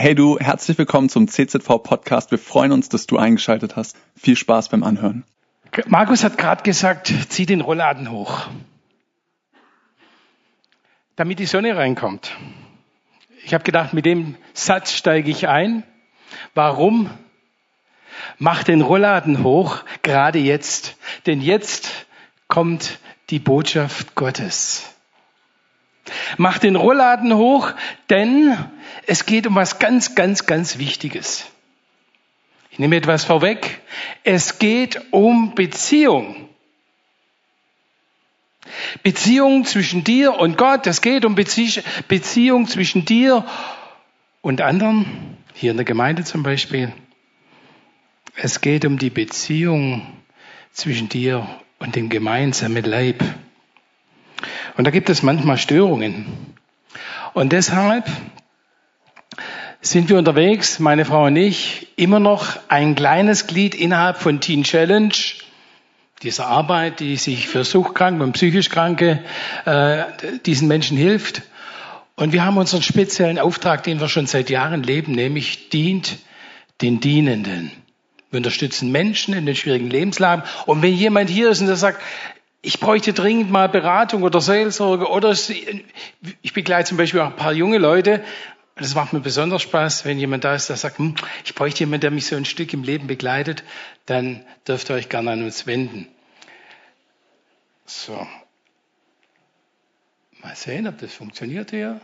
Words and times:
Hey 0.00 0.14
du, 0.14 0.38
herzlich 0.38 0.78
willkommen 0.78 1.08
zum 1.08 1.26
CZV 1.26 1.82
Podcast. 1.82 2.30
Wir 2.30 2.38
freuen 2.38 2.70
uns, 2.70 2.88
dass 2.88 3.08
du 3.08 3.18
eingeschaltet 3.18 3.74
hast. 3.74 3.96
Viel 4.14 4.36
Spaß 4.36 4.68
beim 4.68 4.84
Anhören. 4.84 5.24
Markus 5.88 6.22
hat 6.22 6.38
gerade 6.38 6.62
gesagt, 6.62 7.12
zieh 7.30 7.46
den 7.46 7.60
Rollladen 7.60 8.12
hoch, 8.12 8.46
damit 11.16 11.40
die 11.40 11.46
Sonne 11.46 11.76
reinkommt. 11.76 12.30
Ich 13.44 13.52
habe 13.52 13.64
gedacht, 13.64 13.92
mit 13.92 14.06
dem 14.06 14.36
Satz 14.52 14.92
steige 14.92 15.32
ich 15.32 15.48
ein. 15.48 15.82
Warum? 16.54 17.10
Mach 18.38 18.62
den 18.62 18.82
Rollladen 18.82 19.42
hoch, 19.42 19.78
gerade 20.02 20.38
jetzt. 20.38 20.96
Denn 21.26 21.40
jetzt 21.40 22.06
kommt 22.46 23.00
die 23.30 23.40
Botschaft 23.40 24.14
Gottes. 24.14 24.94
Mach 26.36 26.58
den 26.58 26.76
Rollladen 26.76 27.34
hoch, 27.34 27.72
denn 28.10 28.56
es 29.08 29.24
geht 29.24 29.46
um 29.46 29.54
was 29.54 29.78
ganz, 29.78 30.14
ganz, 30.14 30.44
ganz 30.44 30.76
Wichtiges. 30.76 31.46
Ich 32.70 32.78
nehme 32.78 32.94
etwas 32.96 33.24
vorweg. 33.24 33.80
Es 34.22 34.58
geht 34.58 35.00
um 35.12 35.54
Beziehung. 35.54 36.50
Beziehung 39.02 39.64
zwischen 39.64 40.04
dir 40.04 40.34
und 40.34 40.58
Gott. 40.58 40.86
Es 40.86 41.00
geht 41.00 41.24
um 41.24 41.34
Beziehung 41.34 42.66
zwischen 42.66 43.06
dir 43.06 43.46
und 44.42 44.60
anderen. 44.60 45.38
Hier 45.54 45.70
in 45.70 45.78
der 45.78 45.86
Gemeinde 45.86 46.24
zum 46.24 46.42
Beispiel. 46.42 46.92
Es 48.36 48.60
geht 48.60 48.84
um 48.84 48.98
die 48.98 49.10
Beziehung 49.10 50.06
zwischen 50.72 51.08
dir 51.08 51.48
und 51.78 51.96
dem 51.96 52.10
gemeinsamen 52.10 52.84
Leib. 52.84 53.24
Und 54.76 54.84
da 54.84 54.90
gibt 54.90 55.08
es 55.08 55.22
manchmal 55.22 55.56
Störungen. 55.56 56.26
Und 57.32 57.54
deshalb 57.54 58.06
sind 59.80 60.08
wir 60.08 60.18
unterwegs, 60.18 60.78
meine 60.78 61.04
Frau 61.04 61.26
und 61.26 61.36
ich, 61.36 61.88
immer 61.96 62.20
noch 62.20 62.58
ein 62.68 62.94
kleines 62.94 63.46
Glied 63.46 63.74
innerhalb 63.74 64.18
von 64.18 64.40
Teen 64.40 64.64
Challenge, 64.64 65.12
dieser 66.22 66.46
Arbeit, 66.48 67.00
die 67.00 67.16
sich 67.16 67.46
für 67.46 67.64
Suchtkranke 67.64 68.24
und 68.24 68.32
psychisch 68.32 68.70
Kranke 68.70 69.22
äh, 69.64 70.04
diesen 70.46 70.66
Menschen 70.66 70.96
hilft. 70.96 71.42
Und 72.16 72.32
wir 72.32 72.44
haben 72.44 72.56
unseren 72.56 72.82
speziellen 72.82 73.38
Auftrag, 73.38 73.84
den 73.84 74.00
wir 74.00 74.08
schon 74.08 74.26
seit 74.26 74.50
Jahren 74.50 74.82
leben, 74.82 75.12
nämlich 75.12 75.68
dient 75.68 76.18
den 76.80 76.98
Dienenden. 76.98 77.70
Wir 78.30 78.38
unterstützen 78.38 78.90
Menschen 78.90 79.34
in 79.34 79.46
den 79.46 79.54
schwierigen 79.54 79.88
Lebenslagen. 79.88 80.42
Und 80.66 80.82
wenn 80.82 80.94
jemand 80.94 81.30
hier 81.30 81.50
ist 81.50 81.60
und 81.60 81.68
der 81.68 81.76
sagt, 81.76 82.02
ich 82.60 82.80
bräuchte 82.80 83.12
dringend 83.12 83.50
mal 83.52 83.68
Beratung 83.68 84.24
oder 84.24 84.40
Seelsorge 84.40 85.08
oder 85.08 85.30
ich 85.30 86.52
begleite 86.52 86.88
zum 86.88 86.98
Beispiel 86.98 87.20
auch 87.20 87.26
ein 87.26 87.36
paar 87.36 87.52
junge 87.52 87.78
Leute. 87.78 88.24
Und 88.78 88.84
es 88.84 88.94
macht 88.94 89.12
mir 89.12 89.18
besonders 89.18 89.62
Spaß, 89.62 90.04
wenn 90.04 90.20
jemand 90.20 90.44
da 90.44 90.54
ist, 90.54 90.68
der 90.68 90.76
sagt, 90.76 91.00
hm, 91.00 91.16
ich 91.44 91.52
bräuchte 91.56 91.80
jemanden, 91.80 92.02
der 92.02 92.10
mich 92.12 92.26
so 92.26 92.36
ein 92.36 92.44
Stück 92.44 92.72
im 92.72 92.84
Leben 92.84 93.08
begleitet, 93.08 93.64
dann 94.06 94.44
dürft 94.68 94.88
ihr 94.88 94.94
euch 94.94 95.08
gerne 95.08 95.32
an 95.32 95.42
uns 95.42 95.66
wenden. 95.66 96.06
So. 97.86 98.24
Mal 100.44 100.54
sehen, 100.54 100.86
ob 100.86 100.96
das 100.98 101.12
funktioniert 101.12 101.70
hier. 101.70 102.00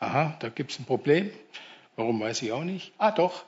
Aha, 0.00 0.34
da 0.40 0.48
gibt 0.48 0.70
es 0.70 0.78
ein 0.78 0.86
Problem. 0.86 1.30
Warum 1.96 2.18
weiß 2.20 2.40
ich 2.40 2.52
auch 2.52 2.64
nicht. 2.64 2.92
Ah, 2.96 3.10
doch. 3.10 3.44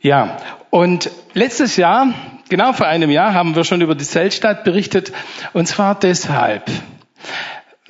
Ja, 0.00 0.38
und 0.70 1.12
letztes 1.32 1.76
Jahr, 1.76 2.12
genau 2.48 2.72
vor 2.72 2.88
einem 2.88 3.10
Jahr, 3.10 3.34
haben 3.34 3.54
wir 3.54 3.62
schon 3.62 3.82
über 3.82 3.94
die 3.94 4.04
Zeltstadt 4.04 4.64
berichtet. 4.64 5.12
Und 5.52 5.68
zwar 5.68 5.94
deshalb. 5.94 6.68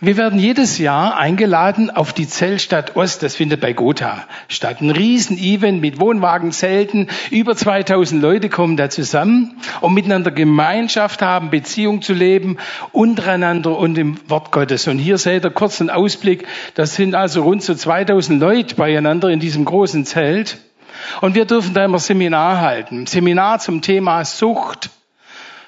Wir 0.05 0.17
werden 0.17 0.41
jedes 0.41 0.79
Jahr 0.79 1.17
eingeladen 1.17 1.89
auf 1.89 2.13
die 2.13 2.27
Zeltstadt 2.27 2.97
Ost. 2.97 3.23
Das 3.23 3.37
findet 3.37 3.61
bei 3.61 3.73
Gotha 3.73 4.25
statt. 4.49 4.81
Ein 4.81 4.91
Riesen-Event 4.91 5.81
mit 5.81 6.01
Wohnwagenzelten. 6.01 7.09
Über 7.31 7.55
2000 7.55 8.21
Leute 8.21 8.49
kommen 8.49 8.77
da 8.77 8.91
zusammen, 8.91 9.61
um 9.81 9.95
miteinander 9.95 10.33
Gemeinschaft 10.33 11.23
haben, 11.23 11.51
Beziehung 11.51 12.03
zu 12.03 12.15
leben, 12.15 12.57
untereinander 12.91 13.79
und 13.79 13.97
im 13.97 14.19
Wort 14.29 14.51
Gottes. 14.51 14.89
Und 14.89 14.99
hier 14.99 15.19
seht 15.19 15.45
ihr 15.45 15.51
kurz 15.53 15.81
einen 15.81 15.89
Ausblick. 15.91 16.49
Das 16.75 16.97
sind 16.97 17.15
also 17.15 17.45
rund 17.45 17.63
so 17.63 17.73
2000 17.73 18.41
Leute 18.41 18.75
beieinander 18.75 19.29
in 19.29 19.39
diesem 19.39 19.65
großen 19.65 20.05
Zelt. 20.05 20.59
Und 21.21 21.37
wir 21.37 21.45
dürfen 21.45 21.75
da 21.75 21.85
immer 21.85 22.01
Seminar 22.01 22.61
halten. 22.61 23.07
Seminar 23.07 23.61
zum 23.61 23.83
Thema 23.83 24.25
Sucht. 24.25 24.91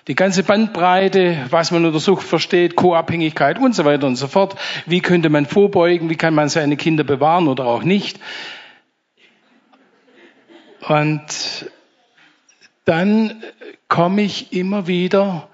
Die 0.07 0.15
ganze 0.15 0.43
Bandbreite, 0.43 1.47
was 1.49 1.71
man 1.71 1.85
unter 1.87 1.99
Sucht 1.99 2.27
versteht, 2.27 2.77
Co-Abhängigkeit 2.77 3.59
und 3.59 3.75
so 3.75 3.85
weiter 3.85 4.07
und 4.07 4.17
so 4.17 4.29
fort. 4.29 4.57
Wie 4.85 5.01
könnte 5.01 5.31
man 5.31 5.47
vorbeugen? 5.47 6.11
Wie 6.11 6.17
kann 6.17 6.35
man 6.35 6.51
seine 6.51 6.77
Kinder 6.77 7.05
bewahren 7.05 7.49
oder 7.49 7.65
auch 7.65 7.83
nicht? 7.83 8.21
Und 10.87 11.71
dann 12.85 13.43
komme 13.89 14.23
ich 14.23 14.53
immer 14.53 14.87
wieder 14.87 15.49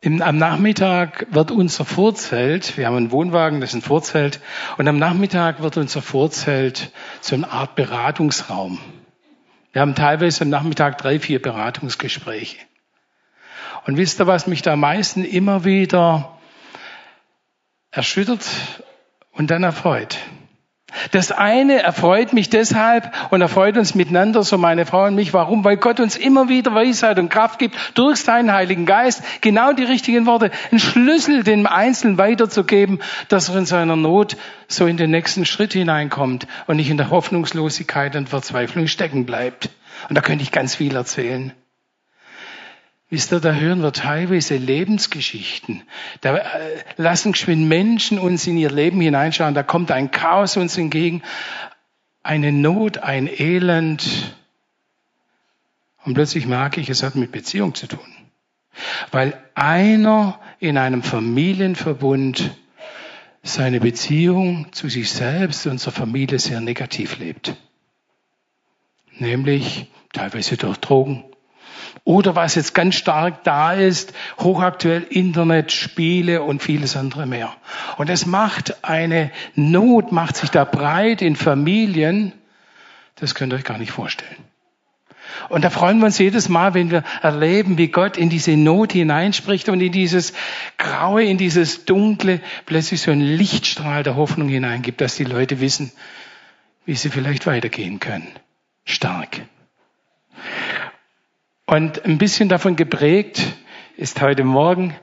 im, 0.00 0.22
am 0.22 0.38
Nachmittag 0.38 1.26
wird 1.30 1.50
unser 1.50 1.84
Vorzelt, 1.84 2.76
wir 2.76 2.86
haben 2.86 2.96
einen 2.96 3.10
Wohnwagen, 3.10 3.60
das 3.60 3.70
ist 3.70 3.76
ein 3.76 3.82
Vorzelt, 3.82 4.40
und 4.76 4.86
am 4.86 4.98
Nachmittag 4.98 5.62
wird 5.62 5.76
unser 5.78 6.02
Vorzelt 6.02 6.92
so 7.20 7.34
eine 7.34 7.50
Art 7.50 7.74
Beratungsraum. 7.74 8.78
Wir 9.72 9.80
haben 9.80 9.94
teilweise 9.94 10.42
am 10.42 10.50
Nachmittag 10.50 10.98
drei, 10.98 11.18
vier 11.18 11.42
Beratungsgespräche. 11.42 12.56
Und 13.86 13.96
wisst 13.96 14.20
ihr, 14.20 14.26
was 14.26 14.48
mich 14.48 14.62
da 14.62 14.72
am 14.72 14.80
meisten 14.80 15.24
immer 15.24 15.64
wieder 15.64 16.36
erschüttert 17.92 18.44
und 19.30 19.50
dann 19.50 19.62
erfreut? 19.62 20.18
Das 21.12 21.30
eine 21.30 21.82
erfreut 21.82 22.32
mich 22.32 22.48
deshalb 22.48 23.12
und 23.30 23.40
erfreut 23.42 23.76
uns 23.76 23.94
miteinander, 23.94 24.42
so 24.42 24.58
meine 24.58 24.86
Frau 24.86 25.04
und 25.04 25.14
mich. 25.14 25.32
Warum? 25.32 25.62
Weil 25.62 25.76
Gott 25.76 26.00
uns 26.00 26.16
immer 26.16 26.48
wieder 26.48 26.74
Weisheit 26.74 27.18
und 27.18 27.28
Kraft 27.28 27.58
gibt, 27.58 27.76
durch 27.94 28.18
seinen 28.18 28.52
Heiligen 28.52 28.86
Geist 28.86 29.22
genau 29.40 29.72
die 29.72 29.84
richtigen 29.84 30.26
Worte, 30.26 30.50
einen 30.70 30.80
Schlüssel 30.80 31.44
dem 31.44 31.66
Einzelnen 31.66 32.18
weiterzugeben, 32.18 33.00
dass 33.28 33.48
er 33.50 33.56
in 33.56 33.66
seiner 33.66 33.96
Not 33.96 34.36
so 34.68 34.86
in 34.86 34.96
den 34.96 35.10
nächsten 35.10 35.44
Schritt 35.44 35.74
hineinkommt 35.74 36.48
und 36.66 36.76
nicht 36.76 36.90
in 36.90 36.96
der 36.96 37.10
Hoffnungslosigkeit 37.10 38.16
und 38.16 38.30
Verzweiflung 38.30 38.88
stecken 38.88 39.26
bleibt. 39.26 39.70
Und 40.08 40.16
da 40.16 40.22
könnte 40.22 40.42
ich 40.42 40.50
ganz 40.50 40.74
viel 40.74 40.96
erzählen. 40.96 41.52
Wisst 43.08 43.32
ihr, 43.32 43.38
da 43.38 43.52
hören 43.52 43.82
wir 43.82 43.92
teilweise 43.92 44.56
Lebensgeschichten. 44.56 45.82
Da 46.22 46.36
äh, 46.36 46.82
lassen 46.96 47.32
geschwind 47.32 47.68
Menschen 47.68 48.18
uns 48.18 48.46
in 48.48 48.56
ihr 48.58 48.70
Leben 48.70 49.00
hineinschauen. 49.00 49.54
Da 49.54 49.62
kommt 49.62 49.92
ein 49.92 50.10
Chaos 50.10 50.56
uns 50.56 50.76
entgegen, 50.76 51.22
eine 52.24 52.50
Not, 52.50 52.98
ein 52.98 53.28
Elend. 53.28 54.34
Und 56.04 56.14
plötzlich 56.14 56.46
merke 56.46 56.80
ich, 56.80 56.90
es 56.90 57.04
hat 57.04 57.14
mit 57.14 57.30
Beziehung 57.30 57.74
zu 57.74 57.86
tun. 57.86 58.00
Weil 59.12 59.40
einer 59.54 60.40
in 60.58 60.76
einem 60.76 61.04
Familienverbund 61.04 62.56
seine 63.44 63.78
Beziehung 63.78 64.72
zu 64.72 64.88
sich 64.88 65.10
selbst 65.10 65.64
und 65.68 65.78
zur 65.78 65.92
Familie 65.92 66.40
sehr 66.40 66.60
negativ 66.60 67.18
lebt. 67.18 67.54
Nämlich 69.18 69.86
teilweise 70.12 70.56
durch 70.56 70.78
Drogen, 70.78 71.24
oder 72.06 72.36
was 72.36 72.54
jetzt 72.54 72.72
ganz 72.72 72.94
stark 72.94 73.42
da 73.42 73.72
ist, 73.72 74.14
hochaktuell 74.38 75.02
Internet, 75.02 75.72
Spiele 75.72 76.40
und 76.40 76.62
vieles 76.62 76.96
andere 76.96 77.26
mehr. 77.26 77.52
Und 77.98 78.08
es 78.08 78.26
macht 78.26 78.84
eine 78.84 79.32
Not, 79.56 80.12
macht 80.12 80.36
sich 80.36 80.50
da 80.50 80.64
breit 80.64 81.20
in 81.20 81.34
Familien. 81.34 82.32
Das 83.16 83.34
könnt 83.34 83.52
ihr 83.52 83.56
euch 83.56 83.64
gar 83.64 83.78
nicht 83.78 83.90
vorstellen. 83.90 84.36
Und 85.48 85.64
da 85.64 85.70
freuen 85.70 85.98
wir 85.98 86.06
uns 86.06 86.18
jedes 86.18 86.48
Mal, 86.48 86.74
wenn 86.74 86.92
wir 86.92 87.02
erleben, 87.22 87.76
wie 87.76 87.88
Gott 87.88 88.16
in 88.16 88.30
diese 88.30 88.56
Not 88.56 88.92
hineinspricht 88.92 89.68
und 89.68 89.80
in 89.80 89.90
dieses 89.90 90.32
Graue, 90.78 91.24
in 91.24 91.38
dieses 91.38 91.86
Dunkle 91.86 92.40
plötzlich 92.66 93.00
so 93.00 93.10
einen 93.10 93.36
Lichtstrahl 93.36 94.04
der 94.04 94.14
Hoffnung 94.14 94.48
hineingibt, 94.48 95.00
dass 95.00 95.16
die 95.16 95.24
Leute 95.24 95.58
wissen, 95.58 95.90
wie 96.84 96.94
sie 96.94 97.10
vielleicht 97.10 97.48
weitergehen 97.48 97.98
können. 97.98 98.28
Stark. 98.84 99.40
Und 101.66 102.04
ein 102.04 102.18
bisschen 102.18 102.48
davon 102.48 102.76
geprägt 102.76 103.42
ist 103.96 104.20
heute 104.20 104.44
Morgen 104.44 104.94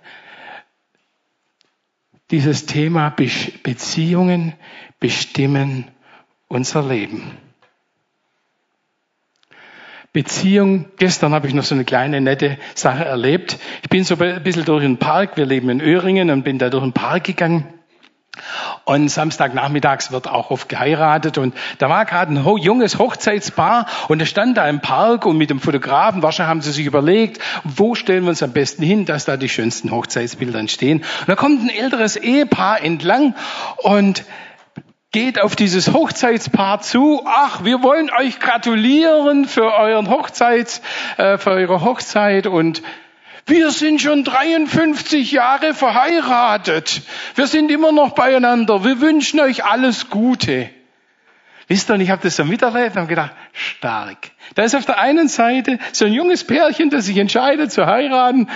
dieses 2.32 2.66
Thema 2.66 3.14
Beziehungen 3.64 4.54
bestimmen 5.00 5.90
unser 6.48 6.88
Leben. 6.88 7.38
Beziehung, 10.14 10.86
gestern 10.98 11.34
habe 11.34 11.48
ich 11.48 11.54
noch 11.54 11.64
so 11.64 11.76
eine 11.76 11.84
kleine 11.84 12.22
nette 12.22 12.58
Sache 12.76 13.04
erlebt. 13.04 13.58
Ich 13.82 13.90
bin 13.90 14.06
so 14.06 14.16
ein 14.16 14.44
bisschen 14.44 14.64
durch 14.64 14.84
den 14.84 14.98
Park, 14.98 15.36
wir 15.36 15.46
leben 15.46 15.70
in 15.70 15.82
Öhringen 15.82 16.30
und 16.30 16.44
bin 16.44 16.60
da 16.60 16.70
durch 16.70 16.84
den 16.84 16.94
Park 16.94 17.26
gegangen 17.26 17.68
und 18.86 19.10
Samstagnachmittags 19.10 20.12
wird 20.12 20.28
auch 20.28 20.52
oft 20.52 20.68
geheiratet. 20.68 21.38
Und 21.38 21.56
da 21.78 21.90
war 21.90 22.06
gerade 22.06 22.34
ein 22.34 22.58
junges 22.58 23.00
Hochzeitspaar 23.00 23.86
und 24.08 24.20
er 24.20 24.26
stand 24.26 24.58
da 24.58 24.68
im 24.68 24.82
Park 24.82 25.26
und 25.26 25.38
mit 25.38 25.50
dem 25.50 25.60
Fotografen, 25.60 26.24
wahrscheinlich 26.24 26.50
haben 26.50 26.62
sie 26.62 26.72
sich 26.72 26.86
überlegt, 26.86 27.40
wo 27.64 27.96
stellen 27.96 28.24
wir 28.24 28.30
uns 28.30 28.44
am 28.44 28.52
besten 28.52 28.84
hin, 28.84 29.06
dass 29.06 29.26
da 29.26 29.38
die 29.38 29.50
schönsten 29.50 29.92
Hochzeitsbilder 29.92 30.60
entstehen. 30.60 31.00
Und 31.22 31.30
da 31.30 31.36
kommt 31.36 31.64
ein 31.64 31.70
älteres 31.70 32.16
Ehepaar 32.16 32.84
entlang 32.84 33.36
und 33.78 34.26
geht 35.12 35.40
auf 35.40 35.56
dieses 35.56 35.94
Hochzeitspaar 35.94 36.82
zu. 36.82 37.22
Ach, 37.26 37.64
wir 37.64 37.84
wollen 37.84 38.10
euch 38.20 38.40
gratulieren 38.40 39.46
für 39.46 39.72
euren 39.72 40.10
Hochzeits, 40.10 40.82
äh, 41.18 41.38
für 41.38 41.52
eure 41.52 41.82
Hochzeit 41.82 42.48
und 42.48 42.82
wir 43.46 43.72
sind 43.72 44.02
schon 44.02 44.24
53 44.24 45.32
Jahre 45.32 45.74
verheiratet. 45.74 47.02
Wir 47.36 47.48
sind 47.48 47.70
immer 47.72 47.92
noch 47.92 48.12
beieinander. 48.12 48.86
Wir 48.86 49.02
wünschen 49.02 49.40
euch 49.42 49.66
alles 49.66 50.10
Gute. 50.10 50.70
Wisst 51.68 51.90
ihr, 51.90 51.96
und 51.96 52.02
ich 52.02 52.10
habe 52.10 52.22
das 52.22 52.36
so 52.36 52.46
miterlebt 52.46 52.96
und 52.96 53.02
habe 53.02 53.08
gedacht, 53.08 53.32
stark. 53.52 54.32
Da 54.56 54.64
ist 54.64 54.76
auf 54.76 54.86
der 54.86 55.00
einen 55.00 55.28
Seite 55.28 55.80
so 55.92 56.06
ein 56.06 56.14
junges 56.14 56.46
Pärchen, 56.46 56.90
das 56.90 57.06
sich 57.06 57.18
entscheidet 57.18 57.72
zu 57.72 57.86
heiraten. 57.86 58.50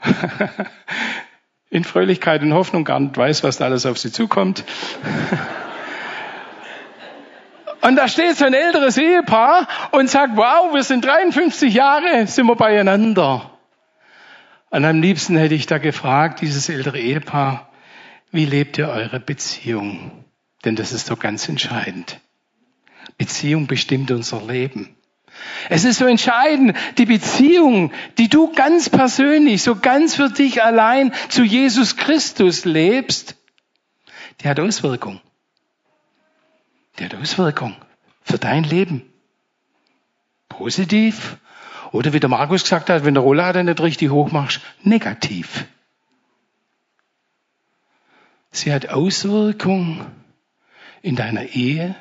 In 1.70 1.84
Fröhlichkeit 1.84 2.42
und 2.42 2.54
Hoffnung 2.54 2.84
gar 2.84 2.98
nicht 2.98 3.16
weiß, 3.16 3.44
was 3.44 3.58
da 3.58 3.66
alles 3.66 3.86
auf 3.86 3.98
sie 3.98 4.10
zukommt. 4.10 4.64
Und 7.80 7.94
da 7.94 8.08
steht 8.08 8.36
so 8.36 8.44
ein 8.44 8.54
älteres 8.54 8.98
Ehepaar 8.98 9.68
und 9.92 10.10
sagt, 10.10 10.36
wow, 10.36 10.74
wir 10.74 10.82
sind 10.82 11.04
53 11.04 11.72
Jahre, 11.72 12.26
sind 12.26 12.46
wir 12.46 12.56
beieinander. 12.56 13.57
Und 14.70 14.84
am 14.84 15.00
liebsten 15.00 15.36
hätte 15.36 15.54
ich 15.54 15.66
da 15.66 15.78
gefragt, 15.78 16.40
dieses 16.40 16.68
ältere 16.68 16.98
Ehepaar, 16.98 17.70
wie 18.30 18.44
lebt 18.44 18.78
ihr 18.78 18.88
eure 18.88 19.20
Beziehung? 19.20 20.24
Denn 20.64 20.76
das 20.76 20.92
ist 20.92 21.06
so 21.06 21.16
ganz 21.16 21.48
entscheidend. 21.48 22.20
Beziehung 23.16 23.66
bestimmt 23.66 24.10
unser 24.10 24.42
Leben. 24.42 24.94
Es 25.68 25.84
ist 25.84 25.98
so 25.98 26.06
entscheidend, 26.06 26.76
die 26.98 27.06
Beziehung, 27.06 27.92
die 28.18 28.28
du 28.28 28.52
ganz 28.52 28.90
persönlich, 28.90 29.62
so 29.62 29.76
ganz 29.76 30.16
für 30.16 30.30
dich 30.30 30.62
allein 30.62 31.12
zu 31.28 31.44
Jesus 31.44 31.96
Christus 31.96 32.64
lebst, 32.64 33.36
die 34.40 34.48
hat 34.48 34.60
Auswirkung. 34.60 35.20
Die 36.98 37.04
hat 37.04 37.14
Auswirkung 37.14 37.76
für 38.22 38.38
dein 38.38 38.64
Leben. 38.64 39.02
Positiv 40.48 41.38
oder 41.92 42.12
wie 42.12 42.20
der 42.20 42.28
Markus 42.28 42.62
gesagt 42.62 42.90
hat, 42.90 43.04
wenn 43.04 43.14
der 43.14 43.22
Rollader 43.22 43.62
nicht 43.62 43.80
richtig 43.80 44.10
hoch 44.10 44.30
machst, 44.30 44.60
negativ. 44.82 45.66
Sie 48.50 48.72
hat 48.72 48.88
Auswirkung 48.88 50.06
in 51.02 51.16
deiner 51.16 51.44
Ehe. 51.44 51.94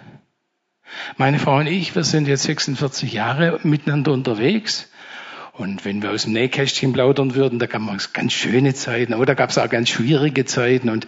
Meine 1.18 1.40
Frau 1.40 1.58
und 1.58 1.68
ich, 1.68 1.96
wir 1.96 2.04
sind 2.04 2.28
jetzt 2.28 2.44
46 2.44 3.12
Jahre 3.12 3.60
miteinander 3.64 4.12
unterwegs. 4.12 4.90
Und 5.54 5.86
wenn 5.86 6.04
wir 6.04 6.12
aus 6.12 6.24
dem 6.24 6.34
Nähkästchen 6.34 6.94
plaudern 6.94 7.34
würden, 7.34 7.60
da 7.60 7.66
gab 7.66 7.82
es 7.96 8.14
ganz 8.14 8.34
schöne 8.34 8.76
Zeiten, 8.76 9.14
aber 9.14 9.26
da 9.26 9.34
gab 9.34 9.50
es 9.50 9.58
auch 9.58 9.70
ganz 9.70 9.90
schwierige 9.90 10.46
Zeiten. 10.46 10.90
Und 10.90 11.08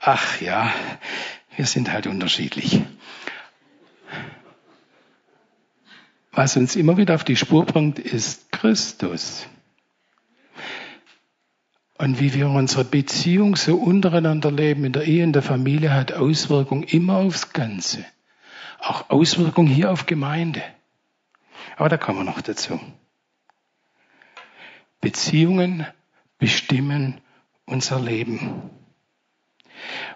ach 0.00 0.40
ja, 0.40 0.72
wir 1.56 1.66
sind 1.66 1.92
halt 1.92 2.06
unterschiedlich. 2.06 2.80
Was 6.32 6.56
uns 6.56 6.76
immer 6.76 6.96
wieder 6.96 7.14
auf 7.14 7.24
die 7.24 7.36
Spur 7.36 7.66
bringt, 7.66 7.98
ist 7.98 8.50
Christus. 8.52 9.46
Und 11.98 12.18
wie 12.18 12.34
wir 12.34 12.48
unsere 12.48 12.84
Beziehung 12.84 13.54
so 13.54 13.76
untereinander 13.76 14.50
leben, 14.50 14.84
in 14.84 14.92
der 14.92 15.04
Ehe, 15.04 15.22
in 15.22 15.32
der 15.32 15.42
Familie, 15.42 15.92
hat 15.94 16.12
Auswirkungen 16.12 16.84
immer 16.84 17.18
aufs 17.18 17.52
Ganze. 17.52 18.04
Auch 18.80 19.10
Auswirkungen 19.10 19.68
hier 19.68 19.92
auf 19.92 20.06
Gemeinde. 20.06 20.62
Aber 21.76 21.90
da 21.90 21.98
kommen 21.98 22.20
wir 22.20 22.24
noch 22.24 22.40
dazu. 22.40 22.80
Beziehungen 25.00 25.86
bestimmen 26.38 27.20
unser 27.66 28.00
Leben. 28.00 28.70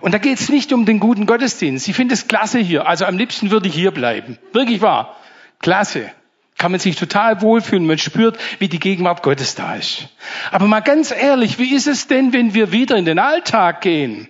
Und 0.01 0.13
da 0.13 0.19
geht 0.19 0.41
es 0.41 0.49
nicht 0.49 0.73
um 0.73 0.87
den 0.87 0.99
guten 0.99 1.27
Gottesdienst. 1.27 1.89
Ich 1.89 1.95
finde 1.95 2.15
es 2.15 2.27
klasse 2.27 2.59
hier. 2.59 2.87
Also 2.87 3.05
am 3.05 3.19
liebsten 3.19 3.51
würde 3.51 3.69
ich 3.69 3.75
hier 3.75 3.91
bleiben. 3.91 4.39
Wirklich 4.53 4.81
wahr. 4.81 5.17
Klasse. 5.61 6.11
Kann 6.59 6.71
man 6.71 6.81
sich 6.81 6.97
total 6.97 7.43
wohlfühlen. 7.43 7.87
Man 7.87 7.99
spürt, 7.99 8.39
wie 8.59 8.69
die 8.69 8.79
Gegenwart 8.79 9.23
Gottes 9.23 9.55
da 9.55 9.77
ist. 9.77 10.09
Aber 10.51 10.67
mal 10.67 10.81
ganz 10.81 11.11
ehrlich, 11.11 11.59
wie 11.59 11.75
ist 11.75 11.87
es 11.87 12.07
denn, 12.07 12.33
wenn 12.33 12.55
wir 12.55 12.73
wieder 12.73 12.97
in 12.97 13.05
den 13.05 13.19
Alltag 13.19 13.83
gehen? 13.83 14.29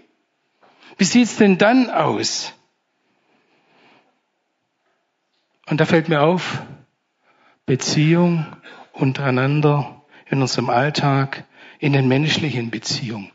Wie 0.99 1.05
sieht's 1.05 1.37
denn 1.37 1.59
dann 1.59 1.91
aus? 1.91 2.53
Und 5.69 5.81
da 5.81 5.85
fällt 5.85 6.09
mir 6.09 6.23
auf, 6.23 6.63
Beziehung 7.65 8.47
untereinander 8.93 10.03
in 10.29 10.41
unserem 10.41 10.71
Alltag, 10.71 11.45
in 11.79 11.93
den 11.93 12.09
menschlichen 12.09 12.71
Beziehungen. 12.71 13.31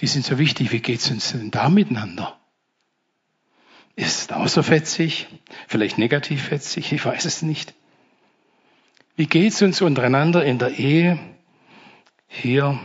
Die 0.00 0.06
sind 0.06 0.24
so 0.24 0.38
wichtig. 0.38 0.72
Wie 0.72 0.80
geht's 0.80 1.10
uns 1.10 1.32
denn 1.32 1.50
da 1.50 1.68
miteinander? 1.68 2.38
Ist 3.94 4.32
auch 4.32 4.48
so 4.48 4.62
fetzig, 4.62 5.26
vielleicht 5.68 5.98
negativ 5.98 6.44
fetzig, 6.44 6.92
ich 6.92 7.04
weiß 7.04 7.24
es 7.26 7.42
nicht. 7.42 7.74
Wie 9.16 9.26
geht's 9.26 9.60
uns 9.60 9.82
untereinander 9.82 10.44
in 10.44 10.58
der 10.58 10.78
Ehe, 10.78 11.18
hier, 12.26 12.78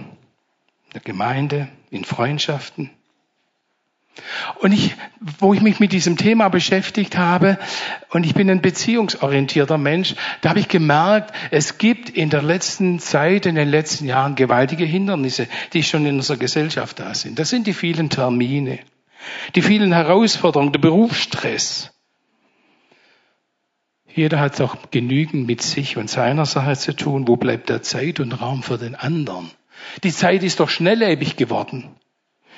in 0.88 0.94
der 0.94 1.01
Gemeinde, 1.01 1.69
in 1.89 2.04
Freundschaften? 2.04 2.89
Und 4.59 4.71
ich, 4.71 4.95
wo 5.39 5.54
ich 5.54 5.62
mich 5.62 5.80
mit 5.80 5.92
diesem 5.92 6.18
Thema 6.18 6.50
beschäftigt 6.50 7.18
habe, 7.18 7.57
und 8.10 8.25
ich 8.25 8.33
bin 8.33 8.50
ein 8.50 8.62
beziehungsorientierter 8.62 9.77
Mensch, 9.77 10.15
da 10.42 10.50
habe 10.50 10.60
ich 10.60 10.68
gemerkt, 10.68 11.33
es 11.51 11.77
gibt 11.77 12.10
in 12.10 12.30
der 12.30 12.42
letzten 12.42 13.00
Zeit, 13.00 13.45
in 13.45 13.56
den 13.56 13.69
letzten 13.69 14.06
Jahren 14.06 14.36
gewaltige 14.36 14.86
Hindernisse, 14.86 15.48
die 15.74 15.83
schon 15.83 16.06
in 16.06 16.15
unserer 16.15 16.38
Gesellschaft 16.38 17.00
da 17.00 17.13
sind. 17.13 17.39
Das 17.39 17.50
sind 17.50 17.68
die 17.68 17.74
vielen 17.74 18.10
Termine. 18.10 18.80
Die 19.56 19.62
vielen 19.62 19.94
Herausforderungen, 19.94 20.72
der 20.72 20.80
Berufsstress. 20.80 21.94
Jeder 24.14 24.40
hat 24.40 24.60
doch 24.60 24.90
genügend 24.90 25.46
mit 25.46 25.62
sich 25.62 25.96
und 25.96 26.10
seiner 26.10 26.46
Sache 26.46 26.75
zu 26.75 26.96
tun. 26.96 27.28
Wo 27.28 27.36
bleibt 27.36 27.69
der 27.69 27.84
Zeit 27.84 28.19
und 28.19 28.34
Raum 28.34 28.64
für 28.64 28.78
den 28.78 28.96
anderen? 28.96 29.52
Die 30.04 30.12
Zeit 30.12 30.44
ist 30.44 30.60
doch 30.60 30.69
schnelllebig 30.69 31.36
geworden. 31.36 31.96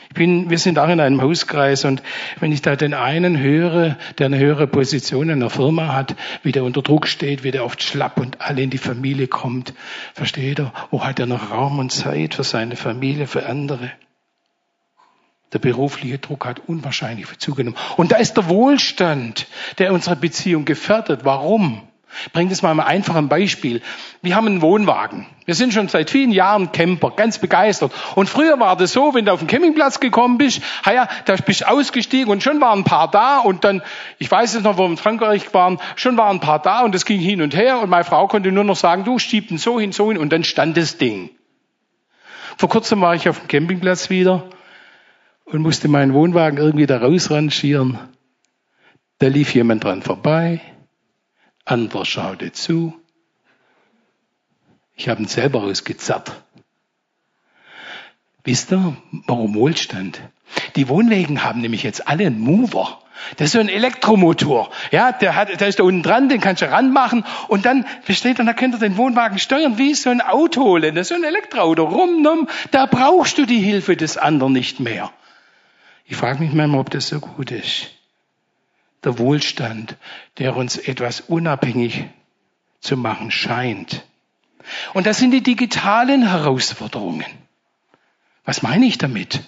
Ich 0.09 0.15
bin, 0.15 0.49
wir 0.49 0.57
sind 0.57 0.79
auch 0.79 0.89
in 0.89 0.99
einem 0.99 1.21
Hauskreis 1.21 1.85
und 1.85 2.01
wenn 2.39 2.51
ich 2.51 2.63
da 2.63 2.75
den 2.75 2.95
einen 2.95 3.37
höre, 3.37 3.95
der 4.17 4.25
eine 4.25 4.39
höhere 4.39 4.65
Position 4.65 5.29
in 5.29 5.39
der 5.39 5.51
Firma 5.51 5.93
hat, 5.93 6.15
wie 6.41 6.51
der 6.51 6.63
unter 6.63 6.81
Druck 6.81 7.05
steht, 7.07 7.43
wie 7.43 7.51
der 7.51 7.63
oft 7.63 7.83
schlapp 7.83 8.19
und 8.19 8.41
alle 8.41 8.63
in 8.63 8.71
die 8.71 8.79
Familie 8.79 9.27
kommt, 9.27 9.73
versteht 10.15 10.59
er, 10.59 10.73
wo 10.89 11.03
hat 11.03 11.19
er 11.19 11.27
noch 11.27 11.51
Raum 11.51 11.77
und 11.77 11.91
Zeit 11.91 12.33
für 12.33 12.43
seine 12.43 12.75
Familie, 12.75 13.27
für 13.27 13.45
andere? 13.45 13.91
Der 15.53 15.59
berufliche 15.59 16.19
Druck 16.19 16.45
hat 16.45 16.61
unwahrscheinlich 16.67 17.25
zugenommen. 17.39 17.77
Und 17.97 18.11
da 18.11 18.17
ist 18.17 18.35
der 18.35 18.49
Wohlstand, 18.49 19.47
der 19.79 19.93
unsere 19.93 20.15
Beziehung 20.15 20.65
gefährdet. 20.65 21.21
Warum? 21.23 21.81
Bringt 22.33 22.51
es 22.51 22.61
mal 22.61 22.71
ein 22.71 22.79
einfaches 22.79 23.29
Beispiel. 23.29 23.81
Wir 24.21 24.35
haben 24.35 24.47
einen 24.47 24.61
Wohnwagen. 24.61 25.27
Wir 25.45 25.53
sind 25.53 25.73
schon 25.73 25.87
seit 25.87 26.09
vielen 26.09 26.31
Jahren 26.31 26.71
Camper, 26.71 27.11
ganz 27.11 27.37
begeistert. 27.37 27.91
Und 28.15 28.27
früher 28.27 28.59
war 28.59 28.75
das 28.75 28.93
so, 28.93 29.13
wenn 29.13 29.25
du 29.25 29.31
auf 29.31 29.39
den 29.39 29.47
Campingplatz 29.47 29.99
gekommen 29.99 30.37
bist, 30.37 30.61
ja, 30.85 31.07
da 31.25 31.35
bist 31.35 31.61
du 31.61 31.69
ausgestiegen 31.69 32.29
und 32.29 32.41
schon 32.41 32.59
waren 32.61 32.79
ein 32.79 32.83
paar 32.83 33.09
da 33.09 33.39
und 33.39 33.63
dann, 33.63 33.83
ich 34.17 34.29
weiß 34.29 34.55
es 34.55 34.63
noch, 34.63 34.77
wo 34.77 34.83
wir 34.83 34.91
in 34.91 34.97
Frankreich 34.97 35.53
waren, 35.53 35.79
schon 35.95 36.17
waren 36.17 36.37
ein 36.37 36.41
paar 36.41 36.59
da 36.59 36.81
und 36.81 36.95
es 36.95 37.05
ging 37.05 37.19
hin 37.19 37.41
und 37.41 37.55
her 37.55 37.79
und 37.79 37.89
meine 37.89 38.03
Frau 38.03 38.27
konnte 38.27 38.51
nur 38.51 38.63
noch 38.63 38.75
sagen, 38.75 39.03
du 39.03 39.19
schieb 39.19 39.49
den 39.49 39.57
so 39.57 39.79
hin, 39.79 39.91
so 39.91 40.09
hin 40.09 40.17
und 40.17 40.33
dann 40.33 40.43
stand 40.43 40.77
das 40.77 40.97
Ding. 40.97 41.29
Vor 42.57 42.69
kurzem 42.69 43.01
war 43.01 43.15
ich 43.15 43.29
auf 43.29 43.39
dem 43.39 43.47
Campingplatz 43.47 44.09
wieder 44.09 44.49
und 45.51 45.61
musste 45.61 45.87
meinen 45.87 46.13
Wohnwagen 46.13 46.57
irgendwie 46.57 46.85
da 46.85 46.97
rausrangieren. 46.99 47.97
Da 49.17 49.27
lief 49.27 49.53
jemand 49.53 49.83
dran 49.83 50.01
vorbei, 50.01 50.61
anderer 51.65 52.05
schaute 52.05 52.51
zu. 52.51 52.93
Ich 54.95 55.09
habe 55.09 55.21
ihn 55.21 55.27
selber 55.27 55.61
rausgezerrt. 55.61 56.43
Wisst 58.43 58.71
ihr, 58.71 58.95
warum 59.27 59.55
Wohlstand? 59.55 60.21
Die 60.75 60.87
Wohnwegen 60.87 61.43
haben 61.43 61.61
nämlich 61.61 61.83
jetzt 61.83 62.07
alle 62.07 62.27
einen 62.27 62.39
Mover. 62.39 63.01
Das 63.35 63.47
ist 63.47 63.51
so 63.53 63.59
ein 63.59 63.69
Elektromotor. 63.69 64.71
Ja, 64.91 65.11
der 65.11 65.35
hat, 65.35 65.59
der 65.59 65.67
ist 65.67 65.79
da 65.79 65.83
unten 65.83 66.03
dran, 66.03 66.29
den 66.29 66.39
kannst 66.39 66.61
du 66.61 66.71
ranmachen 66.71 67.25
und 67.49 67.65
dann 67.65 67.85
versteht 68.03 68.39
und 68.39 68.45
da 68.45 68.53
könnt 68.53 68.75
ihr 68.75 68.79
den 68.79 68.97
Wohnwagen 68.97 69.39
steuern 69.39 69.77
wie 69.77 69.93
so 69.93 70.09
ein 70.09 70.21
Auto. 70.21 70.77
Das 70.79 70.95
ist 70.95 71.07
so 71.09 71.15
ein 71.15 71.23
Elektroauto. 71.23 71.83
Rum, 71.83 72.47
da 72.71 72.85
brauchst 72.85 73.37
du 73.37 73.45
die 73.45 73.59
Hilfe 73.59 73.97
des 73.97 74.17
anderen 74.17 74.53
nicht 74.53 74.79
mehr. 74.79 75.11
Ich 76.09 76.17
frage 76.17 76.39
mich 76.39 76.53
manchmal, 76.53 76.81
ob 76.81 76.89
das 76.89 77.07
so 77.07 77.19
gut 77.19 77.51
ist. 77.51 77.91
Der 79.03 79.19
Wohlstand, 79.19 79.95
der 80.39 80.57
uns 80.57 80.75
etwas 80.75 81.21
unabhängig 81.21 82.05
zu 82.81 82.97
machen 82.97 83.29
scheint. 83.29 84.03
Und 84.95 85.05
das 85.05 85.19
sind 85.19 85.31
die 85.31 85.43
digitalen 85.43 86.27
Herausforderungen. 86.27 87.27
Was 88.43 88.63
meine 88.63 88.87
ich 88.87 88.97
damit? 88.97 89.41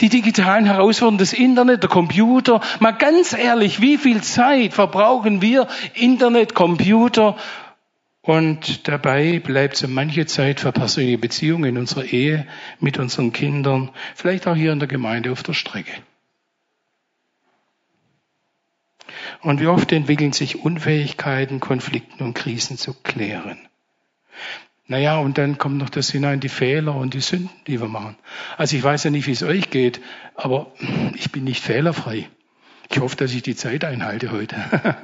Die 0.00 0.08
digitalen 0.08 0.64
Herausforderungen, 0.64 1.18
das 1.18 1.34
Internet, 1.34 1.82
der 1.82 1.90
Computer. 1.90 2.62
Mal 2.80 2.92
ganz 2.92 3.34
ehrlich, 3.34 3.82
wie 3.82 3.98
viel 3.98 4.22
Zeit 4.22 4.72
verbrauchen 4.72 5.42
wir 5.42 5.68
Internet, 5.92 6.54
Computer 6.54 7.36
und 8.24 8.88
dabei 8.88 9.38
bleibt 9.38 9.76
so 9.76 9.86
manche 9.86 10.24
Zeit 10.24 10.60
für 10.60 10.72
persönliche 10.72 11.18
Beziehungen 11.18 11.64
in 11.64 11.76
unserer 11.76 12.04
Ehe, 12.04 12.46
mit 12.80 12.98
unseren 12.98 13.34
Kindern, 13.34 13.90
vielleicht 14.14 14.46
auch 14.46 14.56
hier 14.56 14.72
in 14.72 14.78
der 14.78 14.88
Gemeinde 14.88 15.30
auf 15.30 15.42
der 15.42 15.52
Strecke. 15.52 15.92
Und 19.42 19.60
wie 19.60 19.66
oft 19.66 19.92
entwickeln 19.92 20.32
sich 20.32 20.64
Unfähigkeiten, 20.64 21.60
Konflikten 21.60 22.24
und 22.24 22.32
Krisen 22.32 22.78
zu 22.78 22.94
klären. 22.94 23.58
Naja, 24.86 25.18
und 25.18 25.36
dann 25.36 25.58
kommt 25.58 25.76
noch 25.76 25.90
das 25.90 26.10
hinein, 26.10 26.40
die 26.40 26.48
Fehler 26.48 26.94
und 26.94 27.12
die 27.12 27.20
Sünden, 27.20 27.50
die 27.66 27.78
wir 27.78 27.88
machen. 27.88 28.16
Also 28.56 28.74
ich 28.74 28.82
weiß 28.82 29.04
ja 29.04 29.10
nicht, 29.10 29.26
wie 29.26 29.32
es 29.32 29.42
euch 29.42 29.68
geht, 29.68 30.00
aber 30.34 30.72
ich 31.14 31.30
bin 31.30 31.44
nicht 31.44 31.62
fehlerfrei. 31.62 32.30
Ich 32.90 33.00
hoffe, 33.00 33.16
dass 33.16 33.32
ich 33.32 33.42
die 33.42 33.56
Zeit 33.56 33.84
einhalte 33.84 34.30
heute. 34.30 34.56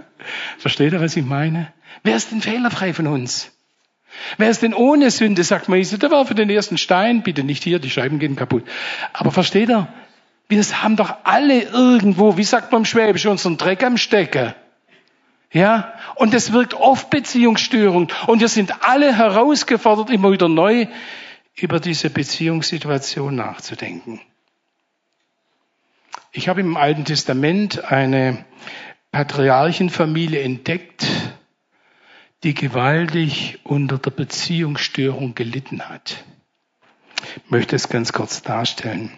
Versteht 0.59 0.93
ihr, 0.93 1.01
was 1.01 1.17
ich 1.17 1.25
meine? 1.25 1.73
Wer 2.03 2.17
ist 2.17 2.31
denn 2.31 2.41
fehlerfrei 2.41 2.93
von 2.93 3.07
uns? 3.07 3.53
Wer 4.39 4.51
ist 4.51 4.63
denn 4.63 4.75
ohne 4.75 5.11
Sünde, 5.11 5.45
sagt 5.45 5.69
Mose, 5.69 5.99
der 5.99 6.11
war 6.11 6.27
für 6.27 6.35
den 6.35 6.51
ersten 6.51 6.79
Stein, 6.79 7.23
bitte 7.23 7.45
nicht 7.45 7.63
hier, 7.63 7.79
die 7.79 7.91
Scheiben 7.91 8.19
gehen 8.19 8.37
kaputt. 8.37 8.65
Aber 9.13 9.31
versteht 9.31 9.69
ihr, 9.69 9.89
wir 10.49 10.63
haben 10.83 10.97
doch 10.97 11.15
alle 11.25 11.63
irgendwo, 11.63 12.37
wie 12.37 12.45
sagt 12.45 12.73
man 12.73 12.83
im 12.83 12.85
Schwäbisch, 12.85 13.27
unseren 13.27 13.57
Dreck 13.57 13.83
am 13.85 13.97
Stecken. 13.97 14.55
Ja, 15.53 15.95
und 16.17 16.35
das 16.35 16.53
wirkt 16.53 16.75
oft 16.75 17.11
Beziehungsstörung. 17.11 18.09
Und 18.27 18.41
wir 18.41 18.49
sind 18.49 18.85
alle 18.85 19.17
herausgefordert, 19.17 20.11
immer 20.11 20.33
wieder 20.33 20.49
neu 20.49 20.87
über 21.57 21.81
diese 21.81 22.11
Beziehungssituation 22.11 23.35
nachzudenken. 23.35 24.21
Ich 26.33 26.49
habe 26.49 26.61
im 26.61 26.77
Alten 26.77 27.05
Testament 27.05 27.83
eine 27.85 28.45
Patriarchenfamilie 29.11 30.41
entdeckt, 30.41 31.05
die 32.45 32.55
gewaltig 32.55 33.59
unter 33.65 33.99
der 33.99 34.13
Beziehungsstörung 34.13 35.35
gelitten 35.35 35.89
hat. 35.89 36.25
Ich 37.37 37.51
möchte 37.51 37.75
es 37.75 37.89
ganz 37.89 38.13
kurz 38.13 38.43
darstellen. 38.43 39.11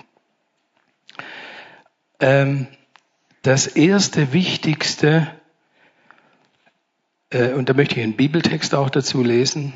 Ähm, 2.18 2.66
das 3.42 3.66
erste 3.66 4.32
Wichtigste, 4.32 5.30
äh, 7.28 7.52
und 7.52 7.68
da 7.68 7.74
möchte 7.74 7.96
ich 7.96 8.02
einen 8.02 8.16
Bibeltext 8.16 8.74
auch 8.74 8.88
dazu 8.88 9.22
lesen. 9.22 9.74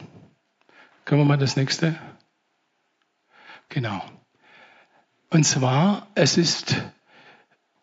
Können 1.04 1.20
wir 1.20 1.26
mal 1.26 1.36
das 1.36 1.56
nächste? 1.56 1.96
Genau. 3.68 4.02
Und 5.28 5.44
zwar, 5.44 6.06
es 6.14 6.38
ist 6.38 6.76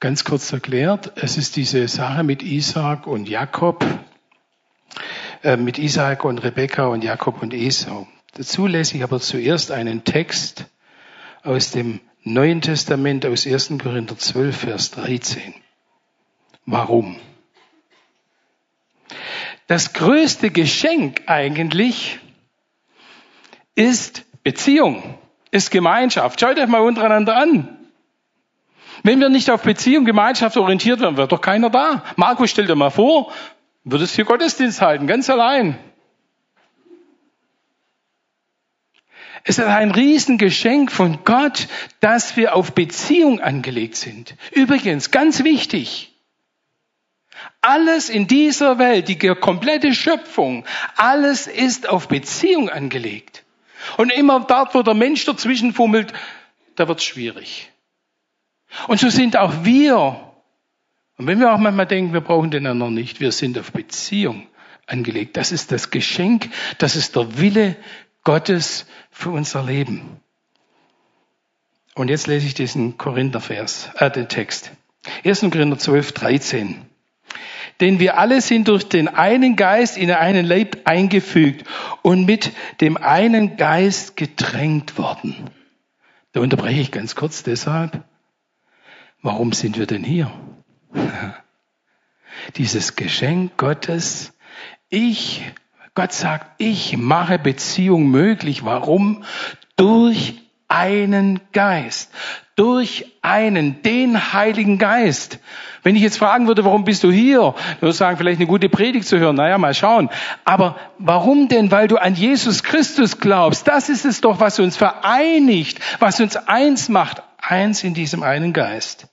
ganz 0.04 0.26
kurz 0.26 0.52
erklärt, 0.52 1.14
es 1.16 1.38
ist 1.38 1.56
diese 1.56 1.88
Sache 1.88 2.24
mit 2.24 2.44
Isaac 2.44 3.08
und 3.08 3.30
Jakob, 3.30 3.86
äh, 5.44 5.56
mit 5.56 5.80
Isaac 5.80 6.26
und 6.26 6.40
Rebekka 6.40 6.88
und 6.88 7.06
Jakob 7.06 7.42
und 7.42 7.54
Esau. 7.54 8.06
Dazu 8.34 8.68
lese 8.68 8.98
ich 8.98 9.04
aber 9.04 9.22
zuerst 9.22 9.72
einen 9.72 10.04
Text 10.04 10.66
aus 11.42 11.72
dem 11.72 12.02
Neuen 12.24 12.60
Testament, 12.60 13.26
aus 13.26 13.48
1. 13.48 13.78
Korinther 13.82 14.18
12, 14.18 14.58
Vers 14.58 14.92
13. 14.92 15.54
Warum? 16.66 17.16
Das 19.68 19.94
größte 19.94 20.50
Geschenk 20.52 21.22
eigentlich 21.28 22.20
ist 23.74 24.26
Beziehung, 24.44 25.18
ist 25.52 25.72
Gemeinschaft. 25.72 26.42
Schaut 26.42 26.60
euch 26.60 26.68
mal 26.68 26.82
untereinander 26.82 27.38
an. 27.38 27.83
Wenn 29.04 29.20
wir 29.20 29.30
nicht 29.30 29.50
auf 29.52 29.64
Beziehung, 29.64 30.06
Gemeinschaft 30.06 30.56
orientiert 30.58 31.02
werden, 31.02 31.18
wird 31.18 31.32
doch 31.32 31.42
keiner 31.42 31.70
da. 31.70 32.04
Markus, 32.16 32.52
stell 32.52 32.68
dir 32.68 32.76
mal 32.76 32.90
vor, 32.90 33.32
Würdest 33.84 34.16
hier 34.16 34.26
Gottesdienst 34.26 34.82
halten, 34.82 35.08
ganz 35.08 35.30
allein. 35.30 35.78
Es 39.44 39.58
ist 39.58 39.66
ein 39.66 39.92
Riesengeschenk 39.92 40.90
von 40.90 41.26
Gott, 41.26 41.68
dass 42.00 42.38
wir 42.38 42.56
auf 42.56 42.74
Beziehung 42.74 43.42
angelegt 43.42 43.98
sind. 43.98 44.36
Übrigens, 44.52 45.12
ganz 45.12 45.44
wichtig. 45.44 46.14
Alles 47.60 48.08
in 48.08 48.28
dieser 48.28 48.80
Welt, 48.80 49.10
die 49.10 49.18
komplette 49.18 49.94
Schöpfung, 49.94 50.66
alles 50.96 51.48
ist 51.48 51.90
auf 51.90 52.08
Beziehung 52.08 52.70
angelegt. 52.70 53.44
Und 53.98 54.14
immer 54.14 54.40
dort, 54.40 54.74
wo 54.76 54.82
der 54.82 54.94
Mensch 54.94 55.26
dazwischen 55.26 55.74
fummelt, 55.74 56.14
da 56.78 56.88
wird 56.88 57.00
es 57.00 57.04
schwierig. 57.04 57.73
Und 58.88 59.00
so 59.00 59.10
sind 59.10 59.38
auch 59.38 59.64
wir 59.64 60.34
und 61.18 61.28
wenn 61.28 61.40
wir 61.40 61.54
auch 61.54 61.60
manchmal 61.60 61.86
denken, 61.86 62.14
wir 62.14 62.22
brauchen 62.22 62.52
den 62.52 62.66
anderen 62.66 62.94
nicht, 62.94 63.20
wir 63.20 63.32
sind 63.32 63.58
auf 63.60 63.72
Beziehung 63.72 64.48
angelegt. 64.88 65.38
Das 65.38 65.52
ist 65.52 65.72
das 65.72 65.92
Geschenk, 65.92 66.50
das 66.80 66.96
ist 66.96 67.16
der 67.16 67.40
Wille 67.40 67.76
Gottes 68.24 68.86
für 69.12 69.30
unser 69.30 69.64
Leben. 69.64 70.20
Und 71.96 72.10
jetzt 72.10 72.28
lese 72.28 72.48
ich 72.48 72.56
diesen 72.56 72.98
Korinthervers, 72.98 73.92
äh, 73.98 74.10
den 74.10 74.28
Text. 74.28 74.72
1. 75.24 75.42
Korinther 75.52 75.78
12, 75.78 76.12
13. 76.14 76.82
Denn 77.80 78.00
wir 78.00 78.18
alle 78.18 78.42
sind 78.42 78.68
durch 78.68 78.88
den 78.90 79.08
einen 79.08 79.56
Geist 79.56 79.98
in 79.98 80.10
einen 80.12 80.46
Leib 80.46 80.82
eingefügt 80.86 81.68
und 82.02 82.26
mit 82.26 82.52
dem 82.82 82.98
einen 82.98 83.58
Geist 83.58 84.16
gedrängt 84.16 84.98
worden. 84.98 85.36
Da 86.32 86.40
unterbreche 86.40 86.82
ich 86.82 86.92
ganz 86.92 87.16
kurz 87.16 87.44
deshalb. 87.44 88.04
Warum 89.24 89.54
sind 89.54 89.80
wir 89.80 89.88
denn 89.88 90.04
hier? 90.04 90.30
Dieses 92.58 92.98
Geschenk 92.98 93.56
Gottes, 93.56 94.34
ich, 94.90 95.42
Gott 95.96 96.12
sagt, 96.12 96.46
ich 96.58 96.98
mache 96.98 97.40
Beziehung 97.40 98.12
möglich. 98.12 98.66
Warum? 98.66 99.24
Durch 99.78 100.36
einen 100.68 101.40
Geist. 101.54 102.12
Durch 102.58 103.06
einen, 103.22 103.82
den 103.82 104.34
Heiligen 104.34 104.78
Geist. 104.78 105.40
Wenn 105.84 105.96
ich 105.96 106.02
jetzt 106.02 106.18
fragen 106.18 106.48
würde, 106.48 106.66
warum 106.66 106.84
bist 106.84 107.06
du 107.06 107.12
hier? 107.12 107.40
Du 107.40 107.82
würdest 107.82 108.00
sagen, 108.00 108.18
vielleicht 108.18 108.40
eine 108.40 108.48
gute 108.48 108.68
Predigt 108.68 109.08
zu 109.08 109.20
hören. 109.20 109.38
Naja, 109.38 109.58
mal 109.58 109.74
schauen. 109.74 110.10
Aber 110.44 110.76
warum 111.00 111.48
denn? 111.48 111.72
Weil 111.72 111.88
du 111.88 111.96
an 111.96 112.14
Jesus 112.14 112.62
Christus 112.62 113.20
glaubst. 113.20 113.70
Das 113.70 113.88
ist 113.88 114.04
es 114.04 114.20
doch, 114.20 114.42
was 114.42 114.60
uns 114.60 114.76
vereinigt, 114.76 115.80
was 116.00 116.20
uns 116.20 116.36
eins 116.36 116.90
macht. 116.90 117.24
Eins 117.38 117.84
in 117.86 117.94
diesem 117.94 118.22
einen 118.22 118.52
Geist. 118.52 119.08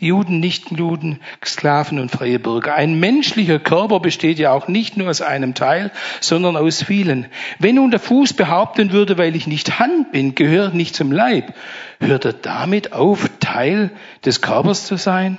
Juden, 0.00 0.38
Nichtjuden, 0.38 1.18
Sklaven 1.44 1.98
und 1.98 2.12
freie 2.12 2.38
Bürger. 2.38 2.76
Ein 2.76 3.00
menschlicher 3.00 3.58
Körper 3.58 3.98
besteht 3.98 4.38
ja 4.38 4.52
auch 4.52 4.68
nicht 4.68 4.96
nur 4.96 5.08
aus 5.08 5.20
einem 5.20 5.54
Teil, 5.54 5.90
sondern 6.20 6.56
aus 6.56 6.84
vielen. 6.84 7.26
Wenn 7.58 7.74
nun 7.74 7.90
der 7.90 7.98
Fuß 7.98 8.34
behaupten 8.34 8.92
würde, 8.92 9.18
weil 9.18 9.34
ich 9.34 9.48
nicht 9.48 9.80
Hand 9.80 10.12
bin, 10.12 10.36
gehört 10.36 10.74
nicht 10.74 10.94
zum 10.94 11.10
Leib, 11.10 11.52
hört 11.98 12.24
er 12.24 12.32
damit 12.32 12.92
auf, 12.92 13.28
Teil 13.40 13.90
des 14.24 14.40
Körpers 14.40 14.86
zu 14.86 14.96
sein? 14.96 15.38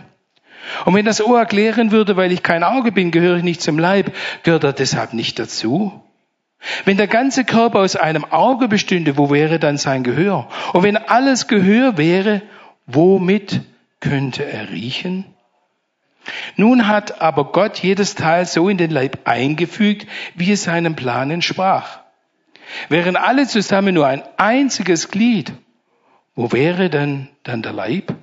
Und 0.84 0.94
wenn 0.94 1.06
das 1.06 1.22
Ohr 1.25 1.39
erklären 1.39 1.94
würde, 1.94 2.18
weil 2.18 2.34
ich 2.34 2.44
kein 2.44 2.66
Auge 2.66 2.92
bin, 2.92 3.12
gehöre 3.12 3.38
ich 3.38 3.44
nicht 3.44 3.62
zum 3.62 3.80
Leib, 3.80 4.13
gehört 4.44 4.66
er 4.66 4.74
deshalb 4.74 5.13
nicht 5.13 5.39
dazu? 5.39 6.04
Wenn 6.84 6.98
der 6.98 7.08
ganze 7.08 7.46
Körper 7.46 7.80
aus 7.80 7.96
einem 7.96 8.25
Auge 8.25 8.68
bestünde, 8.68 9.18
wo 9.18 9.32
wäre 9.32 9.58
dann 9.58 9.78
sein 9.78 10.04
Gehör? 10.04 10.50
Und 10.74 10.84
wenn 10.84 10.98
alles 10.98 11.48
Gehör 11.48 11.98
wäre, 11.98 12.42
womit 12.86 13.62
könnte 14.00 14.44
er 14.46 14.70
riechen? 14.70 15.25
Nun 16.56 16.88
hat 16.88 17.22
aber 17.22 17.51
Gott 17.51 17.79
jedes 17.79 18.15
Teil 18.15 18.46
so 18.46 18.70
in 18.70 18.77
den 18.77 18.91
Leib 18.91 19.20
eingefügt, 19.25 20.08
wie 20.36 20.51
es 20.51 20.63
seinem 20.63 20.96
Plan 20.96 21.32
entsprach. 21.32 22.00
Wären 22.88 23.15
alle 23.15 23.48
zusammen 23.48 23.96
nur 23.96 24.08
ein 24.08 24.22
einziges 24.38 25.10
Glied, 25.10 25.53
wo 26.36 26.51
wäre 26.51 26.89
denn 26.89 27.29
dann 27.44 27.62
der 27.62 27.74
Leib? 27.74 28.13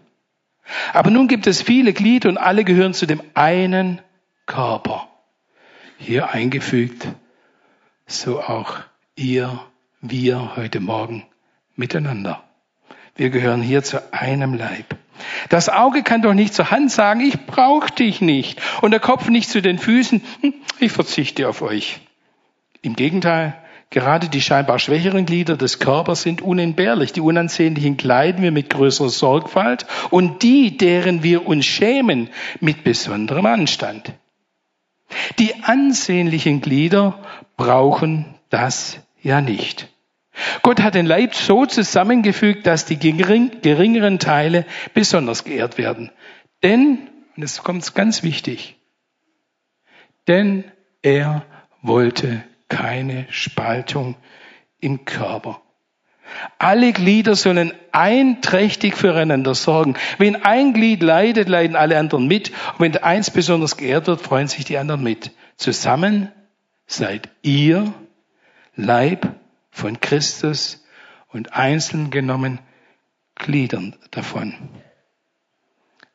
Aber 0.92 1.10
nun 1.10 1.28
gibt 1.28 1.46
es 1.46 1.62
viele 1.62 1.92
Glieder 1.92 2.28
und 2.28 2.38
alle 2.38 2.64
gehören 2.64 2.94
zu 2.94 3.06
dem 3.06 3.22
einen 3.34 4.00
Körper. 4.46 5.08
Hier 5.98 6.30
eingefügt, 6.30 7.06
so 8.06 8.40
auch 8.40 8.78
ihr, 9.16 9.60
wir 10.00 10.56
heute 10.56 10.80
Morgen 10.80 11.24
miteinander. 11.74 12.44
Wir 13.16 13.30
gehören 13.30 13.62
hier 13.62 13.82
zu 13.82 14.12
einem 14.12 14.54
Leib. 14.54 14.96
Das 15.48 15.68
Auge 15.68 16.02
kann 16.02 16.22
doch 16.22 16.34
nicht 16.34 16.54
zur 16.54 16.70
Hand 16.70 16.90
sagen, 16.90 17.20
ich 17.20 17.46
brauche 17.46 17.92
dich 17.92 18.20
nicht. 18.20 18.60
Und 18.82 18.90
der 18.90 19.00
Kopf 19.00 19.28
nicht 19.28 19.50
zu 19.50 19.62
den 19.62 19.78
Füßen, 19.78 20.22
hm, 20.40 20.54
ich 20.78 20.92
verzichte 20.92 21.48
auf 21.48 21.62
euch. 21.62 22.00
Im 22.82 22.96
Gegenteil, 22.96 23.54
gerade 23.90 24.28
die 24.28 24.40
scheinbar 24.40 24.78
schwächeren 24.78 25.26
Glieder 25.26 25.56
des 25.56 25.78
Körpers 25.78 26.22
sind 26.22 26.42
unentbehrlich. 26.42 27.12
Die 27.12 27.20
unansehnlichen 27.20 27.96
kleiden 27.96 28.42
wir 28.42 28.52
mit 28.52 28.70
größerer 28.70 29.08
Sorgfalt 29.08 29.86
und 30.10 30.42
die, 30.42 30.76
deren 30.76 31.22
wir 31.22 31.46
uns 31.46 31.66
schämen, 31.66 32.30
mit 32.60 32.84
besonderem 32.84 33.46
Anstand. 33.46 34.12
Die 35.38 35.54
ansehnlichen 35.62 36.60
Glieder 36.60 37.18
brauchen 37.56 38.34
das 38.50 38.98
ja 39.22 39.40
nicht. 39.40 39.88
Gott 40.62 40.80
hat 40.80 40.94
den 40.94 41.06
Leib 41.06 41.34
so 41.34 41.66
zusammengefügt, 41.66 42.66
dass 42.66 42.84
die 42.84 42.98
geringeren 42.98 44.18
Teile 44.18 44.66
besonders 44.94 45.44
geehrt 45.44 45.78
werden. 45.78 46.10
Denn, 46.62 47.08
und 47.36 47.42
jetzt 47.42 47.62
kommt 47.62 47.94
ganz 47.94 48.22
wichtig, 48.22 48.76
denn 50.28 50.64
er 51.02 51.44
wollte 51.82 52.42
keine 52.68 53.26
Spaltung 53.30 54.16
im 54.80 55.04
Körper. 55.04 55.62
Alle 56.58 56.92
Glieder 56.92 57.36
sollen 57.36 57.72
einträchtig 57.92 58.96
füreinander 58.96 59.54
sorgen. 59.54 59.94
Wenn 60.18 60.42
ein 60.44 60.72
Glied 60.72 61.02
leidet, 61.02 61.48
leiden 61.48 61.76
alle 61.76 61.98
anderen 61.98 62.26
mit. 62.26 62.50
Und 62.50 62.80
wenn 62.80 62.96
eins 62.96 63.30
besonders 63.30 63.76
geehrt 63.76 64.08
wird, 64.08 64.20
freuen 64.20 64.48
sich 64.48 64.64
die 64.64 64.76
anderen 64.76 65.02
mit. 65.02 65.30
Zusammen 65.56 66.32
seid 66.86 67.28
ihr 67.42 67.92
Leib 68.74 69.28
von 69.76 70.00
Christus 70.00 70.82
und 71.28 71.52
einzeln 71.52 72.10
genommen 72.10 72.60
Gliedern 73.34 73.94
davon. 74.10 74.54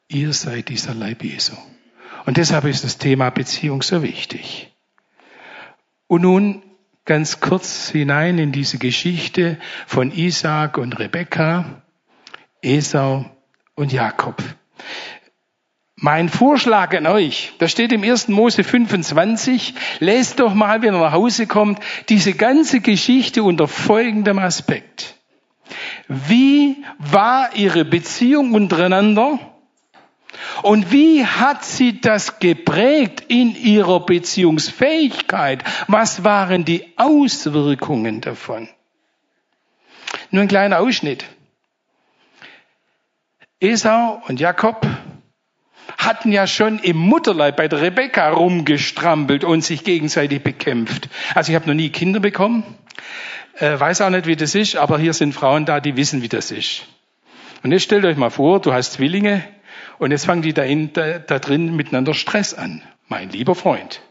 Ihr 0.07 0.33
seid 0.33 0.69
dieser 0.69 0.95
Leib 0.95 1.23
Jesu. 1.23 1.53
Und 2.25 2.37
deshalb 2.37 2.65
ist 2.65 2.83
das 2.83 2.97
Thema 2.97 3.29
Beziehung 3.29 3.83
so 3.83 4.01
wichtig. 4.01 4.73
Und 6.07 6.23
nun 6.23 6.63
ganz 7.05 7.39
kurz 7.39 7.89
hinein 7.89 8.39
in 8.39 8.51
diese 8.51 8.79
Geschichte 8.79 9.59
von 9.85 10.11
Isaac 10.11 10.79
und 10.79 10.97
Rebekka, 10.97 11.83
Esau 12.63 13.29
und 13.75 13.93
Jakob. 13.93 14.43
Mein 16.03 16.29
Vorschlag 16.29 16.97
an 16.97 17.05
euch, 17.05 17.53
das 17.59 17.69
steht 17.69 17.91
im 17.91 18.01
1. 18.01 18.29
Mose 18.29 18.63
25, 18.63 19.75
lest 19.99 20.39
doch 20.39 20.55
mal, 20.55 20.81
wenn 20.81 20.95
ihr 20.95 20.99
nach 20.99 21.11
Hause 21.11 21.45
kommt, 21.45 21.77
diese 22.09 22.33
ganze 22.33 22.79
Geschichte 22.79 23.43
unter 23.43 23.67
folgendem 23.67 24.39
Aspekt. 24.39 25.15
Wie 26.07 26.83
war 26.97 27.55
ihre 27.55 27.85
Beziehung 27.85 28.55
untereinander? 28.55 29.37
Und 30.63 30.91
wie 30.91 31.23
hat 31.23 31.63
sie 31.63 32.01
das 32.01 32.39
geprägt 32.39 33.25
in 33.27 33.55
ihrer 33.55 34.03
Beziehungsfähigkeit? 34.03 35.63
Was 35.85 36.23
waren 36.23 36.65
die 36.65 36.97
Auswirkungen 36.97 38.21
davon? 38.21 38.69
Nur 40.31 40.41
ein 40.41 40.47
kleiner 40.47 40.79
Ausschnitt. 40.79 41.25
Esau 43.59 44.19
und 44.27 44.39
Jakob 44.39 44.87
hatten 45.97 46.31
ja 46.31 46.47
schon 46.47 46.79
im 46.79 46.97
Mutterleib 46.97 47.55
bei 47.57 47.67
der 47.67 47.81
Rebekka 47.81 48.29
rumgestrampelt 48.29 49.43
und 49.43 49.63
sich 49.63 49.83
gegenseitig 49.83 50.41
bekämpft. 50.41 51.09
Also 51.35 51.51
ich 51.51 51.55
habe 51.55 51.67
noch 51.67 51.75
nie 51.75 51.89
Kinder 51.89 52.19
bekommen, 52.19 52.63
äh, 53.57 53.79
weiß 53.79 54.01
auch 54.01 54.09
nicht, 54.09 54.25
wie 54.25 54.35
das 54.35 54.55
ist, 54.55 54.75
aber 54.75 54.99
hier 54.99 55.13
sind 55.13 55.33
Frauen 55.33 55.65
da, 55.65 55.79
die 55.79 55.95
wissen, 55.97 56.21
wie 56.21 56.29
das 56.29 56.51
ist. 56.51 56.83
Und 57.63 57.71
jetzt 57.71 57.83
stellt 57.83 58.05
euch 58.05 58.17
mal 58.17 58.29
vor, 58.29 58.59
du 58.59 58.73
hast 58.73 58.93
Zwillinge 58.93 59.43
und 59.99 60.11
jetzt 60.11 60.25
fangen 60.25 60.41
die 60.41 60.53
da, 60.53 60.63
in, 60.63 60.93
da, 60.93 61.19
da 61.19 61.39
drin 61.39 61.75
miteinander 61.75 62.13
Stress 62.13 62.53
an. 62.53 62.81
Mein 63.07 63.29
lieber 63.29 63.55
Freund. 63.55 64.01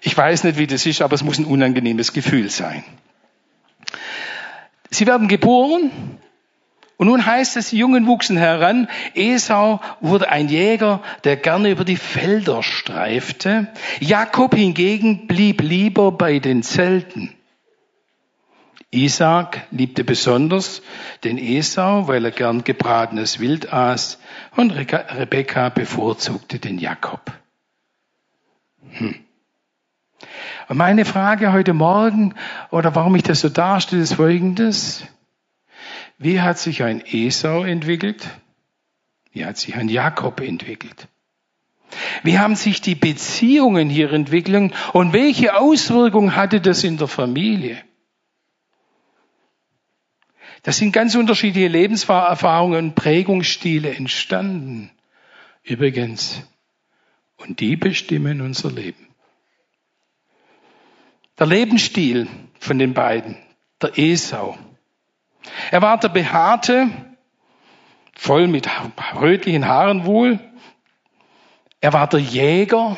Ich 0.00 0.16
weiß 0.16 0.44
nicht, 0.44 0.58
wie 0.58 0.66
das 0.66 0.86
ist, 0.86 1.02
aber 1.02 1.14
es 1.14 1.24
muss 1.24 1.38
ein 1.38 1.44
unangenehmes 1.44 2.12
Gefühl 2.12 2.48
sein. 2.48 2.84
Sie 4.90 5.06
werden 5.06 5.28
geboren 5.28 5.90
und 7.00 7.06
nun 7.06 7.24
heißt 7.24 7.56
es, 7.56 7.70
die 7.70 7.78
Jungen 7.78 8.06
wuchsen 8.06 8.36
heran. 8.36 8.86
Esau 9.14 9.80
wurde 10.02 10.28
ein 10.28 10.50
Jäger, 10.50 11.00
der 11.24 11.38
gerne 11.38 11.70
über 11.70 11.86
die 11.86 11.96
Felder 11.96 12.62
streifte. 12.62 13.68
Jakob 14.00 14.54
hingegen 14.54 15.26
blieb 15.26 15.62
lieber 15.62 16.12
bei 16.12 16.40
den 16.40 16.62
Zelten. 16.62 17.34
Isaac 18.90 19.66
liebte 19.70 20.04
besonders 20.04 20.82
den 21.24 21.38
Esau, 21.38 22.06
weil 22.06 22.22
er 22.22 22.32
gern 22.32 22.64
gebratenes 22.64 23.40
Wild 23.40 23.72
aß, 23.72 24.18
und 24.56 24.72
Rebekka 24.72 25.70
bevorzugte 25.70 26.58
den 26.58 26.76
Jakob. 26.76 27.32
Hm. 28.90 29.14
Und 30.68 30.76
meine 30.76 31.06
Frage 31.06 31.54
heute 31.54 31.72
Morgen, 31.72 32.34
oder 32.70 32.94
warum 32.94 33.16
ich 33.16 33.22
das 33.22 33.40
so 33.40 33.48
darstelle, 33.48 34.02
ist 34.02 34.12
folgendes. 34.12 35.06
Wie 36.22 36.42
hat 36.42 36.58
sich 36.58 36.82
ein 36.82 37.02
Esau 37.06 37.64
entwickelt? 37.64 38.28
Wie 39.32 39.46
hat 39.46 39.56
sich 39.56 39.74
ein 39.74 39.88
Jakob 39.88 40.40
entwickelt? 40.40 41.08
Wie 42.22 42.38
haben 42.38 42.56
sich 42.56 42.82
die 42.82 42.94
Beziehungen 42.94 43.88
hier 43.88 44.12
entwickelt 44.12 44.74
und 44.92 45.14
welche 45.14 45.56
Auswirkungen 45.56 46.36
hatte 46.36 46.60
das 46.60 46.84
in 46.84 46.98
der 46.98 47.08
Familie? 47.08 47.82
Das 50.62 50.76
sind 50.76 50.92
ganz 50.92 51.14
unterschiedliche 51.14 51.68
Lebenserfahrungen 51.68 52.88
und 52.88 52.94
Prägungsstile 52.94 53.88
entstanden. 53.94 54.90
Übrigens. 55.62 56.42
Und 57.38 57.60
die 57.60 57.76
bestimmen 57.76 58.42
unser 58.42 58.70
Leben. 58.70 59.08
Der 61.38 61.46
Lebensstil 61.46 62.28
von 62.58 62.78
den 62.78 62.92
beiden, 62.92 63.38
der 63.80 63.98
Esau. 63.98 64.58
Er 65.70 65.82
war 65.82 65.98
der 65.98 66.08
Behaarte, 66.08 66.88
voll 68.14 68.48
mit 68.48 68.68
rötlichen 69.14 69.66
Haaren 69.66 70.04
wohl. 70.04 70.38
Er 71.80 71.92
war 71.92 72.06
der 72.06 72.20
Jäger, 72.20 72.96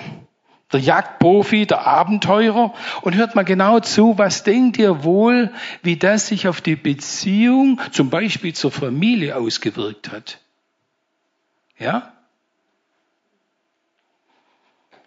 der 0.72 0.80
Jagdprofi, 0.80 1.66
der 1.66 1.86
Abenteurer. 1.86 2.74
Und 3.02 3.14
hört 3.14 3.34
mal 3.34 3.44
genau 3.44 3.80
zu, 3.80 4.18
was 4.18 4.42
denkt 4.42 4.78
ihr 4.78 5.04
wohl, 5.04 5.52
wie 5.82 5.96
das 5.96 6.26
sich 6.26 6.48
auf 6.48 6.60
die 6.60 6.76
Beziehung 6.76 7.80
zum 7.92 8.10
Beispiel 8.10 8.54
zur 8.54 8.72
Familie 8.72 9.36
ausgewirkt 9.36 10.10
hat? 10.10 10.40
Ja? 11.78 12.12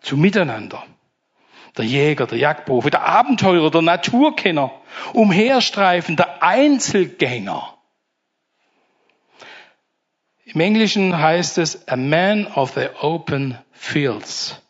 Zum 0.01 0.21
Miteinander. 0.21 0.83
Der 1.77 1.85
Jäger, 1.85 2.27
der 2.27 2.37
Jagdprofi, 2.37 2.89
der 2.89 3.05
Abenteurer, 3.05 3.69
der 3.69 3.81
Naturkenner, 3.81 4.71
Umherstreifen, 5.13 6.15
der 6.15 6.41
Einzelgänger. 6.41 7.77
Im 10.45 10.61
Englischen 10.61 11.17
heißt 11.17 11.57
es 11.57 11.87
a 11.87 11.97
man 11.97 12.47
of 12.47 12.75
the 12.75 12.87
open 13.01 13.57
fields 13.71 14.61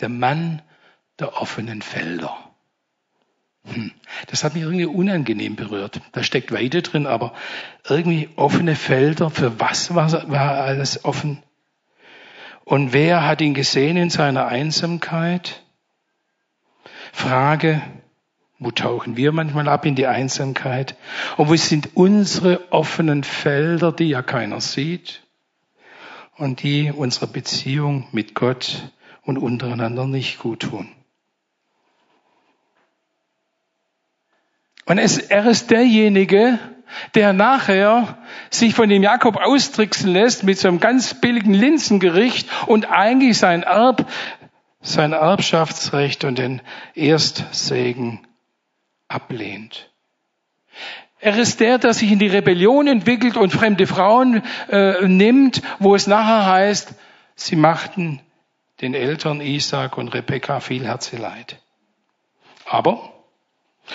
der 0.00 0.08
Mann 0.08 0.62
der 1.18 1.40
offenen 1.40 1.82
Felder. 1.82 2.36
Hm. 3.64 3.92
Das 4.28 4.44
hat 4.44 4.54
mich 4.54 4.62
irgendwie 4.62 4.86
unangenehm 4.86 5.56
berührt. 5.56 6.00
Da 6.12 6.22
steckt 6.22 6.52
Weite 6.52 6.82
drin, 6.82 7.06
aber 7.06 7.34
irgendwie 7.88 8.30
offene 8.36 8.76
Felder. 8.76 9.30
Für 9.30 9.60
was 9.60 9.94
war, 9.94 10.30
war 10.30 10.62
alles 10.62 11.04
offen? 11.04 11.42
Und 12.64 12.92
wer 12.92 13.26
hat 13.26 13.40
ihn 13.40 13.54
gesehen 13.54 13.96
in 13.96 14.10
seiner 14.10 14.46
Einsamkeit? 14.46 15.62
Frage, 17.18 17.82
wo 18.60 18.70
tauchen 18.70 19.16
wir 19.16 19.32
manchmal 19.32 19.68
ab 19.68 19.84
in 19.84 19.96
die 19.96 20.06
Einsamkeit? 20.06 20.96
Und 21.36 21.48
wo 21.48 21.56
sind 21.56 21.96
unsere 21.96 22.72
offenen 22.72 23.24
Felder, 23.24 23.90
die 23.90 24.10
ja 24.10 24.22
keiner 24.22 24.60
sieht? 24.60 25.22
Und 26.36 26.62
die 26.62 26.92
unsere 26.94 27.26
Beziehung 27.26 28.06
mit 28.12 28.36
Gott 28.36 28.92
und 29.24 29.36
untereinander 29.36 30.06
nicht 30.06 30.38
gut 30.38 30.60
tun. 30.60 30.88
Und 34.86 34.98
es, 34.98 35.18
er 35.18 35.44
ist 35.46 35.72
derjenige, 35.72 36.60
der 37.14 37.32
nachher 37.32 38.18
sich 38.50 38.74
von 38.74 38.88
dem 38.88 39.02
Jakob 39.02 39.36
austricksen 39.36 40.12
lässt 40.12 40.44
mit 40.44 40.58
so 40.58 40.68
einem 40.68 40.80
ganz 40.80 41.14
billigen 41.14 41.52
Linsengericht 41.52 42.48
und 42.66 42.90
eigentlich 42.90 43.38
sein 43.38 43.62
Erb, 43.62 44.08
sein 44.80 45.12
Erbschaftsrecht 45.12 46.24
und 46.24 46.38
den 46.38 46.62
Erstsegen 46.94 48.26
ablehnt. 49.08 49.90
Er 51.20 51.36
ist 51.36 51.60
der, 51.60 51.78
der 51.78 51.94
sich 51.94 52.12
in 52.12 52.20
die 52.20 52.28
Rebellion 52.28 52.86
entwickelt 52.86 53.36
und 53.36 53.52
fremde 53.52 53.86
Frauen 53.86 54.42
äh, 54.68 55.06
nimmt, 55.08 55.62
wo 55.80 55.96
es 55.96 56.06
nachher 56.06 56.46
heißt, 56.46 56.94
sie 57.34 57.56
machten 57.56 58.20
den 58.80 58.94
Eltern 58.94 59.40
Isaac 59.40 59.98
und 59.98 60.08
Rebekka 60.14 60.60
viel 60.60 60.86
Herzeleid. 60.86 61.60
Aber, 62.64 63.12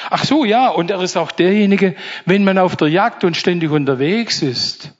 ach 0.09 0.25
so, 0.25 0.43
ja, 0.43 0.67
und 0.67 0.91
er 0.91 1.01
ist 1.01 1.15
auch 1.15 1.31
derjenige, 1.31 1.95
wenn 2.25 2.43
man 2.43 2.57
auf 2.57 2.75
der 2.75 2.89
Jagd 2.89 3.23
und 3.23 3.37
ständig 3.37 3.71
unterwegs 3.71 4.41
ist. 4.41 4.93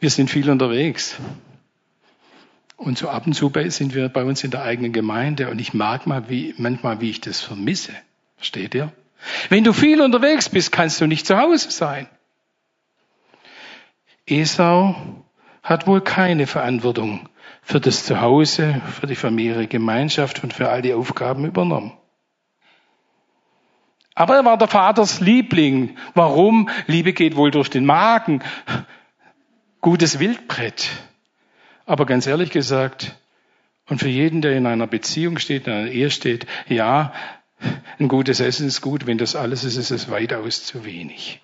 Wir 0.00 0.10
sind 0.10 0.30
viel 0.30 0.48
unterwegs. 0.48 1.16
Und 2.78 2.96
so 2.96 3.08
ab 3.08 3.26
und 3.26 3.32
zu 3.32 3.52
sind 3.70 3.92
wir 3.96 4.08
bei 4.08 4.22
uns 4.22 4.44
in 4.44 4.52
der 4.52 4.62
eigenen 4.62 4.92
Gemeinde 4.92 5.50
und 5.50 5.60
ich 5.60 5.74
mag 5.74 6.06
mal 6.06 6.30
wie, 6.30 6.54
manchmal, 6.58 7.00
wie 7.00 7.10
ich 7.10 7.20
das 7.20 7.40
vermisse. 7.40 7.92
Versteht 8.36 8.72
ihr? 8.72 8.92
Wenn 9.48 9.64
du 9.64 9.72
viel 9.72 10.00
unterwegs 10.00 10.48
bist, 10.48 10.70
kannst 10.70 11.00
du 11.00 11.08
nicht 11.08 11.26
zu 11.26 11.36
Hause 11.36 11.72
sein. 11.72 12.06
Esau 14.26 14.94
hat 15.64 15.88
wohl 15.88 16.00
keine 16.02 16.46
Verantwortung 16.46 17.28
für 17.62 17.80
das 17.80 18.06
Zuhause, 18.06 18.80
für 19.00 19.08
die 19.08 19.16
familiäre 19.16 19.66
Gemeinschaft 19.66 20.44
und 20.44 20.52
für 20.54 20.68
all 20.68 20.80
die 20.80 20.94
Aufgaben 20.94 21.46
übernommen. 21.46 21.98
Aber 24.14 24.36
er 24.36 24.44
war 24.44 24.56
der 24.56 24.68
Vaters 24.68 25.18
Liebling. 25.18 25.96
Warum? 26.14 26.68
Liebe 26.86 27.12
geht 27.12 27.34
wohl 27.34 27.50
durch 27.50 27.70
den 27.70 27.84
Magen. 27.84 28.40
Gutes 29.80 30.20
Wildbrett. 30.20 30.88
Aber 31.88 32.06
ganz 32.06 32.26
ehrlich 32.26 32.50
gesagt, 32.50 33.16
und 33.88 33.98
für 33.98 34.08
jeden, 34.08 34.42
der 34.42 34.56
in 34.56 34.66
einer 34.66 34.86
Beziehung 34.86 35.38
steht, 35.38 35.66
in 35.66 35.72
einer 35.72 35.90
Ehe 35.90 36.10
steht, 36.10 36.46
ja, 36.68 37.12
Ein 37.98 38.08
gutes 38.08 38.40
Essen 38.40 38.68
ist 38.68 38.80
gut, 38.80 39.06
wenn 39.06 39.18
das 39.18 39.34
alles 39.34 39.64
ist, 39.64 39.76
ist 39.76 39.90
es 39.90 40.10
weitaus 40.10 40.64
zu 40.64 40.84
wenig. 40.84 41.40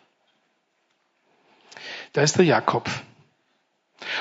Da 2.12 2.22
ist 2.22 2.38
der 2.38 2.44
Jakob. 2.44 2.88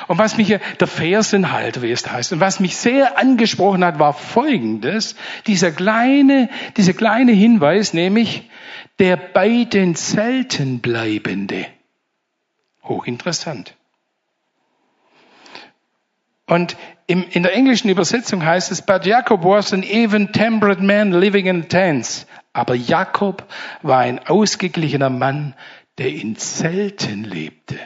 Und 0.08 0.18
was 0.18 0.38
mich, 0.38 0.48
der 0.48 0.88
Fersenhalter, 0.88 1.82
wie 1.82 1.92
es 1.92 2.10
heißt, 2.10 2.34
und 2.34 2.40
was 2.40 2.60
mich 2.60 2.78
sehr 2.78 3.18
angesprochen 3.18 3.84
hat, 3.84 4.00
war 4.00 4.14
folgendes, 4.14 5.16
dieser 5.46 5.72
kleine, 5.72 6.50
dieser 6.78 6.94
kleine 6.94 7.34
Hinweis, 7.34 7.94
nämlich 7.94 8.50
der 9.00 9.18
bei 9.18 9.66
den 9.66 9.96
Zelten 9.96 10.80
bleibende. 10.80 11.68
Hochinteressant. 12.84 13.76
Und 16.54 16.78
im, 17.08 17.26
in 17.32 17.42
der 17.42 17.56
englischen 17.56 17.90
Übersetzung 17.90 18.46
heißt 18.46 18.72
es, 18.72 18.84
but 18.84 19.08
Jacob 19.08 19.44
was 19.44 19.74
an 19.74 19.82
even-tempered 19.82 20.82
man 20.82 21.12
living 21.12 21.48
in 21.48 21.68
tents. 21.68 22.28
Aber 22.54 22.76
Jakob 22.76 23.52
war 23.82 24.02
ein 24.02 24.20
ausgeglichener 24.20 25.10
Mann, 25.10 25.56
der 25.98 26.10
in 26.10 26.36
Zelten 26.36 27.24
lebte. 27.24 27.80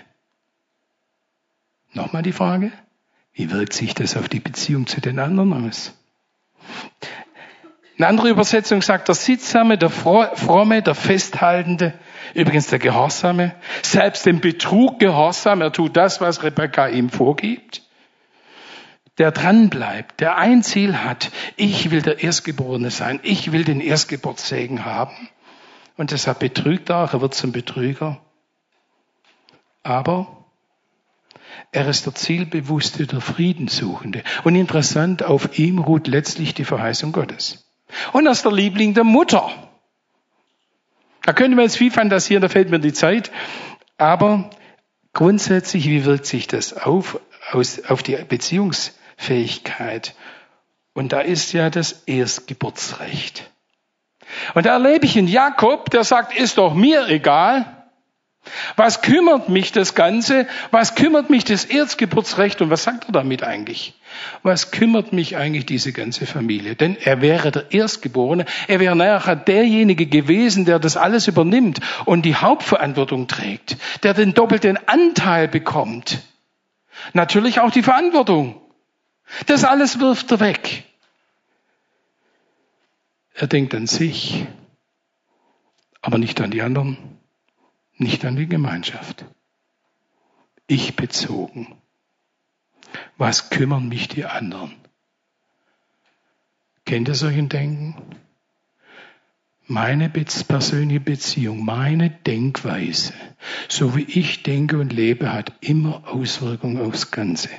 Nochmal 1.94 2.24
die 2.24 2.34
Frage, 2.34 2.74
wie 3.32 3.50
wirkt 3.52 3.72
sich 3.72 3.94
das 3.94 4.18
auf 4.18 4.28
die 4.28 4.42
Beziehung 4.42 4.86
zu 4.86 5.00
den 5.00 5.18
anderen 5.18 5.54
aus? 5.54 5.98
Eine 7.98 8.08
andere 8.08 8.28
Übersetzung 8.28 8.82
sagt, 8.82 9.08
der 9.08 9.16
Sittsame, 9.16 9.78
der 9.78 9.90
Fromme, 9.90 10.82
der 10.82 10.94
Festhaltende, 10.94 11.94
übrigens 12.34 12.68
der 12.68 12.80
Gehorsame, 12.80 13.56
selbst 13.82 14.26
dem 14.26 14.42
Betrug 14.42 15.00
gehorsam, 15.00 15.62
er 15.62 15.72
tut 15.72 15.96
das, 15.96 16.20
was 16.20 16.44
Rebecca 16.44 16.90
ihm 16.90 17.10
vorgibt 17.10 17.87
der 19.18 19.32
dranbleibt, 19.32 20.20
der 20.20 20.38
ein 20.38 20.62
Ziel 20.64 20.98
hat, 21.04 21.32
ich 21.56 21.90
will 21.90 22.02
der 22.02 22.24
Erstgeborene 22.24 22.92
sein, 22.92 23.20
ich 23.24 23.52
will 23.52 23.64
den 23.64 23.82
Erstgeburtssegen 23.82 24.86
haben. 24.86 25.30
Und 25.96 26.12
deshalb 26.12 26.40
betrügt 26.40 26.90
er 26.90 27.04
auch, 27.04 27.14
er 27.14 27.22
wird 27.22 27.34
zum 27.34 27.52
Betrüger. 27.52 28.20
Aber 29.82 30.46
er 31.72 31.88
ist 31.88 32.06
der 32.06 32.14
zielbewusste, 32.14 33.08
der 33.08 33.22
Friedenssuchende. 33.22 34.24
Und 34.44 34.56
interessant, 34.56 35.24
auf 35.24 35.58
ihm 35.58 35.80
ruht 35.80 36.08
letztlich 36.08 36.54
die 36.54 36.66
Verheißung 36.66 37.12
Gottes. 37.12 37.66
Und 38.14 38.28
er 38.28 38.34
ist 38.34 38.46
der 38.46 38.52
Liebling 38.52 38.94
der 38.94 39.04
Mutter. 39.04 39.50
Da 41.24 41.34
könnte 41.34 41.56
man 41.56 41.66
jetzt 41.66 41.78
viel 41.78 41.92
fantasieren, 41.92 42.42
da 42.42 42.50
fällt 42.50 42.70
mir 42.70 42.80
die 42.80 42.94
Zeit. 42.94 43.32
Aber 43.98 44.52
grundsätzlich, 45.14 45.90
wie 45.90 46.06
wirkt 46.06 46.28
sich 46.28 46.46
das 46.46 46.74
auf, 46.74 47.20
aus, 47.52 47.84
auf 47.86 48.04
die 48.04 48.16
Beziehungs- 48.18 48.97
Fähigkeit. 49.18 50.16
Und 50.94 51.12
da 51.12 51.20
ist 51.20 51.52
ja 51.52 51.70
das 51.70 52.04
Erstgeburtsrecht. 52.06 53.52
Und 54.54 54.66
da 54.66 54.74
erlebe 54.74 55.06
ich 55.06 55.18
einen 55.18 55.28
Jakob, 55.28 55.90
der 55.90 56.04
sagt, 56.04 56.38
ist 56.38 56.58
doch 56.58 56.74
mir 56.74 57.08
egal. 57.10 57.74
Was 58.76 59.02
kümmert 59.02 59.50
mich 59.50 59.72
das 59.72 59.94
Ganze? 59.94 60.48
Was 60.72 60.96
kümmert 60.96 61.30
mich 61.30 61.44
das 61.44 61.66
Erstgeburtsrecht? 61.66 62.62
Und 62.62 62.70
was 62.70 62.84
sagt 62.84 63.10
er 63.10 63.12
damit 63.12 63.44
eigentlich? 63.44 63.94
Was 64.44 64.72
kümmert 64.72 65.14
mich 65.14 65.36
eigentlich 65.36 65.66
diese 65.66 65.92
ganze 65.92 66.26
Familie? 66.26 66.76
Denn 66.76 66.96
er 66.96 67.22
wäre 67.22 67.52
der 67.52 67.72
Erstgeborene. 67.72 68.46
Er 68.68 68.80
wäre 68.80 68.96
nachher 68.96 69.36
derjenige 69.36 70.06
gewesen, 70.06 70.66
der 70.66 70.80
das 70.80 70.96
alles 70.96 71.28
übernimmt 71.28 71.80
und 72.06 72.24
die 72.24 72.36
Hauptverantwortung 72.36 73.28
trägt, 73.28 73.78
der 74.04 74.14
den 74.14 74.34
doppelten 74.34 74.80
Anteil 74.88 75.48
bekommt. 75.48 76.20
Natürlich 77.14 77.60
auch 77.60 77.72
die 77.72 77.84
Verantwortung. 77.84 78.62
Das 79.46 79.64
alles 79.64 80.00
wirft 80.00 80.32
er 80.32 80.40
weg. 80.40 80.84
Er 83.34 83.48
denkt 83.48 83.76
an 83.76 83.86
sich, 83.86 84.48
aber 86.02 86.18
nicht 86.18 86.42
an 86.42 86.52
die 86.52 86.62
anderen, 86.62 86.98
nicht 87.98 88.26
an 88.26 88.36
die 88.36 88.48
Gemeinschaft. 88.48 89.26
Ich 90.66 90.96
bezogen. 90.96 91.78
Was 93.18 93.50
kümmern 93.50 93.88
mich 93.88 94.08
die 94.08 94.26
anderen? 94.26 94.74
Kennt 96.86 97.08
ihr 97.10 97.16
solchen 97.16 97.50
Denken? 97.50 97.96
Meine 99.68 100.10
persönliche 100.10 101.02
Beziehung, 101.02 101.66
meine 101.66 102.10
Denkweise, 102.10 103.14
so 103.68 103.96
wie 103.96 104.04
ich 104.04 104.44
denke 104.44 104.80
und 104.80 104.94
lebe, 104.94 105.34
hat 105.34 105.52
immer 105.60 106.08
Auswirkungen 106.08 106.80
aufs 106.80 107.12
Ganze. 107.12 107.50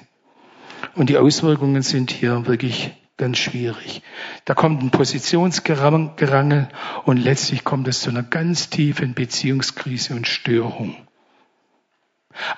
Und 0.94 1.10
die 1.10 1.18
Auswirkungen 1.18 1.82
sind 1.82 2.10
hier 2.10 2.46
wirklich 2.46 2.92
ganz 3.16 3.38
schwierig. 3.38 4.02
Da 4.44 4.54
kommt 4.54 4.82
ein 4.82 4.90
Positionsgerangel 4.90 6.68
und 7.04 7.16
letztlich 7.16 7.64
kommt 7.64 7.88
es 7.88 8.00
zu 8.00 8.10
einer 8.10 8.22
ganz 8.22 8.70
tiefen 8.70 9.14
Beziehungskrise 9.14 10.14
und 10.14 10.26
Störung. 10.26 10.96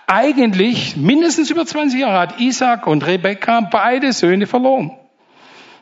Eigentlich 0.06 0.96
mindestens 0.96 1.50
über 1.50 1.64
20 1.64 2.00
Jahre 2.00 2.18
hat 2.18 2.40
Isaac 2.40 2.86
und 2.86 3.06
Rebekka 3.06 3.60
beide 3.62 4.12
Söhne 4.12 4.46
verloren. 4.46 4.92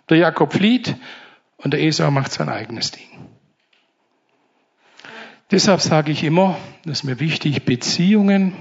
Der 0.09 0.19
Jakob 0.19 0.53
flieht 0.53 0.95
und 1.57 1.73
der 1.73 1.83
Esau 1.83 2.11
macht 2.11 2.33
sein 2.33 2.49
eigenes 2.49 2.93
Ding. 2.93 3.09
Deshalb 5.51 5.81
sage 5.81 6.13
ich 6.13 6.23
immer, 6.23 6.57
das 6.85 6.99
ist 6.99 7.05
mir 7.05 7.21
wichtig, 7.21 7.65
Beziehungen 7.65 8.55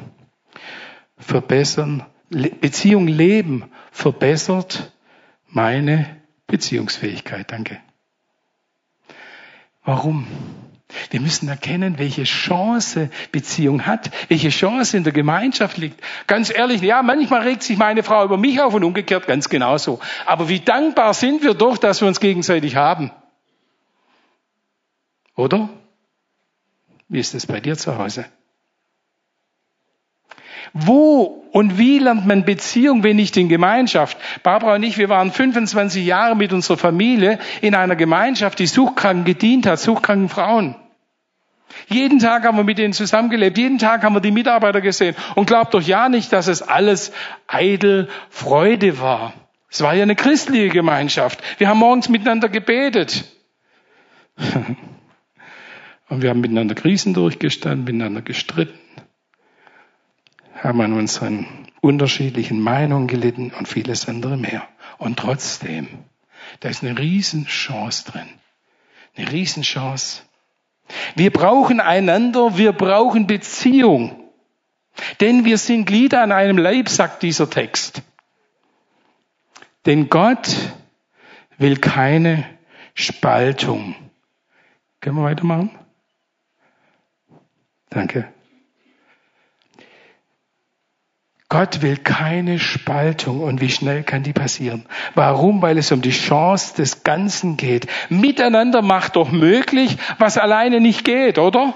verbessern 1.17 2.05
Beziehung 2.29 3.07
leben 3.07 3.71
verbessert 3.91 4.91
meine 5.47 6.17
Beziehungsfähigkeit. 6.47 7.51
Danke. 7.51 7.79
Warum? 9.83 10.27
Wir 11.09 11.19
müssen 11.19 11.49
erkennen, 11.49 11.99
welche 11.99 12.23
Chance 12.23 13.09
Beziehung 13.31 13.85
hat, 13.85 14.09
welche 14.29 14.49
Chance 14.49 14.97
in 14.97 15.03
der 15.03 15.13
Gemeinschaft 15.13 15.77
liegt. 15.77 16.01
Ganz 16.27 16.49
ehrlich, 16.49 16.81
ja, 16.81 17.03
manchmal 17.03 17.41
regt 17.41 17.63
sich 17.63 17.77
meine 17.77 18.03
Frau 18.03 18.23
über 18.23 18.37
mich 18.37 18.61
auf 18.61 18.73
und 18.73 18.83
umgekehrt 18.83 19.27
ganz 19.27 19.49
genauso. 19.49 19.99
Aber 20.25 20.47
wie 20.47 20.59
dankbar 20.59 21.13
sind 21.13 21.43
wir 21.43 21.53
doch, 21.53 21.77
dass 21.77 22.01
wir 22.01 22.07
uns 22.07 22.19
gegenseitig 22.19 22.75
haben. 22.77 23.11
Oder? 25.35 25.69
Wie 27.09 27.19
ist 27.19 27.33
es 27.35 27.45
bei 27.45 27.59
dir 27.59 27.77
zu 27.77 27.97
Hause? 27.97 28.25
Wo 30.85 31.43
und 31.51 31.79
wie 31.79 31.97
lernt 31.97 32.27
man 32.27 32.45
Beziehung, 32.45 33.03
wenn 33.03 33.15
nicht 33.15 33.35
in 33.35 33.49
Gemeinschaft? 33.49 34.17
Barbara 34.43 34.75
und 34.75 34.83
ich, 34.83 34.99
wir 34.99 35.09
waren 35.09 35.31
25 35.31 36.05
Jahre 36.05 36.35
mit 36.35 36.53
unserer 36.53 36.77
Familie 36.77 37.39
in 37.61 37.73
einer 37.73 37.95
Gemeinschaft, 37.95 38.59
die 38.59 38.67
Suchkranken 38.67 39.25
gedient 39.25 39.65
hat, 39.65 39.79
suchkranken 39.79 40.29
Frauen. 40.29 40.75
Jeden 41.87 42.19
Tag 42.19 42.43
haben 42.43 42.57
wir 42.57 42.63
mit 42.63 42.77
denen 42.77 42.93
zusammengelebt, 42.93 43.57
jeden 43.57 43.79
Tag 43.79 44.03
haben 44.03 44.13
wir 44.13 44.19
die 44.19 44.31
Mitarbeiter 44.31 44.81
gesehen. 44.81 45.15
Und 45.35 45.47
glaubt 45.47 45.73
doch 45.73 45.81
ja 45.81 46.09
nicht, 46.09 46.31
dass 46.31 46.47
es 46.47 46.61
alles 46.61 47.11
eitel 47.47 48.07
Freude 48.29 48.99
war. 48.99 49.33
Es 49.69 49.81
war 49.81 49.95
ja 49.95 50.03
eine 50.03 50.15
christliche 50.15 50.69
Gemeinschaft. 50.69 51.41
Wir 51.57 51.69
haben 51.69 51.79
morgens 51.79 52.07
miteinander 52.07 52.49
gebetet. 52.49 53.25
Und 56.09 56.21
wir 56.21 56.29
haben 56.29 56.39
miteinander 56.39 56.75
Krisen 56.75 57.13
durchgestanden, 57.13 57.83
miteinander 57.83 58.21
gestritten 58.21 58.86
haben 60.63 60.81
an 60.81 60.93
unseren 60.93 61.67
unterschiedlichen 61.81 62.59
Meinungen 62.59 63.07
gelitten 63.07 63.51
und 63.57 63.67
vieles 63.67 64.07
andere 64.07 64.37
mehr. 64.37 64.67
Und 64.97 65.19
trotzdem, 65.19 65.87
da 66.59 66.69
ist 66.69 66.83
eine 66.83 66.97
Riesenchance 66.97 68.11
drin. 68.11 68.27
Eine 69.15 69.31
Riesenchance. 69.31 70.23
Wir 71.15 71.31
brauchen 71.31 71.79
einander, 71.79 72.57
wir 72.57 72.71
brauchen 72.71 73.27
Beziehung. 73.27 74.23
Denn 75.21 75.45
wir 75.45 75.57
sind 75.57 75.85
Glieder 75.85 76.23
an 76.23 76.31
einem 76.31 76.57
Leib, 76.57 76.89
sagt 76.89 77.23
dieser 77.23 77.49
Text. 77.49 78.01
Denn 79.85 80.09
Gott 80.09 80.55
will 81.57 81.77
keine 81.77 82.45
Spaltung. 82.93 83.95
Können 84.99 85.17
wir 85.17 85.23
weitermachen? 85.23 85.71
Danke. 87.89 88.27
Gott 91.57 91.81
will 91.81 91.97
keine 91.97 92.59
Spaltung. 92.59 93.41
Und 93.41 93.61
wie 93.61 93.69
schnell 93.69 94.03
kann 94.03 94.21
die 94.21 94.31
passieren? 94.31 94.85
Warum? 95.15 95.59
Weil 95.63 95.79
es 95.79 95.91
um 95.91 96.03
die 96.03 96.11
Chance 96.11 96.75
des 96.75 97.03
Ganzen 97.03 97.57
geht. 97.57 97.87
Miteinander 98.09 98.83
macht 98.83 99.15
doch 99.15 99.31
möglich, 99.31 99.97
was 100.19 100.37
alleine 100.37 100.79
nicht 100.79 101.03
geht, 101.03 101.39
oder? 101.39 101.73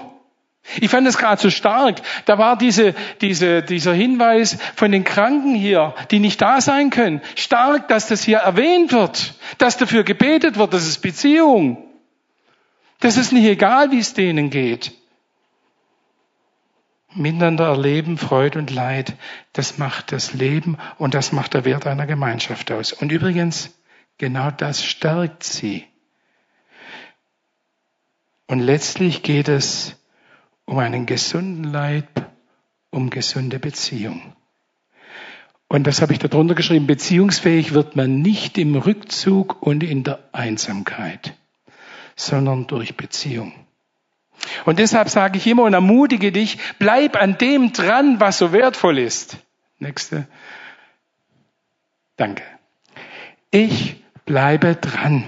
Ich 0.80 0.88
fand 0.88 1.08
es 1.08 1.18
gerade 1.18 1.42
so 1.42 1.50
stark. 1.50 2.00
Da 2.26 2.38
war 2.38 2.56
diese, 2.56 2.94
diese, 3.22 3.64
dieser 3.64 3.92
Hinweis 3.92 4.56
von 4.76 4.92
den 4.92 5.02
Kranken 5.02 5.56
hier, 5.56 5.96
die 6.12 6.20
nicht 6.20 6.40
da 6.40 6.60
sein 6.60 6.90
können. 6.90 7.20
Stark, 7.34 7.88
dass 7.88 8.06
das 8.06 8.22
hier 8.22 8.38
erwähnt 8.38 8.92
wird, 8.92 9.34
dass 9.58 9.78
dafür 9.78 10.04
gebetet 10.04 10.58
wird, 10.58 10.72
das 10.74 10.86
ist 10.86 10.98
Beziehung. 10.98 11.78
Das 13.00 13.16
ist 13.16 13.32
nicht 13.32 13.46
egal, 13.46 13.90
wie 13.90 13.98
es 13.98 14.14
denen 14.14 14.48
geht 14.50 14.92
miteinander 17.14 17.66
erleben, 17.66 18.18
Freude 18.18 18.58
und 18.58 18.70
Leid, 18.70 19.16
das 19.52 19.78
macht 19.78 20.12
das 20.12 20.32
Leben 20.32 20.78
und 20.98 21.14
das 21.14 21.32
macht 21.32 21.54
der 21.54 21.64
Wert 21.64 21.86
einer 21.86 22.06
Gemeinschaft 22.06 22.70
aus. 22.72 22.92
Und 22.92 23.12
übrigens, 23.12 23.76
genau 24.18 24.50
das 24.50 24.84
stärkt 24.84 25.44
sie. 25.44 25.84
Und 28.46 28.60
letztlich 28.60 29.22
geht 29.22 29.48
es 29.48 29.96
um 30.64 30.78
einen 30.78 31.06
gesunden 31.06 31.64
Leib, 31.64 32.30
um 32.90 33.10
gesunde 33.10 33.58
Beziehung. 33.58 34.34
Und 35.68 35.86
das 35.86 36.02
habe 36.02 36.12
ich 36.12 36.18
darunter 36.18 36.54
geschrieben, 36.54 36.86
beziehungsfähig 36.86 37.72
wird 37.72 37.96
man 37.96 38.20
nicht 38.20 38.58
im 38.58 38.76
Rückzug 38.76 39.62
und 39.62 39.82
in 39.82 40.04
der 40.04 40.18
Einsamkeit, 40.32 41.34
sondern 42.14 42.66
durch 42.66 42.94
Beziehung. 42.96 43.54
Und 44.64 44.78
deshalb 44.78 45.08
sage 45.08 45.38
ich 45.38 45.46
immer 45.46 45.64
und 45.64 45.74
ermutige 45.74 46.32
dich, 46.32 46.58
bleib 46.78 47.20
an 47.20 47.38
dem 47.38 47.72
dran, 47.72 48.20
was 48.20 48.38
so 48.38 48.52
wertvoll 48.52 48.98
ist. 48.98 49.38
Nächste. 49.78 50.26
Danke. 52.16 52.42
Ich 53.50 53.96
bleibe 54.24 54.76
dran. 54.76 55.24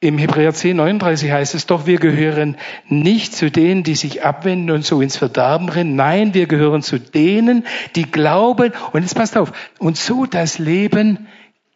Im 0.00 0.18
Hebräer 0.18 0.52
10, 0.52 0.76
39 0.76 1.30
heißt 1.30 1.54
es 1.54 1.64
doch, 1.64 1.86
wir 1.86 1.98
gehören 1.98 2.58
nicht 2.88 3.34
zu 3.34 3.50
denen, 3.50 3.84
die 3.84 3.94
sich 3.94 4.22
abwenden 4.22 4.70
und 4.70 4.84
so 4.84 5.00
ins 5.00 5.16
Verderben 5.16 5.70
rennen. 5.70 5.96
Nein, 5.96 6.34
wir 6.34 6.46
gehören 6.46 6.82
zu 6.82 6.98
denen, 6.98 7.64
die 7.96 8.10
glauben 8.10 8.74
und 8.92 9.00
jetzt 9.00 9.14
passt 9.14 9.38
auf, 9.38 9.52
und 9.78 9.96
so 9.96 10.26
das 10.26 10.58
Leben 10.58 11.26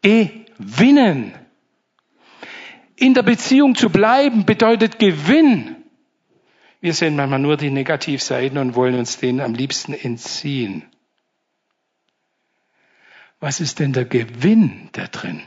gewinnen. 0.03 1.33
In 2.99 3.15
der 3.15 3.23
Beziehung 3.23 3.77
zu 3.77 3.91
bleiben 3.91 4.45
bedeutet 4.45 4.99
Gewinn. 4.99 5.77
Wir 6.81 6.95
sehen 6.95 7.15
manchmal 7.15 7.39
nur 7.39 7.57
die 7.57 7.71
Negativseiten 7.71 8.59
und 8.59 8.75
wollen 8.75 8.99
uns 8.99 9.19
denen 9.19 9.41
am 9.41 9.55
liebsten 9.55 9.93
entziehen. 9.95 10.83
Was 13.39 13.61
ist 13.61 13.79
denn 13.79 13.93
der 13.93 14.05
Gewinn 14.05 14.89
da 14.93 15.07
drin? 15.07 15.43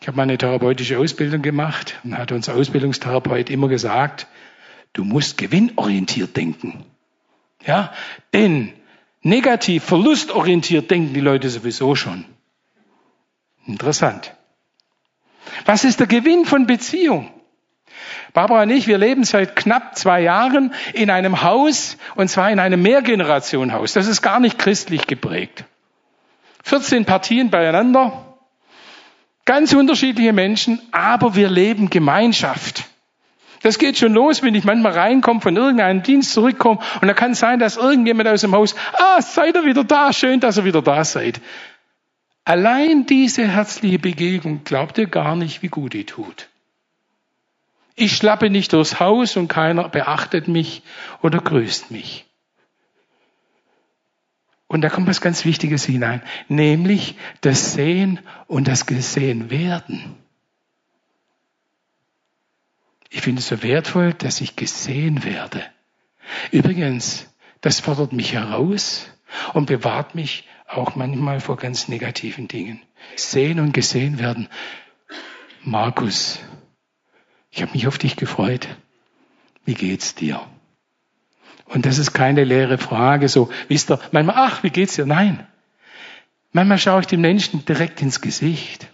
Ich 0.00 0.08
habe 0.08 0.16
meine 0.16 0.36
therapeutische 0.36 0.98
Ausbildung 0.98 1.40
gemacht 1.40 2.00
und 2.02 2.18
hat 2.18 2.32
uns 2.32 2.48
Ausbildungstherapeut 2.48 3.48
immer 3.48 3.68
gesagt, 3.68 4.26
du 4.92 5.04
musst 5.04 5.38
gewinnorientiert 5.38 6.36
denken. 6.36 6.84
Ja, 7.64 7.92
denn 8.32 8.72
negativ, 9.22 9.84
verlustorientiert 9.84 10.90
denken 10.90 11.14
die 11.14 11.20
Leute 11.20 11.48
sowieso 11.48 11.94
schon. 11.94 12.24
Interessant. 13.66 14.33
Was 15.64 15.84
ist 15.84 16.00
der 16.00 16.06
Gewinn 16.06 16.44
von 16.44 16.66
Beziehung? 16.66 17.30
Barbara 18.32 18.62
und 18.62 18.70
ich, 18.70 18.86
wir 18.86 18.98
leben 18.98 19.24
seit 19.24 19.54
knapp 19.54 19.96
zwei 19.96 20.20
Jahren 20.20 20.74
in 20.92 21.10
einem 21.10 21.42
Haus, 21.42 21.96
und 22.16 22.28
zwar 22.28 22.50
in 22.50 22.58
einem 22.58 22.82
Mehrgenerationenhaus. 22.82 23.92
Das 23.92 24.08
ist 24.08 24.22
gar 24.22 24.40
nicht 24.40 24.58
christlich 24.58 25.06
geprägt. 25.06 25.64
14 26.64 27.04
Partien 27.04 27.50
beieinander, 27.50 28.34
Ganz 29.44 29.74
unterschiedliche 29.74 30.32
Menschen, 30.32 30.80
aber 30.90 31.34
wir 31.34 31.50
leben 31.50 31.90
Gemeinschaft. 31.90 32.84
Das 33.62 33.78
geht 33.78 33.98
schon 33.98 34.14
los, 34.14 34.42
wenn 34.42 34.54
ich 34.54 34.64
manchmal 34.64 34.92
reinkomme, 34.92 35.40
von 35.40 35.56
irgendeinem 35.56 36.02
Dienst 36.02 36.32
zurückkomme 36.32 36.80
und 37.00 37.08
da 37.08 37.14
kann 37.14 37.34
sein, 37.34 37.58
dass 37.58 37.76
irgendjemand 37.76 38.28
aus 38.28 38.40
dem 38.40 38.54
Haus, 38.54 38.74
ah, 38.94 39.20
seid 39.20 39.54
ihr 39.54 39.64
wieder 39.64 39.84
da, 39.84 40.12
schön, 40.12 40.40
dass 40.40 40.56
ihr 40.56 40.64
wieder 40.64 40.82
da 40.82 41.04
seid. 41.04 41.40
Allein 42.44 43.06
diese 43.06 43.48
herzliche 43.48 43.98
Begegnung 43.98 44.64
glaubt 44.64 44.98
ihr 44.98 45.06
gar 45.06 45.34
nicht, 45.34 45.62
wie 45.62 45.68
gut 45.68 45.94
die 45.94 46.04
tut. 46.04 46.48
Ich 47.96 48.16
schlappe 48.16 48.50
nicht 48.50 48.72
durchs 48.72 49.00
Haus 49.00 49.36
und 49.36 49.48
keiner 49.48 49.88
beachtet 49.88 50.48
mich 50.48 50.82
oder 51.22 51.38
grüßt 51.38 51.90
mich. 51.90 52.26
Und 54.66 54.80
da 54.80 54.88
kommt 54.90 55.06
was 55.06 55.20
ganz 55.20 55.44
Wichtiges 55.44 55.84
hinein, 55.84 56.22
nämlich 56.48 57.16
das 57.40 57.74
Sehen 57.74 58.18
und 58.46 58.66
das 58.66 58.86
Gesehenwerden. 58.86 60.16
Ich 63.10 63.20
finde 63.20 63.38
es 63.38 63.48
so 63.48 63.62
wertvoll, 63.62 64.12
dass 64.12 64.40
ich 64.40 64.56
gesehen 64.56 65.22
werde. 65.22 65.64
Übrigens, 66.50 67.32
das 67.60 67.78
fordert 67.78 68.12
mich 68.12 68.32
heraus 68.32 69.06
und 69.52 69.66
bewahrt 69.66 70.16
mich 70.16 70.48
auch 70.66 70.96
manchmal 70.96 71.40
vor 71.40 71.56
ganz 71.56 71.88
negativen 71.88 72.48
Dingen. 72.48 72.82
Sehen 73.16 73.60
und 73.60 73.72
gesehen 73.72 74.18
werden. 74.18 74.48
Markus, 75.62 76.40
ich 77.50 77.62
habe 77.62 77.72
mich 77.72 77.86
auf 77.86 77.98
dich 77.98 78.16
gefreut. 78.16 78.68
Wie 79.64 79.74
geht's 79.74 80.14
dir? 80.14 80.40
Und 81.66 81.86
das 81.86 81.98
ist 81.98 82.12
keine 82.12 82.44
leere 82.44 82.78
Frage, 82.78 83.28
so, 83.28 83.50
wisst 83.68 83.90
ihr, 83.90 83.98
manchmal, 84.12 84.36
ach, 84.38 84.62
wie 84.62 84.70
geht's 84.70 84.96
dir? 84.96 85.06
Nein. 85.06 85.46
Manchmal 86.52 86.78
schaue 86.78 87.00
ich 87.00 87.06
dem 87.06 87.20
Menschen 87.20 87.64
direkt 87.64 88.02
ins 88.02 88.20
Gesicht. 88.20 88.88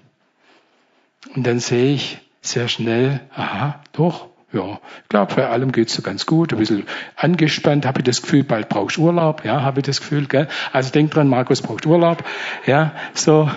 Und 1.35 1.46
dann 1.46 1.61
sehe 1.61 1.94
ich 1.94 2.18
sehr 2.40 2.68
schnell, 2.68 3.20
aha, 3.35 3.83
doch, 3.92 4.28
ja, 4.53 4.81
ich 5.03 5.09
glaube, 5.09 5.35
bei 5.35 5.49
allem 5.49 5.73
geht's 5.73 5.95
so 5.95 6.03
ganz 6.03 6.27
gut, 6.27 6.53
ein 6.53 6.59
bisschen 6.59 6.87
angespannt, 7.17 7.87
habe 7.87 8.01
ich 8.01 8.05
das 8.05 8.23
Gefühl, 8.23 8.43
bald 8.45 8.69
brauchst 8.69 8.97
du 8.97 9.05
Urlaub, 9.07 9.45
ja, 9.45 9.63
habe 9.63 9.81
ich 9.81 9.87
das 9.87 10.01
Gefühl, 10.01 10.27
gell? 10.27 10.49
Also 10.73 10.91
denk 10.91 11.13
dran, 11.13 11.29
Markus 11.29 11.63
braucht 11.63 11.87
Urlaub, 11.87 12.25
ja, 12.67 12.93
so. 13.15 13.51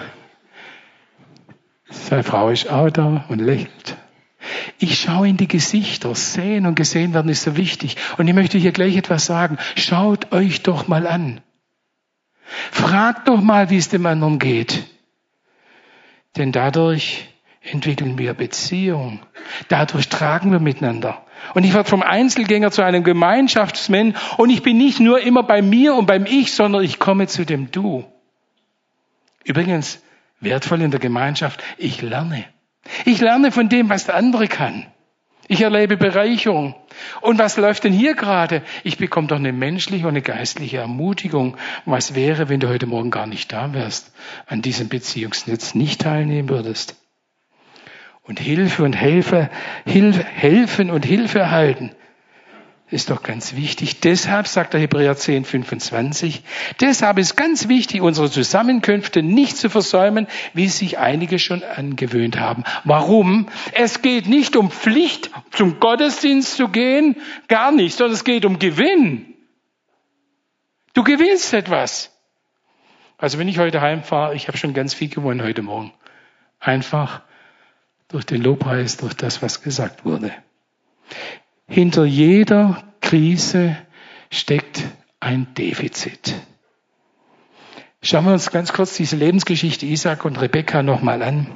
Seine 1.89 2.23
Frau 2.23 2.49
ist 2.49 2.69
auch 2.69 2.89
da 2.89 3.25
und 3.29 3.39
lächelt. 3.39 3.97
Ich 4.77 4.99
schaue 4.99 5.29
in 5.29 5.37
die 5.37 5.47
Gesichter. 5.47 6.13
Sehen 6.15 6.65
und 6.65 6.75
gesehen 6.75 7.13
werden 7.13 7.29
ist 7.29 7.43
so 7.43 7.55
wichtig. 7.55 7.97
Und 8.17 8.27
ich 8.27 8.33
möchte 8.33 8.57
hier 8.57 8.71
gleich 8.71 8.97
etwas 8.97 9.25
sagen. 9.25 9.57
Schaut 9.75 10.31
euch 10.31 10.63
doch 10.63 10.87
mal 10.87 11.07
an. 11.07 11.41
Fragt 12.71 13.27
doch 13.27 13.41
mal, 13.41 13.69
wie 13.69 13.77
es 13.77 13.89
dem 13.89 14.05
anderen 14.05 14.39
geht. 14.39 14.83
Denn 16.35 16.51
dadurch 16.51 17.32
entwickeln 17.63 18.17
wir 18.17 18.33
Beziehung. 18.33 19.19
Dadurch 19.69 20.09
tragen 20.09 20.51
wir 20.51 20.59
miteinander. 20.59 21.25
Und 21.53 21.63
ich 21.63 21.73
werde 21.73 21.89
vom 21.89 22.01
Einzelgänger 22.01 22.71
zu 22.71 22.83
einem 22.83 23.03
Gemeinschaftsmann. 23.03 24.15
Und 24.37 24.49
ich 24.49 24.63
bin 24.63 24.77
nicht 24.77 24.99
nur 24.99 25.21
immer 25.21 25.43
bei 25.43 25.61
mir 25.61 25.95
und 25.95 26.05
beim 26.05 26.25
Ich, 26.25 26.53
sondern 26.53 26.83
ich 26.83 26.99
komme 26.99 27.27
zu 27.27 27.45
dem 27.45 27.71
Du. 27.71 28.05
Übrigens, 29.43 30.01
wertvoll 30.39 30.81
in 30.81 30.91
der 30.91 30.99
Gemeinschaft, 30.99 31.63
ich 31.77 32.01
lerne. 32.01 32.45
Ich 33.05 33.19
lerne 33.21 33.51
von 33.51 33.69
dem, 33.69 33.89
was 33.89 34.05
der 34.05 34.15
andere 34.15 34.47
kann. 34.47 34.85
Ich 35.47 35.61
erlebe 35.61 35.97
Bereicherung. 35.97 36.75
Und 37.19 37.37
was 37.37 37.57
läuft 37.57 37.83
denn 37.83 37.91
hier 37.91 38.15
gerade? 38.15 38.61
Ich 38.83 38.97
bekomme 38.97 39.27
doch 39.27 39.35
eine 39.35 39.51
menschliche 39.51 40.05
und 40.05 40.11
eine 40.11 40.21
geistliche 40.21 40.77
Ermutigung. 40.77 41.57
Was 41.85 42.15
wäre, 42.15 42.47
wenn 42.47 42.61
du 42.61 42.69
heute 42.69 42.87
Morgen 42.87 43.11
gar 43.11 43.27
nicht 43.27 43.51
da 43.51 43.73
wärst, 43.73 44.13
an 44.47 44.61
diesem 44.61 44.87
Beziehungsnetz 44.87 45.75
nicht 45.75 46.01
teilnehmen 46.01 46.47
würdest? 46.47 46.95
Und 48.23 48.39
Hilfe 48.39 48.83
und 48.83 48.93
Hilfe, 48.93 49.49
Hilfe 49.85 50.23
helfen 50.23 50.89
und 50.89 51.05
Hilfe 51.05 51.39
erhalten 51.39 51.91
ist 52.93 53.09
doch 53.09 53.23
ganz 53.23 53.55
wichtig. 53.55 54.01
Deshalb 54.01 54.47
sagt 54.47 54.73
der 54.73 54.79
Hebräer 54.79 55.15
10, 55.15 55.45
25, 55.45 56.43
deshalb 56.79 57.17
ist 57.17 57.35
ganz 57.35 57.67
wichtig, 57.67 58.01
unsere 58.01 58.29
Zusammenkünfte 58.29 59.23
nicht 59.23 59.57
zu 59.57 59.69
versäumen, 59.69 60.27
wie 60.53 60.67
sich 60.67 60.99
einige 60.99 61.39
schon 61.39 61.63
angewöhnt 61.63 62.39
haben. 62.39 62.63
Warum? 62.83 63.49
Es 63.73 64.03
geht 64.03 64.27
nicht 64.27 64.55
um 64.55 64.69
Pflicht, 64.69 65.31
zum 65.51 65.79
Gottesdienst 65.79 66.55
zu 66.55 66.67
gehen, 66.67 67.15
gar 67.47 67.71
nicht, 67.71 67.97
sondern 67.97 68.13
es 68.13 68.23
geht 68.23 68.45
um 68.45 68.59
Gewinn. 68.59 69.33
Du 70.93 71.03
gewinnst 71.03 71.53
etwas. 71.53 72.11
Also 73.17 73.39
wenn 73.39 73.47
ich 73.47 73.57
heute 73.57 73.81
heimfahre, 73.81 74.35
ich 74.35 74.47
habe 74.47 74.57
schon 74.57 74.75
ganz 74.75 74.93
viel 74.93 75.09
gewonnen 75.09 75.41
heute 75.41 75.63
Morgen. 75.63 75.91
Einfach 76.59 77.21
durch 78.13 78.25
den 78.25 78.43
Lobpreis, 78.43 78.97
durch 78.97 79.15
das, 79.15 79.41
was 79.41 79.63
gesagt 79.63 80.05
wurde. 80.05 80.31
Hinter 81.67 82.05
jeder 82.05 82.83
Krise 83.01 83.75
steckt 84.29 84.83
ein 85.19 85.53
Defizit. 85.55 86.35
Schauen 88.03 88.25
wir 88.25 88.33
uns 88.33 88.51
ganz 88.51 88.71
kurz 88.71 88.95
diese 88.95 89.15
Lebensgeschichte 89.15 89.87
Isaac 89.87 90.25
und 90.25 90.39
Rebekka 90.39 90.83
nochmal 90.83 91.23
an. 91.23 91.47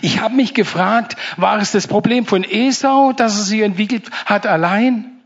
Ich 0.00 0.20
habe 0.20 0.34
mich 0.34 0.54
gefragt, 0.54 1.16
war 1.36 1.58
es 1.60 1.72
das 1.72 1.86
Problem 1.86 2.24
von 2.24 2.44
Esau, 2.44 3.12
dass 3.12 3.36
er 3.36 3.44
sie 3.44 3.60
entwickelt 3.60 4.10
hat 4.24 4.46
allein? 4.46 5.20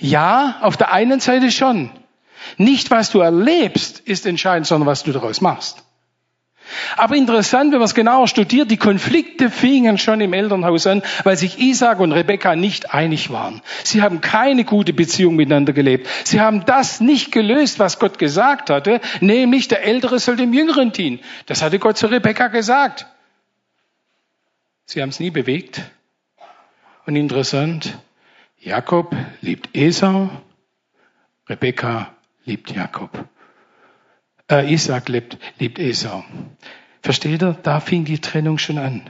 Ja, 0.00 0.58
auf 0.62 0.76
der 0.76 0.92
einen 0.92 1.20
Seite 1.20 1.52
schon. 1.52 1.90
Nicht, 2.56 2.90
was 2.90 3.10
du 3.10 3.20
erlebst, 3.20 4.00
ist 4.00 4.26
entscheidend, 4.26 4.66
sondern 4.66 4.88
was 4.88 5.04
du 5.04 5.12
daraus 5.12 5.40
machst. 5.40 5.84
Aber 6.96 7.16
interessant, 7.16 7.72
wenn 7.72 7.78
man 7.78 7.86
es 7.86 7.94
genauer 7.94 8.28
studiert, 8.28 8.70
die 8.70 8.76
Konflikte 8.76 9.50
fingen 9.50 9.98
schon 9.98 10.20
im 10.20 10.32
Elternhaus 10.32 10.86
an, 10.86 11.02
weil 11.24 11.36
sich 11.36 11.58
Isaac 11.58 12.00
und 12.00 12.12
Rebekka 12.12 12.56
nicht 12.56 12.94
einig 12.94 13.30
waren. 13.30 13.62
Sie 13.84 14.02
haben 14.02 14.20
keine 14.20 14.64
gute 14.64 14.92
Beziehung 14.92 15.36
miteinander 15.36 15.72
gelebt. 15.72 16.08
Sie 16.24 16.40
haben 16.40 16.64
das 16.64 17.00
nicht 17.00 17.32
gelöst, 17.32 17.78
was 17.78 17.98
Gott 17.98 18.18
gesagt 18.18 18.70
hatte, 18.70 19.00
nämlich 19.20 19.68
der 19.68 19.84
Ältere 19.84 20.18
soll 20.18 20.36
dem 20.36 20.52
Jüngeren 20.52 20.92
dienen. 20.92 21.20
Das 21.46 21.62
hatte 21.62 21.78
Gott 21.78 21.96
zu 21.96 22.06
Rebekka 22.06 22.48
gesagt. 22.48 23.06
Sie 24.84 25.02
haben 25.02 25.10
es 25.10 25.20
nie 25.20 25.30
bewegt. 25.30 25.82
Und 27.06 27.16
interessant, 27.16 27.98
Jakob 28.58 29.14
liebt 29.40 29.70
Esau, 29.74 30.30
Rebekka 31.48 32.12
liebt 32.44 32.70
Jakob 32.70 33.10
äh, 34.50 34.72
Isaac 34.72 35.08
liebt, 35.08 35.38
liebt 35.58 35.78
Esau. 35.78 36.24
Versteht 37.02 37.42
ihr? 37.42 37.56
Da 37.62 37.80
fing 37.80 38.04
die 38.04 38.20
Trennung 38.20 38.58
schon 38.58 38.78
an. 38.78 39.08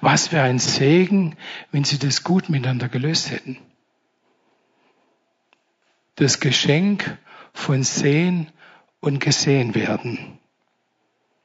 Was 0.00 0.28
für 0.28 0.42
ein 0.42 0.58
Segen, 0.58 1.36
wenn 1.70 1.84
sie 1.84 1.98
das 1.98 2.24
gut 2.24 2.48
miteinander 2.48 2.88
gelöst 2.88 3.30
hätten. 3.30 3.58
Das 6.16 6.40
Geschenk 6.40 7.18
von 7.52 7.82
Sehen 7.82 8.48
und 9.00 9.20
Gesehen 9.20 9.74
werden. 9.74 10.38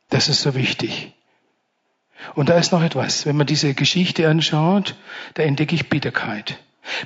Das 0.09 0.27
ist 0.27 0.41
so 0.41 0.55
wichtig. 0.55 1.13
Und 2.33 2.49
da 2.49 2.57
ist 2.57 2.71
noch 2.71 2.81
etwas. 2.81 3.25
Wenn 3.25 3.37
man 3.37 3.47
diese 3.47 3.73
Geschichte 3.73 4.27
anschaut, 4.27 4.95
da 5.35 5.43
entdecke 5.43 5.75
ich 5.75 5.89
Bitterkeit. 5.89 6.57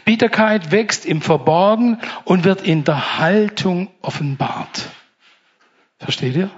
Bitterkeit 0.05 0.71
wächst 0.71 1.05
im 1.05 1.21
Verborgen 1.21 1.99
und 2.23 2.43
wird 2.43 2.61
in 2.61 2.83
der 2.83 3.19
Haltung 3.19 3.89
offenbart. 4.01 4.89
Versteht 5.99 6.35
ihr? 6.35 6.49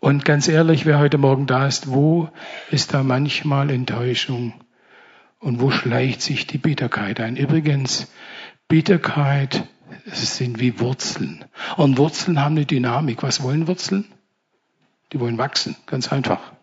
Und 0.00 0.24
ganz 0.24 0.48
ehrlich, 0.48 0.84
wer 0.84 0.98
heute 0.98 1.18
Morgen 1.18 1.46
da 1.46 1.66
ist, 1.66 1.90
wo 1.90 2.28
ist 2.70 2.92
da 2.92 3.02
manchmal 3.02 3.70
Enttäuschung? 3.70 4.52
Und 5.40 5.60
wo 5.60 5.70
schleicht 5.70 6.22
sich 6.22 6.46
die 6.46 6.58
Bitterkeit 6.58 7.20
ein? 7.20 7.36
Übrigens, 7.36 8.10
Bitterkeit 8.68 9.66
sind 10.06 10.58
wie 10.58 10.80
Wurzeln. 10.80 11.44
Und 11.76 11.98
Wurzeln 11.98 12.40
haben 12.40 12.56
eine 12.56 12.66
Dynamik. 12.66 13.22
Was 13.22 13.42
wollen 13.42 13.66
Wurzeln? 13.66 14.06
Die 15.12 15.20
wollen 15.20 15.38
wachsen, 15.38 15.76
ganz 15.86 16.10
einfach. 16.12 16.53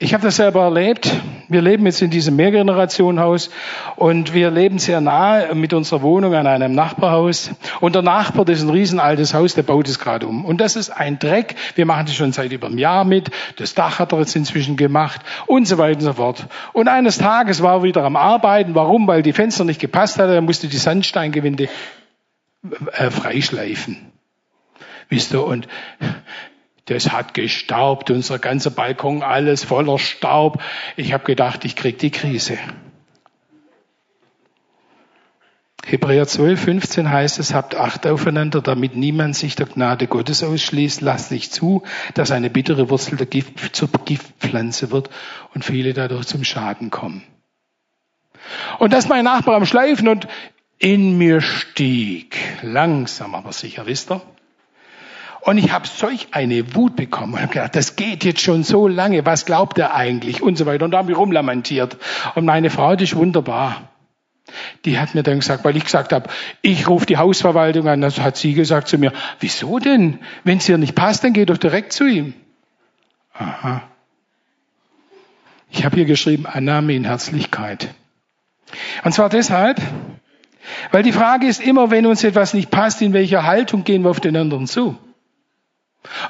Ich 0.00 0.14
habe 0.14 0.22
das 0.22 0.36
selber 0.36 0.62
erlebt. 0.62 1.12
Wir 1.48 1.60
leben 1.60 1.84
jetzt 1.84 2.02
in 2.02 2.10
diesem 2.10 2.36
Mehrgenerationenhaus 2.36 3.50
und 3.96 4.32
wir 4.32 4.52
leben 4.52 4.78
sehr 4.78 5.00
nahe 5.00 5.52
mit 5.56 5.72
unserer 5.72 6.02
Wohnung 6.02 6.34
an 6.34 6.46
einem 6.46 6.72
Nachbarhaus. 6.72 7.50
Und 7.80 7.96
der 7.96 8.02
Nachbar, 8.02 8.44
das 8.44 8.58
ist 8.58 8.64
ein 8.64 8.70
riesenaltes 8.70 9.34
Haus, 9.34 9.56
der 9.56 9.64
baut 9.64 9.88
es 9.88 9.98
gerade 9.98 10.28
um. 10.28 10.44
Und 10.44 10.60
das 10.60 10.76
ist 10.76 10.90
ein 10.90 11.18
Dreck. 11.18 11.56
Wir 11.74 11.84
machen 11.84 12.06
das 12.06 12.14
schon 12.14 12.30
seit 12.30 12.52
über 12.52 12.68
einem 12.68 12.78
Jahr 12.78 13.04
mit. 13.04 13.32
Das 13.56 13.74
Dach 13.74 13.98
hat 13.98 14.12
er 14.12 14.20
jetzt 14.20 14.36
inzwischen 14.36 14.76
gemacht 14.76 15.20
und 15.46 15.66
so 15.66 15.78
weiter 15.78 15.98
und 15.98 16.04
so 16.04 16.12
fort. 16.12 16.46
Und 16.72 16.86
eines 16.86 17.18
Tages 17.18 17.60
war 17.60 17.78
er 17.78 17.82
wieder 17.82 18.04
am 18.04 18.14
Arbeiten. 18.14 18.76
Warum? 18.76 19.08
Weil 19.08 19.22
die 19.22 19.32
Fenster 19.32 19.64
nicht 19.64 19.80
gepasst 19.80 20.20
hatten. 20.20 20.30
Er 20.30 20.42
musste 20.42 20.68
die 20.68 20.76
Sandsteingewinde 20.76 21.68
äh, 22.92 23.10
freischleifen. 23.10 24.12
Wisst 25.08 25.32
ihr, 25.32 25.42
und 25.42 25.66
das 26.88 27.12
hat 27.12 27.34
gestaubt, 27.34 28.10
unser 28.10 28.38
ganzer 28.38 28.70
Balkon, 28.70 29.22
alles 29.22 29.64
voller 29.64 29.98
Staub. 29.98 30.62
Ich 30.96 31.12
habe 31.12 31.24
gedacht, 31.24 31.64
ich 31.64 31.76
krieg 31.76 31.98
die 31.98 32.10
Krise. 32.10 32.58
Hebräer 35.84 36.26
12, 36.26 36.60
15 36.60 37.10
heißt 37.10 37.38
es, 37.38 37.54
habt 37.54 37.74
Acht 37.74 38.06
aufeinander, 38.06 38.60
damit 38.60 38.94
niemand 38.94 39.36
sich 39.36 39.56
der 39.56 39.66
Gnade 39.66 40.06
Gottes 40.06 40.42
ausschließt. 40.42 41.00
Lasst 41.00 41.30
nicht 41.30 41.52
zu, 41.52 41.82
dass 42.12 42.30
eine 42.30 42.50
bittere 42.50 42.90
Wurzel 42.90 43.16
der 43.16 43.26
Gift, 43.26 43.74
zur 43.74 43.88
Giftpflanze 43.88 44.90
wird 44.90 45.08
und 45.54 45.64
viele 45.64 45.94
dadurch 45.94 46.26
zum 46.26 46.44
Schaden 46.44 46.90
kommen. 46.90 47.22
Und 48.78 48.92
das 48.92 49.08
mein 49.08 49.24
Nachbar 49.24 49.56
am 49.56 49.64
Schleifen 49.64 50.08
und 50.08 50.28
in 50.78 51.16
mir 51.18 51.40
stieg, 51.40 52.36
langsam 52.62 53.34
aber 53.34 53.52
sicher, 53.52 53.86
wisst 53.86 54.10
ihr, 54.10 54.20
und 55.40 55.58
ich 55.58 55.72
habe 55.72 55.86
solch 55.86 56.28
eine 56.32 56.74
Wut 56.74 56.96
bekommen 56.96 57.34
und 57.34 57.40
habe 57.40 57.52
gedacht, 57.52 57.76
das 57.76 57.96
geht 57.96 58.24
jetzt 58.24 58.40
schon 58.40 58.64
so 58.64 58.88
lange, 58.88 59.24
was 59.24 59.46
glaubt 59.46 59.78
er 59.78 59.94
eigentlich 59.94 60.42
und 60.42 60.58
so 60.58 60.66
weiter. 60.66 60.84
Und 60.84 60.90
da 60.90 60.98
haben 60.98 61.08
wir 61.08 61.16
rumlamentiert. 61.16 61.96
Und 62.34 62.44
meine 62.44 62.70
Frau, 62.70 62.96
die 62.96 63.04
ist 63.04 63.16
wunderbar. 63.16 63.88
Die 64.84 64.98
hat 64.98 65.14
mir 65.14 65.22
dann 65.22 65.40
gesagt, 65.40 65.64
weil 65.64 65.76
ich 65.76 65.84
gesagt 65.84 66.12
habe, 66.12 66.28
ich 66.62 66.88
rufe 66.88 67.06
die 67.06 67.18
Hausverwaltung 67.18 67.86
an, 67.86 68.02
also 68.02 68.22
hat 68.22 68.36
sie 68.36 68.54
gesagt 68.54 68.88
zu 68.88 68.98
mir, 68.98 69.12
wieso 69.40 69.78
denn? 69.78 70.20
Wenn 70.44 70.58
es 70.58 70.68
ihr 70.68 70.78
nicht 70.78 70.94
passt, 70.94 71.22
dann 71.24 71.34
geh 71.34 71.44
doch 71.44 71.58
direkt 71.58 71.92
zu 71.92 72.06
ihm. 72.06 72.34
Aha. 73.34 73.82
Ich 75.70 75.84
habe 75.84 75.96
hier 75.96 76.06
geschrieben, 76.06 76.46
Annahme 76.46 76.94
in 76.94 77.04
Herzlichkeit. 77.04 77.88
Und 79.04 79.12
zwar 79.12 79.28
deshalb, 79.28 79.80
weil 80.90 81.02
die 81.02 81.12
Frage 81.12 81.46
ist 81.46 81.60
immer, 81.60 81.90
wenn 81.90 82.06
uns 82.06 82.24
etwas 82.24 82.54
nicht 82.54 82.70
passt, 82.70 83.02
in 83.02 83.12
welcher 83.12 83.44
Haltung 83.44 83.84
gehen 83.84 84.02
wir 84.02 84.10
auf 84.10 84.20
den 84.20 84.36
anderen 84.36 84.66
zu? 84.66 84.96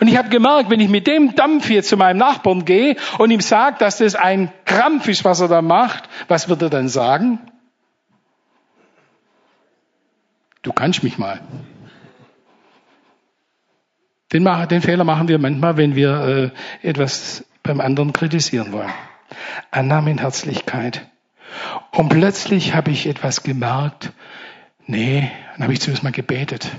Und 0.01 0.09
ich 0.09 0.17
habe 0.17 0.29
gemerkt, 0.29 0.71
wenn 0.71 0.81
ich 0.81 0.89
mit 0.89 1.07
dem 1.07 1.35
Dampf 1.35 1.67
hier 1.67 1.83
zu 1.83 1.97
meinem 1.97 2.19
Nachbarn 2.19 2.65
gehe 2.65 2.97
und 3.19 3.31
ihm 3.31 3.41
sage, 3.41 3.77
dass 3.79 3.99
das 3.99 4.15
ein 4.15 4.53
Krampf 4.65 5.09
ist, 5.09 5.25
was 5.25 5.41
er 5.41 5.49
da 5.49 5.63
macht, 5.63 6.09
was 6.27 6.49
wird 6.49 6.63
er 6.63 6.71
dann 6.71 6.89
sagen? 6.89 7.39
Du 10.63 10.73
kannst 10.73 11.03
mich 11.03 11.19
mal. 11.19 11.41
Den, 14.33 14.45
den 14.69 14.83
Fehler 14.83 15.05
machen 15.05 15.29
wir 15.29 15.39
manchmal, 15.39 15.77
wenn 15.77 15.95
wir 15.95 16.53
äh, 16.83 16.87
etwas 16.87 17.47
beim 17.63 17.81
anderen 17.81 18.13
kritisieren 18.13 18.73
wollen. 18.73 18.93
Annahme 19.71 20.11
in 20.11 20.19
Herzlichkeit. 20.19 21.07
Und 21.93 22.09
plötzlich 22.09 22.75
habe 22.75 22.91
ich 22.91 23.07
etwas 23.07 23.43
gemerkt. 23.43 24.13
Nee, 24.87 25.31
dann 25.53 25.65
habe 25.65 25.73
ich 25.73 25.81
zuerst 25.81 26.03
mal 26.03 26.13
gebetet. 26.13 26.71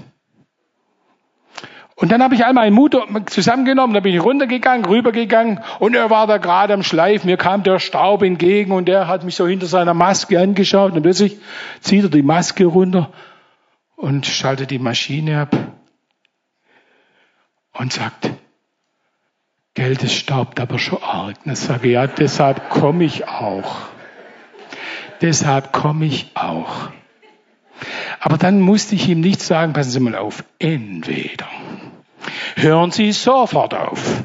Und 1.99 2.13
dann 2.13 2.23
habe 2.23 2.33
ich 2.33 2.45
einmal 2.45 2.65
einen 2.65 2.75
Mut 2.75 2.95
zusammengenommen, 3.25 3.93
dann 3.93 4.03
bin 4.03 4.15
ich 4.15 4.23
runtergegangen, 4.23 4.85
rübergegangen 4.85 5.59
und 5.79 5.95
er 5.95 6.09
war 6.09 6.27
da 6.27 6.38
gerade 6.38 6.73
am 6.73 6.81
Schleifen. 6.81 7.29
Mir 7.29 7.35
kam 7.35 7.62
der 7.63 7.79
Staub 7.79 8.23
entgegen 8.23 8.71
und 8.71 8.88
er 8.88 9.09
hat 9.09 9.25
mich 9.25 9.35
so 9.35 9.45
hinter 9.45 9.65
seiner 9.65 9.93
Maske 9.93 10.39
angeschaut 10.39 10.93
und 10.93 11.01
plötzlich 11.01 11.39
zieht 11.81 12.03
er 12.03 12.09
die 12.09 12.21
Maske 12.21 12.65
runter 12.65 13.12
und 13.97 14.25
schaltet 14.25 14.71
die 14.71 14.79
Maschine 14.79 15.41
ab 15.41 15.57
und 17.73 17.91
sagt, 17.91 18.29
Geld, 19.73 20.01
es 20.01 20.13
staubt 20.13 20.62
aber 20.62 20.79
schon 20.79 21.03
arg. 21.03 21.35
Und 21.43 21.51
ich 21.51 21.59
sage, 21.59 21.89
ja, 21.89 22.07
deshalb 22.07 22.69
komme 22.69 23.03
ich 23.03 23.27
auch. 23.27 23.75
Deshalb 25.21 25.73
komme 25.73 26.05
ich 26.05 26.31
auch. 26.35 26.91
Aber 28.21 28.38
dann 28.38 28.62
musste 28.62 28.95
ich 28.95 29.09
ihm 29.09 29.19
nicht 29.19 29.41
sagen, 29.41 29.73
passen 29.73 29.91
Sie 29.91 29.99
mal 29.99 30.15
auf, 30.15 30.45
entweder 30.59 31.47
hören 32.55 32.91
Sie 32.91 33.12
sofort 33.12 33.73
auf. 33.73 34.23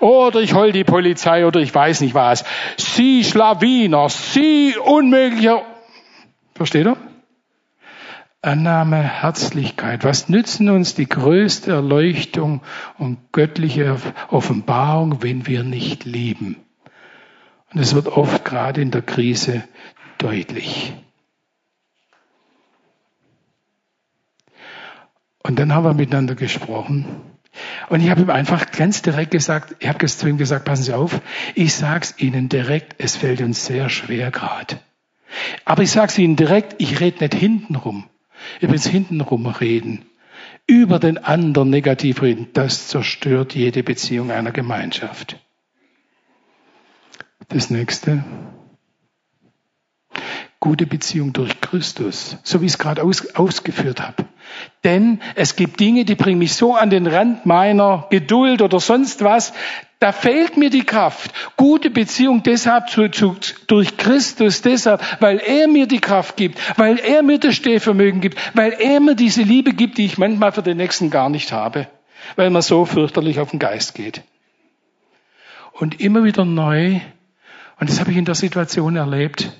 Oder 0.00 0.40
ich 0.40 0.54
hol 0.54 0.72
die 0.72 0.84
Polizei 0.84 1.46
oder 1.46 1.60
ich 1.60 1.74
weiß 1.74 2.00
nicht 2.00 2.14
was. 2.14 2.44
Sie 2.76 3.24
Schlawiner, 3.24 4.08
Sie 4.08 4.76
unmöglicher. 4.76 5.62
Versteht 6.54 6.86
ihr? 6.86 6.96
Annahme, 8.42 9.02
Herzlichkeit. 9.02 10.04
Was 10.04 10.28
nützen 10.28 10.68
uns 10.68 10.94
die 10.94 11.08
größte 11.08 11.72
Erleuchtung 11.72 12.62
und 12.96 13.32
göttliche 13.32 13.96
Offenbarung, 14.28 15.22
wenn 15.22 15.46
wir 15.46 15.64
nicht 15.64 16.04
lieben? 16.04 16.56
Und 17.72 17.80
es 17.80 17.94
wird 17.94 18.06
oft 18.06 18.44
gerade 18.44 18.80
in 18.80 18.92
der 18.92 19.02
Krise 19.02 19.64
deutlich. 20.18 20.94
Und 25.42 25.58
dann 25.58 25.74
haben 25.74 25.84
wir 25.84 25.94
miteinander 25.94 26.34
gesprochen. 26.34 27.06
Und 27.88 28.00
ich 28.00 28.10
habe 28.10 28.22
ihm 28.22 28.30
einfach 28.30 28.70
ganz 28.70 29.02
direkt 29.02 29.30
gesagt, 29.30 29.76
ich 29.78 29.88
habe 29.88 30.04
zu 30.06 30.28
ihm 30.28 30.38
gesagt, 30.38 30.64
passen 30.64 30.82
Sie 30.82 30.92
auf, 30.92 31.20
ich 31.54 31.74
sag's 31.74 32.14
Ihnen 32.18 32.48
direkt, 32.48 32.96
es 32.98 33.16
fällt 33.16 33.40
uns 33.40 33.66
sehr 33.66 33.88
schwer 33.88 34.30
gerade. 34.30 34.78
Aber 35.64 35.82
ich 35.82 35.90
sag's 35.90 36.18
Ihnen 36.18 36.36
direkt, 36.36 36.76
ich 36.78 37.00
rede 37.00 37.24
nicht 37.24 37.34
hintenrum. 37.34 38.04
Übrigens 38.60 38.86
hintenrum 38.86 39.46
reden, 39.46 40.04
über 40.66 40.98
den 40.98 41.18
anderen 41.18 41.70
negativ 41.70 42.22
reden, 42.22 42.48
das 42.52 42.88
zerstört 42.88 43.54
jede 43.54 43.82
Beziehung 43.82 44.30
einer 44.30 44.52
Gemeinschaft. 44.52 45.38
Das 47.48 47.70
nächste. 47.70 48.24
Gute 50.58 50.86
Beziehung 50.86 51.32
durch 51.32 51.60
Christus, 51.60 52.38
so 52.42 52.60
wie 52.60 52.66
ich 52.66 52.72
es 52.72 52.78
gerade 52.78 53.02
aus, 53.04 53.34
ausgeführt 53.36 54.00
habe. 54.00 54.24
Denn 54.84 55.20
es 55.34 55.56
gibt 55.56 55.80
Dinge, 55.80 56.04
die 56.04 56.14
bringen 56.14 56.38
mich 56.38 56.54
so 56.54 56.74
an 56.74 56.90
den 56.90 57.06
Rand 57.06 57.46
meiner 57.46 58.06
Geduld 58.10 58.62
oder 58.62 58.80
sonst 58.80 59.24
was. 59.24 59.52
Da 59.98 60.12
fehlt 60.12 60.56
mir 60.56 60.70
die 60.70 60.84
Kraft. 60.84 61.32
Gute 61.56 61.90
Beziehung 61.90 62.42
deshalb 62.42 62.90
zu, 62.90 63.08
zu, 63.08 63.36
durch 63.66 63.96
Christus, 63.96 64.60
deshalb, 64.62 65.02
weil 65.20 65.38
er 65.38 65.68
mir 65.68 65.86
die 65.86 66.00
Kraft 66.00 66.36
gibt, 66.36 66.58
weil 66.78 66.98
er 66.98 67.22
mir 67.22 67.38
das 67.38 67.56
Stehvermögen 67.56 68.20
gibt, 68.20 68.38
weil 68.54 68.72
er 68.72 69.00
mir 69.00 69.14
diese 69.14 69.42
Liebe 69.42 69.72
gibt, 69.72 69.98
die 69.98 70.04
ich 70.04 70.18
manchmal 70.18 70.52
für 70.52 70.62
den 70.62 70.76
Nächsten 70.76 71.10
gar 71.10 71.30
nicht 71.30 71.50
habe, 71.50 71.88
weil 72.36 72.50
man 72.50 72.62
so 72.62 72.84
fürchterlich 72.84 73.40
auf 73.40 73.50
den 73.50 73.58
Geist 73.58 73.94
geht. 73.94 74.22
Und 75.72 76.00
immer 76.00 76.24
wieder 76.24 76.44
neu, 76.44 77.00
und 77.80 77.90
das 77.90 78.00
habe 78.00 78.10
ich 78.10 78.16
in 78.18 78.24
der 78.24 78.34
Situation 78.34 78.96
erlebt, 78.96 79.50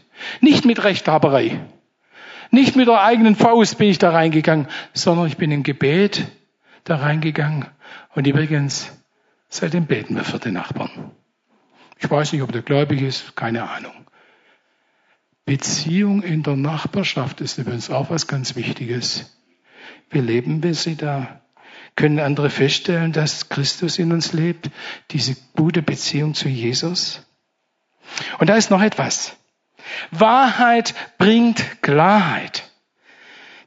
nicht 0.41 0.65
mit 0.65 0.85
Rechthaberei, 0.85 1.61
nicht 2.51 2.77
mit 2.77 2.89
der 2.89 3.03
eigenen 3.03 3.37
Faust 3.37 3.79
bin 3.79 3.89
ich 3.89 3.99
da 3.99 4.11
reingegangen, 4.11 4.69
sondern 4.93 5.27
ich 5.27 5.37
bin 5.37 5.51
im 5.51 5.63
Gebet 5.63 6.27
da 6.85 6.97
reingegangen. 6.97 7.67
Und 8.15 8.27
übrigens, 8.27 8.93
seitdem 9.49 9.87
beten 9.87 10.17
wir 10.17 10.25
für 10.25 10.39
den 10.39 10.55
Nachbarn. 10.55 11.11
Ich 11.99 12.11
weiß 12.11 12.33
nicht, 12.33 12.43
ob 12.43 12.53
der 12.53 12.63
gläubig 12.63 13.03
ist, 13.03 13.37
keine 13.37 13.69
Ahnung. 13.69 13.93
Beziehung 15.45 16.23
in 16.23 16.43
der 16.43 16.57
Nachbarschaft 16.57 17.41
ist 17.41 17.59
übrigens 17.59 17.89
auch 17.91 18.11
was 18.11 18.27
ganz 18.27 18.57
Wichtiges. 18.57 19.37
Wie 20.11 20.21
leben 20.21 20.63
wir 20.63 20.75
sie 20.75 20.97
da? 20.97 21.41
Können 21.95 22.19
andere 22.19 22.51
feststellen, 22.51 23.13
dass 23.13 23.49
Christus 23.49 23.99
in 23.99 24.13
uns 24.13 24.33
lebt? 24.33 24.71
Diese 25.13 25.37
gute 25.55 25.83
Beziehung 25.83 26.35
zu 26.35 26.49
Jesus? 26.49 27.27
Und 28.39 28.49
da 28.49 28.57
ist 28.57 28.71
noch 28.71 28.83
etwas. 28.83 29.37
Wahrheit 30.11 30.95
bringt 31.19 31.83
Klarheit. 31.83 32.65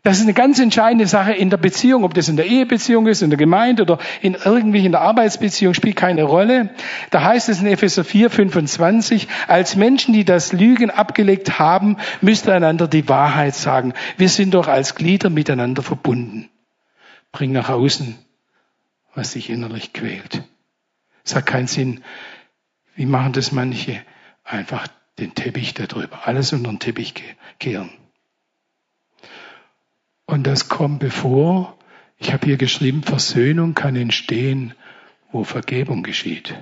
Das 0.02 0.18
ist 0.18 0.24
eine 0.24 0.34
ganz 0.34 0.60
entscheidende 0.60 1.08
Sache 1.08 1.34
in 1.34 1.50
der 1.50 1.58
Beziehung, 1.58 2.06
ob 2.06 2.14
das 2.14 2.30
in 2.30 2.38
der 2.38 2.46
Ehebeziehung 2.46 3.06
ist, 3.08 3.22
in 3.22 3.30
der 3.30 3.38
Gemeinde 3.38 3.84
oder 3.84 4.00
in 4.22 4.34
irgendwie 4.34 4.86
in 4.86 4.94
der 4.94 5.02
Arbeitsbeziehung, 5.02 5.74
spielt 5.74 5.98
keine 5.98 6.24
Rolle. 6.24 6.70
Da 7.10 7.22
heißt 7.22 7.50
es 7.50 7.60
in 7.60 7.68
Epheser 7.68 8.06
4, 8.06 8.30
25, 8.30 9.28
als 9.48 9.76
Menschen, 9.76 10.14
die 10.14 10.24
das 10.24 10.54
Lügen 10.54 10.90
abgelegt 10.90 11.60
haben, 11.60 11.98
müsst 12.22 12.48
ihr 12.48 12.54
einander 12.54 12.88
die 12.88 13.10
Wahrheit 13.10 13.56
sagen. 13.56 13.94
Wir 14.16 14.30
sind 14.30 14.54
doch 14.54 14.70
als 14.70 14.96
Glieder 14.96 15.30
miteinander 15.30 15.84
verbunden. 15.84 16.50
Bring 17.34 17.52
nach 17.52 17.70
außen, 17.70 18.18
was 19.16 19.34
dich 19.34 19.50
innerlich 19.50 19.92
quält. 19.92 20.44
Es 21.26 21.36
hat 21.36 21.46
keinen 21.46 21.68
Sinn. 21.68 22.04
Wie 22.96 23.06
machen 23.06 23.34
das 23.34 23.52
manche? 23.52 24.02
Einfach 24.46 24.88
den 25.20 25.36
Teppich 25.36 25.74
darüber, 25.74 26.28
alles 26.28 26.54
unter 26.54 26.72
den 26.72 26.80
Teppich 26.80 27.14
kehren. 27.60 27.92
Und 30.26 30.46
das 30.46 30.70
kommt 30.70 31.00
bevor, 31.00 31.78
ich 32.18 32.34
habe 32.34 32.46
hier 32.46 32.58
geschrieben, 32.58 33.04
Versöhnung 33.04 33.74
kann 33.74 33.96
entstehen, 33.96 34.74
wo 35.32 35.44
Vergebung 35.44 36.04
geschieht. 36.04 36.56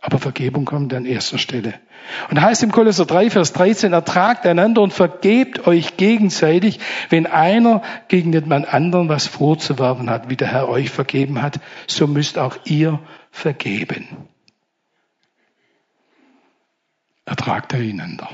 Aber 0.00 0.18
Vergebung 0.18 0.64
kommt 0.64 0.94
an 0.94 1.06
erster 1.06 1.38
Stelle. 1.38 1.74
Und 2.30 2.40
heißt 2.40 2.62
im 2.62 2.70
Kolosser 2.70 3.04
3, 3.04 3.30
Vers 3.30 3.52
13, 3.52 3.92
ertragt 3.92 4.46
einander 4.46 4.80
und 4.80 4.92
vergebt 4.92 5.66
euch 5.66 5.96
gegenseitig, 5.96 6.78
wenn 7.10 7.26
einer 7.26 7.82
gegen 8.06 8.30
den 8.30 8.50
anderen 8.52 9.08
was 9.08 9.26
vorzuwerfen 9.26 10.08
hat, 10.08 10.30
wie 10.30 10.36
der 10.36 10.48
Herr 10.48 10.68
euch 10.68 10.90
vergeben 10.90 11.42
hat, 11.42 11.60
so 11.86 12.06
müsst 12.06 12.38
auch 12.38 12.56
ihr 12.64 13.00
vergeben. 13.30 14.06
Ertragt 17.28 17.74
einander. 17.74 18.30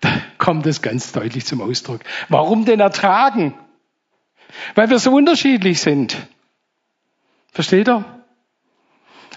Da 0.00 0.08
kommt 0.38 0.64
es 0.66 0.80
ganz 0.80 1.12
deutlich 1.12 1.44
zum 1.44 1.60
Ausdruck. 1.60 2.00
Warum 2.30 2.64
denn 2.64 2.80
ertragen? 2.80 3.54
Weil 4.74 4.88
wir 4.88 4.98
so 4.98 5.12
unterschiedlich 5.12 5.80
sind. 5.82 6.16
Versteht 7.52 7.88
ihr? 7.88 8.04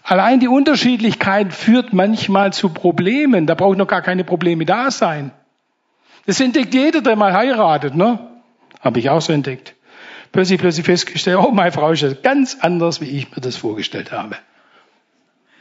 Allein 0.04 0.40
die 0.40 0.48
Unterschiedlichkeit 0.48 1.54
führt 1.54 1.92
manchmal 1.92 2.54
zu 2.54 2.70
Problemen. 2.70 3.48
Da 3.48 3.56
braucht 3.56 3.78
noch 3.78 3.88
gar 3.88 4.02
keine 4.02 4.24
Probleme 4.24 4.66
da 4.66 4.92
sein. 4.92 5.32
Das 6.26 6.40
entdeckt 6.40 6.74
jeder, 6.74 7.02
der 7.02 7.18
mal 7.18 7.34
heiratet, 7.34 7.96
ne? 7.96 8.42
Habe 8.80 9.00
ich 9.00 9.10
auch 9.10 9.22
so 9.22 9.34
entdeckt. 9.34 9.76
Plötzlich, 10.32 10.60
plötzlich 10.60 10.86
festgestellt, 10.86 11.38
oh, 11.38 11.52
meine 11.52 11.74
Frau 11.74 11.92
ist 11.92 12.24
ganz 12.24 12.58
anders, 12.62 13.02
wie 13.02 13.10
ich 13.10 13.30
mir 13.30 13.42
das 13.42 13.58
vorgestellt 13.58 14.14
habe. 14.14 14.38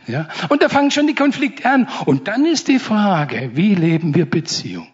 Ja? 0.07 0.29
Und 0.49 0.63
da 0.63 0.69
fangen 0.69 0.91
schon 0.91 1.07
die 1.07 1.15
Konflikte 1.15 1.69
an. 1.69 1.89
Und 2.07 2.29
dann 2.29 2.45
ist 2.45 2.69
die 2.69 2.79
Frage, 2.79 3.51
wie 3.55 3.75
leben 3.75 4.15
wir 4.15 4.27
Beziehung? 4.27 4.89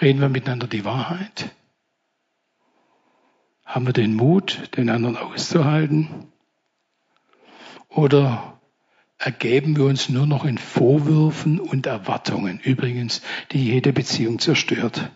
Reden 0.00 0.20
wir 0.20 0.28
miteinander 0.28 0.66
die 0.66 0.84
Wahrheit? 0.84 1.50
Haben 3.64 3.86
wir 3.86 3.92
den 3.92 4.14
Mut, 4.14 4.76
den 4.76 4.90
anderen 4.90 5.16
auszuhalten? 5.16 6.26
Oder 7.88 8.60
ergeben 9.18 9.76
wir 9.76 9.84
uns 9.84 10.08
nur 10.08 10.26
noch 10.26 10.44
in 10.44 10.56
Vorwürfen 10.58 11.60
und 11.60 11.86
Erwartungen, 11.86 12.60
übrigens, 12.60 13.20
die 13.52 13.62
jede 13.62 13.92
Beziehung 13.92 14.38
zerstört? 14.38 15.10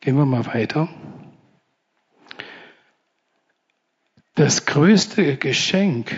Gehen 0.00 0.16
wir 0.16 0.26
mal 0.26 0.46
weiter. 0.46 0.88
Das 4.38 4.66
größte 4.66 5.36
Geschenk, 5.36 6.14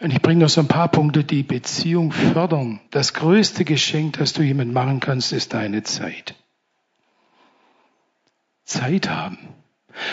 und 0.00 0.10
ich 0.10 0.22
bringe 0.22 0.40
noch 0.40 0.48
so 0.48 0.62
ein 0.62 0.68
paar 0.68 0.88
Punkte, 0.88 1.22
die 1.22 1.42
Beziehung 1.42 2.12
fördern. 2.12 2.80
Das 2.92 3.12
größte 3.12 3.66
Geschenk, 3.66 4.14
das 4.14 4.32
du 4.32 4.42
jemand 4.42 4.72
machen 4.72 5.00
kannst, 5.00 5.34
ist 5.34 5.52
deine 5.52 5.82
Zeit. 5.82 6.34
Zeit 8.64 9.10
haben. 9.10 9.36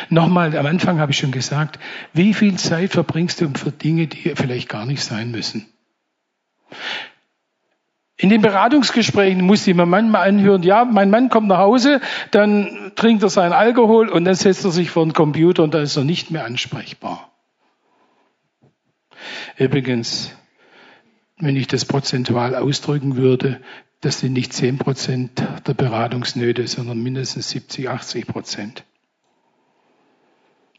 Nochmal, 0.10 0.58
am 0.58 0.66
Anfang 0.66 1.00
habe 1.00 1.14
ich 1.14 1.18
schon 1.18 1.32
gesagt, 1.32 1.80
wie 2.12 2.34
viel 2.34 2.58
Zeit 2.58 2.92
verbringst 2.92 3.40
du 3.40 3.50
für 3.56 3.72
Dinge, 3.72 4.08
die 4.08 4.34
vielleicht 4.36 4.68
gar 4.68 4.86
nicht 4.86 5.02
sein 5.02 5.32
müssen? 5.32 5.66
In 8.20 8.30
den 8.30 8.42
Beratungsgesprächen 8.42 9.42
muss 9.42 9.68
ich 9.68 9.76
mir 9.76 9.86
manchmal 9.86 10.28
anhören, 10.28 10.64
ja, 10.64 10.86
mein 10.86 11.12
Mann 11.12 11.30
kommt 11.30 11.48
nach 11.48 11.60
Hause, 11.60 12.02
dann 12.32 12.92
trinkt 12.96 13.22
er 13.22 13.30
seinen 13.30 13.54
Alkohol 13.54 14.10
und 14.10 14.26
dann 14.26 14.34
setzt 14.34 14.66
er 14.66 14.72
sich 14.72 14.90
vor 14.90 15.06
den 15.06 15.14
Computer 15.14 15.64
und 15.64 15.74
dann 15.76 15.84
ist 15.84 15.96
er 15.98 16.04
nicht 16.04 16.32
mehr 16.32 16.44
ansprechbar. 16.44 17.32
Übrigens, 19.56 20.36
wenn 21.38 21.56
ich 21.56 21.68
das 21.68 21.86
prozentual 21.86 22.56
ausdrücken 22.56 23.18
würde, 23.18 23.62
das 24.02 24.20
sind 24.20 24.34
nicht 24.34 24.54
zehn 24.54 24.80
Prozent 24.80 25.44
der 25.68 25.74
Beratungsnöte, 25.74 26.68
sondern 26.68 27.02
mindestens 27.02 27.50
70, 27.50 27.90
80 27.90 28.28
Prozent. 28.28 28.84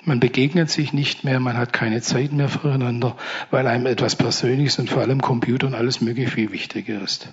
Man 0.04 0.20
begegnet 0.20 0.70
sich 0.70 0.92
nicht 0.92 1.24
mehr, 1.24 1.40
man 1.40 1.56
hat 1.56 1.72
keine 1.72 2.00
Zeit 2.00 2.32
mehr 2.32 2.48
füreinander, 2.48 3.16
weil 3.50 3.66
einem 3.66 3.86
etwas 3.86 4.16
Persönliches 4.16 4.78
und 4.78 4.90
vor 4.90 5.02
allem 5.02 5.20
Computer 5.20 5.66
und 5.66 5.74
alles 5.74 6.00
Mögliche 6.00 6.30
viel 6.30 6.52
wichtiger 6.52 7.02
ist. 7.02 7.28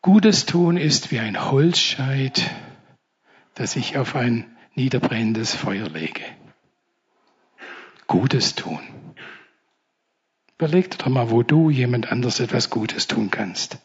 Gutes 0.00 0.46
tun 0.46 0.76
ist 0.76 1.10
wie 1.10 1.18
ein 1.18 1.50
Holzscheit, 1.50 2.50
das 3.54 3.74
ich 3.74 3.96
auf 3.96 4.14
ein 4.14 4.44
niederbrennendes 4.74 5.54
Feuer 5.54 5.88
lege. 5.88 6.22
Gutes 8.06 8.54
tun. 8.54 8.80
Überleg 10.58 10.96
doch 10.98 11.08
mal, 11.08 11.30
wo 11.30 11.42
du 11.42 11.70
jemand 11.70 12.12
anders 12.12 12.38
etwas 12.38 12.70
Gutes 12.70 13.06
tun 13.06 13.30
kannst. 13.30 13.78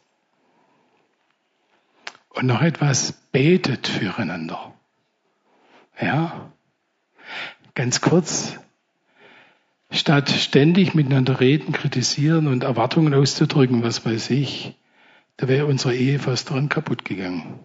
Und 2.30 2.46
noch 2.46 2.62
etwas, 2.62 3.14
betet 3.32 3.88
füreinander. 3.88 4.69
Ja, 6.02 6.52
ganz 7.76 8.02
kurz, 8.02 8.58
statt 9.92 10.30
ständig 10.30 10.94
miteinander 10.94 11.40
reden, 11.40 11.74
kritisieren 11.74 12.48
und 12.48 12.64
Erwartungen 12.64 13.14
auszudrücken, 13.14 13.84
was 13.84 14.06
weiß 14.06 14.30
ich, 14.30 14.76
da 15.38 15.48
wäre 15.48 15.66
unsere 15.66 15.96
Ehe 15.96 16.20
fast 16.20 16.50
dran 16.50 16.70
kaputt 16.70 17.06
gegangen. 17.06 17.60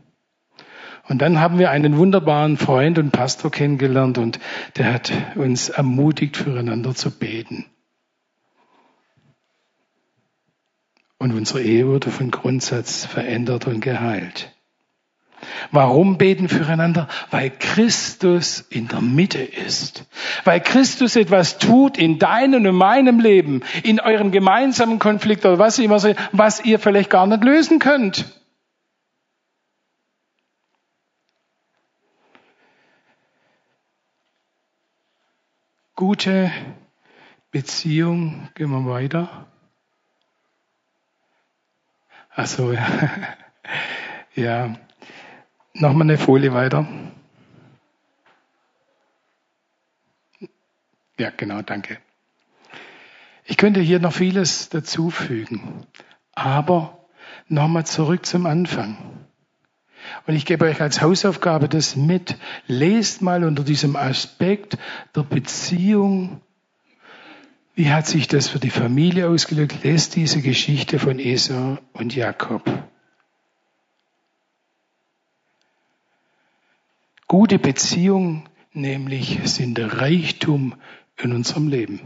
Und 1.07 1.21
dann 1.21 1.39
haben 1.39 1.59
wir 1.59 1.71
einen 1.71 1.99
wunderbaren 1.99 2.57
Freund 2.57 2.99
und 2.99 3.11
Pastor 3.11 3.51
kennengelernt 3.51 4.17
und 4.17 4.41
der 4.77 4.93
hat 4.93 5.13
uns 5.35 5.69
ermutigt, 5.69 6.37
füreinander 6.37 6.95
zu 6.95 7.11
beten. 7.11 7.67
Und 11.19 11.33
unsere 11.33 11.63
Ehe 11.63 11.87
wurde 11.87 12.11
von 12.11 12.31
Grundsatz 12.31 13.05
verändert 13.05 13.67
und 13.67 13.81
geheilt. 13.81 14.54
Warum 15.71 16.19
beten 16.19 16.49
füreinander? 16.49 17.09
Weil 17.31 17.51
Christus 17.51 18.61
in 18.61 18.89
der 18.89 19.01
Mitte 19.01 19.43
ist. 19.43 20.05
Weil 20.45 20.61
Christus 20.61 21.17
etwas 21.17 21.59
tut 21.59 21.99
in 21.99 22.19
deinem 22.19 22.67
und 22.67 22.77
meinem 22.77 23.21
Leben, 23.21 23.63
in 23.83 24.01
eurem 24.01 24.31
gemeinsamen 24.31 24.99
Konflikt 24.99 25.45
oder 25.45 25.59
was 25.59 25.79
immer 25.79 26.01
was 26.33 26.65
ihr 26.65 26.79
vielleicht 26.79 27.11
gar 27.11 27.27
nicht 27.27 27.45
lösen 27.45 27.79
könnt. 27.79 28.25
Gute 35.97 36.51
Beziehung, 37.53 38.49
gehen 38.57 38.71
wir 38.71 38.85
weiter. 38.91 39.47
Also 42.35 42.73
ja. 44.35 44.75
Nochmal 45.75 46.03
eine 46.03 46.19
Folie 46.19 46.55
weiter. 46.55 46.87
Ja, 51.19 51.31
genau, 51.37 51.63
danke. 51.63 51.99
Ich 53.45 53.57
könnte 53.57 53.81
hier 53.81 53.99
noch 53.99 54.13
vieles 54.13 54.69
dazufügen, 54.69 55.85
aber 56.33 57.05
nochmal 57.49 57.85
zurück 57.87 58.25
zum 58.25 58.47
Anfang. 58.47 58.97
Und 60.27 60.37
ich 60.37 60.47
gebe 60.47 60.65
euch 60.65 60.81
als 60.81 61.03
Hausaufgabe 61.03 61.69
das 61.69 61.97
mit. 61.97 62.37
Lest 62.67 63.21
mal 63.21 63.43
unter 63.43 63.65
diesem 63.65 63.97
Aspekt 63.97 64.79
der 65.17 65.23
Beziehung. 65.23 66.41
Wie 67.75 67.91
hat 67.91 68.07
sich 68.07 68.29
das 68.29 68.49
für 68.49 68.61
die 68.61 68.71
Familie 68.71 69.29
ausgelegt? 69.29 69.83
Lest 69.83 70.15
diese 70.15 70.41
Geschichte 70.41 71.01
von 71.01 71.19
Esau 71.19 71.79
und 71.93 72.15
Jakob. 72.15 72.63
Gute 77.37 77.59
Beziehungen 77.59 78.49
nämlich 78.75 79.41
sind 79.43 79.77
Reichtum 79.81 80.77
in 81.17 81.33
unserem 81.33 81.67
Leben. 81.67 81.99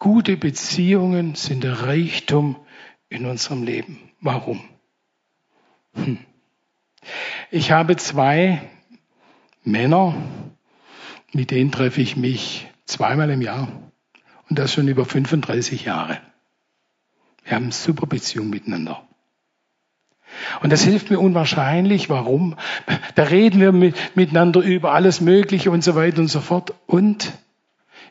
Gute 0.00 0.36
Beziehungen 0.36 1.36
sind 1.36 1.64
Reichtum 1.64 2.56
in 3.10 3.26
unserem 3.26 3.62
Leben. 3.62 4.10
Warum? 4.20 4.60
Hm. 5.94 6.18
Ich 7.52 7.70
habe 7.70 7.94
zwei 7.94 8.68
Männer, 9.62 10.16
mit 11.32 11.52
denen 11.52 11.70
treffe 11.70 12.00
ich 12.00 12.16
mich 12.16 12.66
zweimal 12.86 13.30
im 13.30 13.40
Jahr. 13.40 13.68
Und 14.50 14.58
das 14.58 14.72
schon 14.72 14.88
über 14.88 15.04
35 15.04 15.84
Jahre. 15.84 16.20
Wir 17.44 17.52
haben 17.52 17.66
eine 17.66 17.72
super 17.72 18.08
Beziehung 18.08 18.50
miteinander. 18.50 19.06
Und 20.60 20.72
das 20.72 20.82
hilft 20.82 21.10
mir 21.10 21.18
unwahrscheinlich. 21.18 22.08
Warum? 22.08 22.56
Da 23.14 23.24
reden 23.24 23.60
wir 23.60 23.72
mit, 23.72 24.16
miteinander 24.16 24.60
über 24.60 24.92
alles 24.92 25.20
Mögliche 25.20 25.70
und 25.70 25.84
so 25.84 25.94
weiter 25.94 26.18
und 26.18 26.28
so 26.28 26.40
fort. 26.40 26.74
Und 26.86 27.32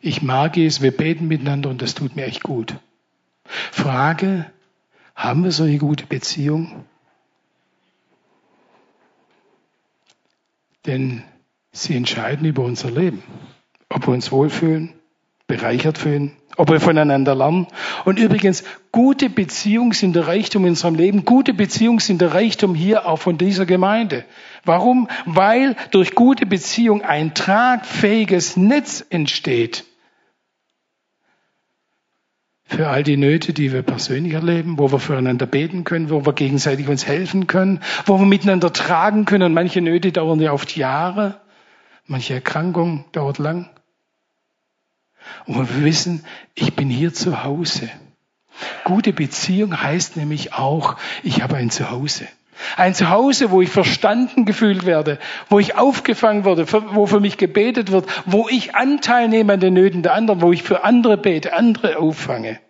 ich 0.00 0.22
mag 0.22 0.56
es, 0.56 0.82
wir 0.82 0.96
beten 0.96 1.28
miteinander 1.28 1.70
und 1.70 1.82
das 1.82 1.94
tut 1.94 2.16
mir 2.16 2.24
echt 2.24 2.42
gut. 2.42 2.76
Frage, 3.44 4.50
haben 5.14 5.44
wir 5.44 5.52
so 5.52 5.64
eine 5.64 5.78
gute 5.78 6.06
Beziehung? 6.06 6.84
Denn 10.86 11.22
sie 11.70 11.96
entscheiden 11.96 12.46
über 12.46 12.64
unser 12.64 12.90
Leben. 12.90 13.22
Ob 13.88 14.06
wir 14.06 14.14
uns 14.14 14.32
wohlfühlen, 14.32 14.94
bereichert 15.52 15.98
fühlen, 15.98 16.32
ob 16.56 16.70
wir 16.70 16.80
voneinander 16.80 17.34
lernen. 17.34 17.66
Und 18.06 18.18
übrigens, 18.18 18.64
gute 18.90 19.28
Beziehungen 19.28 19.92
sind 19.92 20.16
der 20.16 20.26
Reichtum 20.26 20.64
in 20.64 20.70
unserem 20.70 20.94
Leben. 20.94 21.26
Gute 21.26 21.52
Beziehungen 21.52 21.98
sind 21.98 22.22
der 22.22 22.32
Reichtum 22.32 22.74
hier 22.74 23.06
auch 23.06 23.18
von 23.18 23.36
dieser 23.36 23.66
Gemeinde. 23.66 24.24
Warum? 24.64 25.08
Weil 25.26 25.76
durch 25.90 26.14
gute 26.14 26.46
Beziehung 26.46 27.02
ein 27.02 27.34
tragfähiges 27.34 28.56
Netz 28.56 29.04
entsteht 29.10 29.84
für 32.64 32.88
all 32.88 33.02
die 33.02 33.18
Nöte, 33.18 33.52
die 33.52 33.70
wir 33.70 33.82
persönlich 33.82 34.32
erleben, 34.32 34.78
wo 34.78 34.90
wir 34.90 34.98
füreinander 34.98 35.44
beten 35.44 35.84
können, 35.84 36.08
wo 36.08 36.24
wir 36.24 36.32
gegenseitig 36.32 36.88
uns 36.88 37.06
helfen 37.06 37.46
können, 37.46 37.80
wo 38.06 38.18
wir 38.18 38.24
miteinander 38.24 38.72
tragen 38.72 39.26
können. 39.26 39.42
Und 39.42 39.52
manche 39.52 39.82
Nöte 39.82 40.12
dauern 40.12 40.40
ja 40.40 40.52
oft 40.54 40.74
Jahre, 40.76 41.42
manche 42.06 42.32
Erkrankung 42.32 43.04
dauert 43.12 43.36
lang. 43.36 43.68
Und 45.46 45.56
wir 45.56 45.84
wissen, 45.84 46.24
ich 46.54 46.74
bin 46.74 46.88
hier 46.88 47.12
zu 47.12 47.44
Hause. 47.44 47.90
Gute 48.84 49.12
Beziehung 49.12 49.80
heißt 49.80 50.16
nämlich 50.16 50.54
auch, 50.54 50.96
ich 51.22 51.42
habe 51.42 51.56
ein 51.56 51.70
Zuhause. 51.70 52.26
Ein 52.76 52.94
Zuhause, 52.94 53.50
wo 53.50 53.60
ich 53.60 53.70
verstanden 53.70 54.44
gefühlt 54.44 54.86
werde, 54.86 55.18
wo 55.48 55.58
ich 55.58 55.76
aufgefangen 55.76 56.44
werde, 56.44 56.70
wo 56.70 57.06
für 57.06 57.20
mich 57.20 57.36
gebetet 57.36 57.90
wird, 57.90 58.06
wo 58.26 58.48
ich 58.48 58.74
Anteil 58.74 59.28
nehme 59.28 59.54
an 59.54 59.60
den 59.60 59.74
Nöten 59.74 60.02
der 60.02 60.14
anderen, 60.14 60.42
wo 60.42 60.52
ich 60.52 60.62
für 60.62 60.84
andere 60.84 61.16
bete, 61.16 61.54
andere 61.54 61.98
auffange. 61.98 62.60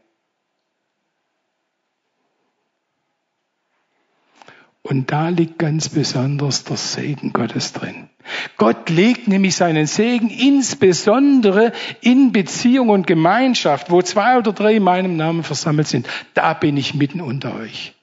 Und 4.83 5.13
da 5.13 5.29
liegt 5.29 5.59
ganz 5.59 5.89
besonders 5.89 6.65
der 6.65 6.77
Segen 6.77 7.33
Gottes 7.33 7.73
drin. 7.73 8.11
Gott 8.57 8.91
legt 8.91 9.29
nämlich 9.29 9.55
seinen 9.55 9.87
Segen 9.87 10.29
insbesondere 10.29 11.73
in 12.01 12.33
Beziehung 12.33 12.89
und 12.89 13.07
Gemeinschaft, 13.07 13.91
wo 13.91 14.03
zwei 14.03 14.39
oder 14.39 14.53
drei 14.53 14.75
in 14.75 14.83
meinem 14.83 15.17
Namen 15.17 15.45
versammelt 15.45 15.87
sind. 15.87 16.09
Da 16.35 16.53
bin 16.55 16.77
ich 16.77 16.95
mitten 16.95 17.21
unter 17.21 17.55
euch. 17.55 17.95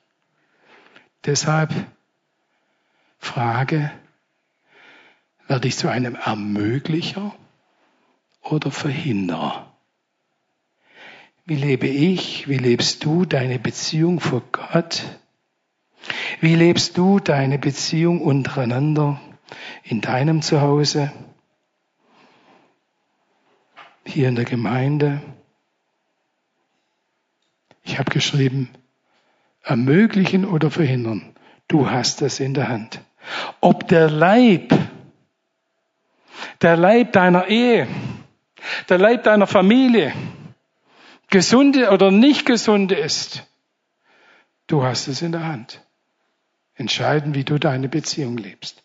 Deshalb 1.25 1.73
Frage, 3.17 3.91
werde 5.47 5.67
ich 5.67 5.77
zu 5.77 5.89
einem 5.89 6.15
Ermöglicher 6.15 7.35
oder 8.41 8.71
Verhinderer? 8.71 9.73
Wie 11.45 11.55
lebe 11.55 11.87
ich, 11.87 12.47
wie 12.47 12.57
lebst 12.57 13.03
du 13.03 13.25
deine 13.25 13.59
Beziehung 13.59 14.19
vor 14.19 14.43
Gott? 14.51 15.03
Wie 16.41 16.55
lebst 16.55 16.97
du 16.97 17.19
deine 17.19 17.59
Beziehung 17.59 18.21
untereinander 18.21 19.19
in 19.83 19.99
deinem 19.99 20.41
Zuhause, 20.41 21.11
hier 24.05 24.29
in 24.29 24.35
der 24.35 24.45
Gemeinde? 24.45 25.21
Ich 27.83 27.99
habe 27.99 28.09
geschrieben, 28.11 28.69
ermöglichen 29.63 30.45
oder 30.45 30.71
verhindern. 30.71 31.35
Du 31.67 31.89
hast 31.89 32.21
es 32.21 32.39
in 32.39 32.53
der 32.53 32.69
Hand. 32.69 33.01
Ob 33.59 33.89
der 33.89 34.09
Leib, 34.09 34.73
der 36.61 36.77
Leib 36.77 37.11
deiner 37.11 37.47
Ehe, 37.47 37.87
der 38.87 38.97
Leib 38.97 39.23
deiner 39.23 39.47
Familie 39.47 40.13
gesunde 41.29 41.91
oder 41.91 42.11
nicht 42.11 42.45
gesunde 42.45 42.95
ist, 42.95 43.45
du 44.67 44.83
hast 44.83 45.07
es 45.07 45.21
in 45.21 45.33
der 45.33 45.45
Hand. 45.45 45.81
Entscheiden, 46.79 47.35
wie 47.35 47.43
du 47.43 47.59
deine 47.59 47.89
Beziehung 47.89 48.37
lebst. 48.37 48.81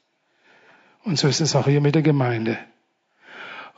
Und 1.03 1.18
so 1.18 1.28
ist 1.28 1.40
es 1.40 1.57
auch 1.57 1.64
hier 1.66 1.80
mit 1.80 1.95
der 1.95 2.03
Gemeinde. 2.03 2.59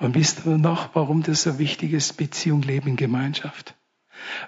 Und 0.00 0.16
wisst 0.16 0.44
ihr 0.44 0.58
noch, 0.58 0.94
warum 0.94 1.22
das 1.22 1.44
so 1.44 1.60
wichtig 1.60 1.92
ist, 1.92 2.16
Beziehung, 2.16 2.62
Leben 2.62 2.88
in 2.88 2.96
Gemeinschaft? 2.96 3.76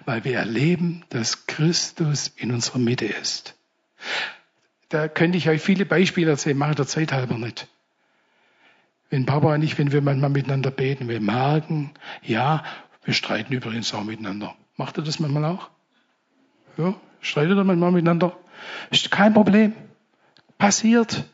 weil 0.04 0.24
wir 0.24 0.36
erleben, 0.36 1.04
dass 1.10 1.46
Christus 1.46 2.28
in 2.36 2.52
unserer 2.52 2.78
Mitte 2.78 3.06
ist. 3.06 3.56
Da 4.88 5.08
könnte 5.08 5.38
ich 5.38 5.48
euch 5.48 5.60
viele 5.60 5.84
Beispiele 5.84 6.30
erzählen, 6.30 6.56
mache 6.56 6.74
der 6.74 6.86
Zeit 6.86 7.12
halber 7.12 7.36
nicht. 7.38 7.68
Wenn 9.10 9.26
Papa 9.26 9.54
und 9.54 9.62
ich, 9.62 9.78
wenn 9.78 9.92
wir 9.92 10.02
manchmal 10.02 10.30
miteinander 10.30 10.70
beten, 10.70 11.08
wir 11.08 11.20
merken, 11.20 11.92
ja, 12.22 12.64
wir 13.04 13.14
streiten 13.14 13.52
übrigens 13.52 13.92
auch 13.94 14.04
miteinander. 14.04 14.54
Macht 14.76 14.98
ihr 14.98 15.04
das 15.04 15.18
manchmal 15.18 15.44
auch? 15.46 15.70
Ja, 16.76 16.94
streitet 17.20 17.56
ihr 17.56 17.64
manchmal 17.64 17.92
miteinander? 17.92 18.36
Ist 18.90 19.10
kein 19.10 19.34
Problem. 19.34 19.72
Passiert. 20.58 21.24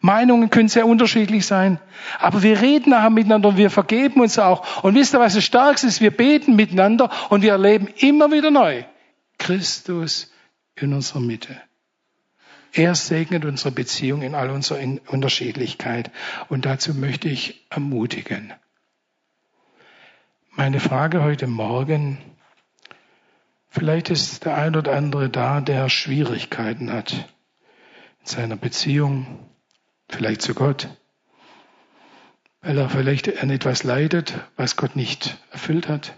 Meinungen 0.00 0.50
können 0.50 0.68
sehr 0.68 0.86
unterschiedlich 0.86 1.46
sein. 1.46 1.78
Aber 2.18 2.42
wir 2.42 2.60
reden 2.60 2.90
nachher 2.90 3.10
miteinander 3.10 3.50
und 3.50 3.56
wir 3.56 3.70
vergeben 3.70 4.20
uns 4.20 4.38
auch. 4.38 4.82
Und 4.82 4.94
wisst 4.94 5.14
ihr, 5.14 5.20
was 5.20 5.34
das 5.34 5.44
Starkste 5.44 5.86
ist? 5.86 6.00
Wir 6.00 6.10
beten 6.10 6.56
miteinander 6.56 7.10
und 7.30 7.42
wir 7.42 7.52
erleben 7.52 7.88
immer 7.98 8.32
wieder 8.32 8.50
neu 8.50 8.84
Christus 9.38 10.32
in 10.74 10.92
unserer 10.92 11.20
Mitte. 11.20 11.56
Er 12.72 12.94
segnet 12.94 13.44
unsere 13.44 13.70
Beziehung 13.70 14.22
in 14.22 14.34
all 14.34 14.50
unserer 14.50 14.80
Unterschiedlichkeit. 15.08 16.10
Und 16.48 16.64
dazu 16.64 16.94
möchte 16.94 17.28
ich 17.28 17.66
ermutigen. 17.70 18.52
Meine 20.52 20.80
Frage 20.80 21.22
heute 21.22 21.46
Morgen, 21.46 22.18
vielleicht 23.72 24.10
ist 24.10 24.44
der 24.44 24.56
ein 24.56 24.76
oder 24.76 24.92
andere 24.92 25.28
da, 25.28 25.60
der 25.60 25.88
Schwierigkeiten 25.88 26.92
hat 26.92 27.12
in 28.20 28.26
seiner 28.26 28.56
Beziehung, 28.56 29.26
vielleicht 30.08 30.42
zu 30.42 30.54
Gott, 30.54 30.88
weil 32.60 32.78
er 32.78 32.88
vielleicht 32.88 33.42
an 33.42 33.50
etwas 33.50 33.82
leidet, 33.82 34.34
was 34.56 34.76
Gott 34.76 34.94
nicht 34.94 35.38
erfüllt 35.50 35.88
hat. 35.88 36.14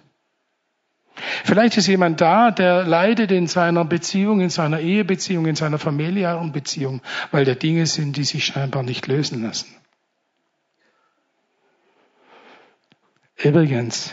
Vielleicht 1.44 1.76
ist 1.76 1.86
jemand 1.86 2.20
da, 2.20 2.50
der 2.50 2.84
leidet 2.84 3.30
in 3.30 3.46
seiner 3.46 3.84
Beziehung, 3.84 4.40
in 4.40 4.50
seiner 4.50 4.80
Ehebeziehung, 4.80 5.46
in 5.46 5.54
seiner 5.54 5.78
familiären 5.78 6.52
Beziehung, 6.52 7.02
weil 7.30 7.44
da 7.44 7.54
Dinge 7.54 7.86
sind, 7.86 8.16
die 8.16 8.24
sich 8.24 8.44
scheinbar 8.44 8.82
nicht 8.82 9.06
lösen 9.06 9.42
lassen. 9.42 9.74
Übrigens, 13.36 14.12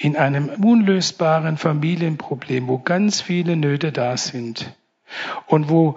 in 0.00 0.16
einem 0.16 0.48
unlösbaren 0.48 1.58
Familienproblem, 1.58 2.68
wo 2.68 2.78
ganz 2.78 3.20
viele 3.20 3.54
Nöte 3.54 3.92
da 3.92 4.16
sind 4.16 4.74
und 5.46 5.68
wo 5.68 5.96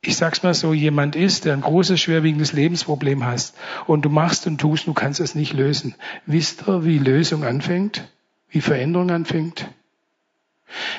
ich 0.00 0.16
sag's 0.16 0.42
mal 0.42 0.54
so, 0.54 0.74
jemand 0.74 1.16
ist, 1.16 1.44
der 1.44 1.54
ein 1.54 1.62
großes, 1.62 1.98
schwerwiegendes 1.98 2.52
Lebensproblem 2.52 3.24
hast 3.24 3.56
und 3.86 4.04
du 4.04 4.10
machst 4.10 4.46
und 4.46 4.60
tust, 4.60 4.86
du 4.86 4.92
kannst 4.92 5.18
es 5.20 5.34
nicht 5.34 5.54
lösen. 5.54 5.94
Wisst 6.26 6.68
ihr, 6.68 6.84
wie 6.84 6.98
Lösung 6.98 7.44
anfängt? 7.44 8.06
Wie 8.50 8.60
Veränderung 8.60 9.10
anfängt? 9.10 9.70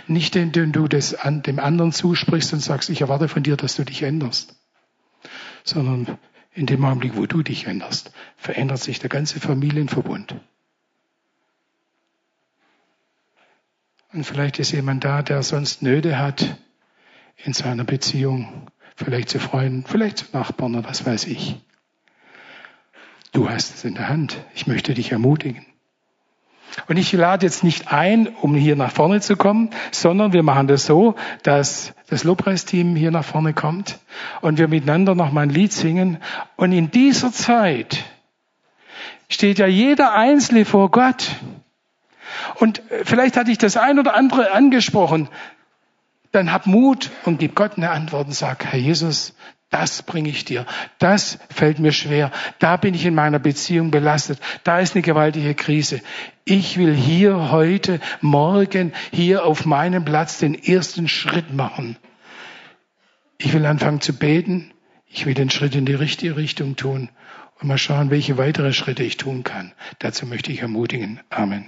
Nicht 0.07 0.35
indem 0.35 0.71
du 0.71 0.87
das 0.87 1.13
an 1.13 1.43
dem 1.43 1.59
anderen 1.59 1.91
zusprichst 1.91 2.53
und 2.53 2.61
sagst, 2.61 2.89
ich 2.89 3.01
erwarte 3.01 3.27
von 3.27 3.43
dir, 3.43 3.57
dass 3.57 3.75
du 3.75 3.83
dich 3.83 4.01
änderst, 4.01 4.55
sondern 5.63 6.17
in 6.53 6.65
dem 6.65 6.83
Augenblick, 6.83 7.15
wo 7.15 7.25
du 7.25 7.43
dich 7.43 7.67
änderst, 7.67 8.11
verändert 8.37 8.79
sich 8.79 8.99
der 8.99 9.09
ganze 9.09 9.39
Familienverbund. 9.39 10.35
Und 14.16 14.24
vielleicht 14.24 14.59
ist 14.59 14.72
jemand 14.72 15.03
da, 15.03 15.22
der 15.22 15.43
sonst 15.43 15.82
Nöte 15.82 16.18
hat 16.18 16.55
in 17.43 17.51
seiner 17.51 17.84
Beziehung 17.84 18.47
vielleicht 18.95 19.28
zu 19.28 19.39
Freunden, 19.39 19.84
vielleicht 19.86 20.20
zu 20.20 20.26
Nachbarn 20.32 20.74
oder 20.74 20.88
was 20.88 21.05
weiß 21.05 21.26
ich. 21.26 21.57
Du 23.34 23.49
hast 23.49 23.76
es 23.76 23.84
in 23.84 23.95
der 23.95 24.07
Hand. 24.07 24.38
Ich 24.55 24.68
möchte 24.68 24.93
dich 24.93 25.11
ermutigen. 25.11 25.66
Und 26.88 26.95
ich 26.95 27.11
lade 27.11 27.45
jetzt 27.45 27.66
nicht 27.66 27.91
ein, 27.91 28.30
um 28.41 28.55
hier 28.55 28.78
nach 28.78 28.91
vorne 28.91 29.20
zu 29.20 29.36
kommen, 29.36 29.72
sondern 29.91 30.32
wir 30.32 30.43
machen 30.43 30.68
das 30.68 30.86
so, 30.86 31.16
dass 31.43 31.93
das 32.07 32.24
Lobpreisteam 32.24 32.95
hier 32.95 33.11
nach 33.11 33.26
vorne 33.26 33.53
kommt 33.53 33.99
und 34.39 34.57
wir 34.57 34.70
miteinander 34.70 35.13
noch 35.13 35.34
mal 35.34 35.41
ein 35.41 35.49
Lied 35.49 35.74
singen. 35.74 36.20
Und 36.55 36.72
in 36.72 36.89
dieser 36.89 37.34
Zeit 37.34 38.05
steht 39.28 39.59
ja 39.59 39.68
jeder 39.68 40.13
Einzelne 40.13 40.63
vor 40.63 40.89
Gott. 40.89 41.36
Und 42.55 42.81
vielleicht 43.03 43.38
hatte 43.38 43.51
ich 43.51 43.57
das 43.57 43.77
ein 43.77 43.99
oder 43.99 44.15
andere 44.15 44.51
angesprochen 44.51 45.29
dann 46.31 46.51
hab 46.51 46.67
Mut 46.67 47.11
und 47.23 47.39
gib 47.39 47.55
Gott 47.55 47.77
eine 47.77 47.91
Antwort 47.91 48.27
und 48.27 48.33
sag, 48.33 48.65
Herr 48.65 48.77
Jesus, 48.77 49.33
Das 49.71 50.03
bringe 50.03 50.29
ich 50.29 50.45
dir. 50.45 50.65
Das 50.99 51.39
fällt 51.49 51.79
mir 51.79 51.91
schwer. 51.91 52.31
Da 52.59 52.77
bin 52.77 52.93
ich 52.93 53.05
in 53.05 53.15
meiner 53.15 53.39
Beziehung 53.39 53.91
belastet. 53.91 54.39
Da 54.63 54.79
ist 54.79 54.95
eine 54.95 55.01
gewaltige 55.01 55.55
Krise. 55.55 56.01
Ich 56.45 56.77
will 56.77 56.93
hier 56.93 57.51
heute, 57.51 57.99
morgen, 58.21 58.93
hier 59.11 59.43
auf 59.43 59.65
meinem 59.65 60.05
Platz 60.05 60.38
den 60.38 60.55
ersten 60.55 61.07
Schritt 61.07 61.53
machen. 61.53 61.97
Ich 63.38 63.53
will 63.53 63.65
anfangen 63.65 64.01
zu 64.01 64.13
beten. 64.13 64.71
Ich 65.07 65.25
will 65.25 65.33
den 65.33 65.49
Schritt 65.49 65.75
in 65.75 65.86
die 65.86 65.93
richtige 65.93 66.38
Richtung 66.38 66.75
tun 66.75 67.09
und 67.59 67.67
mal 67.67 67.77
schauen, 67.77 68.11
welche 68.11 68.38
weitere 68.38 68.71
Schritte 68.71 69.03
ich 69.03 69.17
tun 69.17 69.43
kann. 69.43 69.73
Dazu 69.99 70.25
möchte 70.25 70.51
ich 70.51 70.61
ermutigen. 70.61 71.19
Amen. 71.29 71.67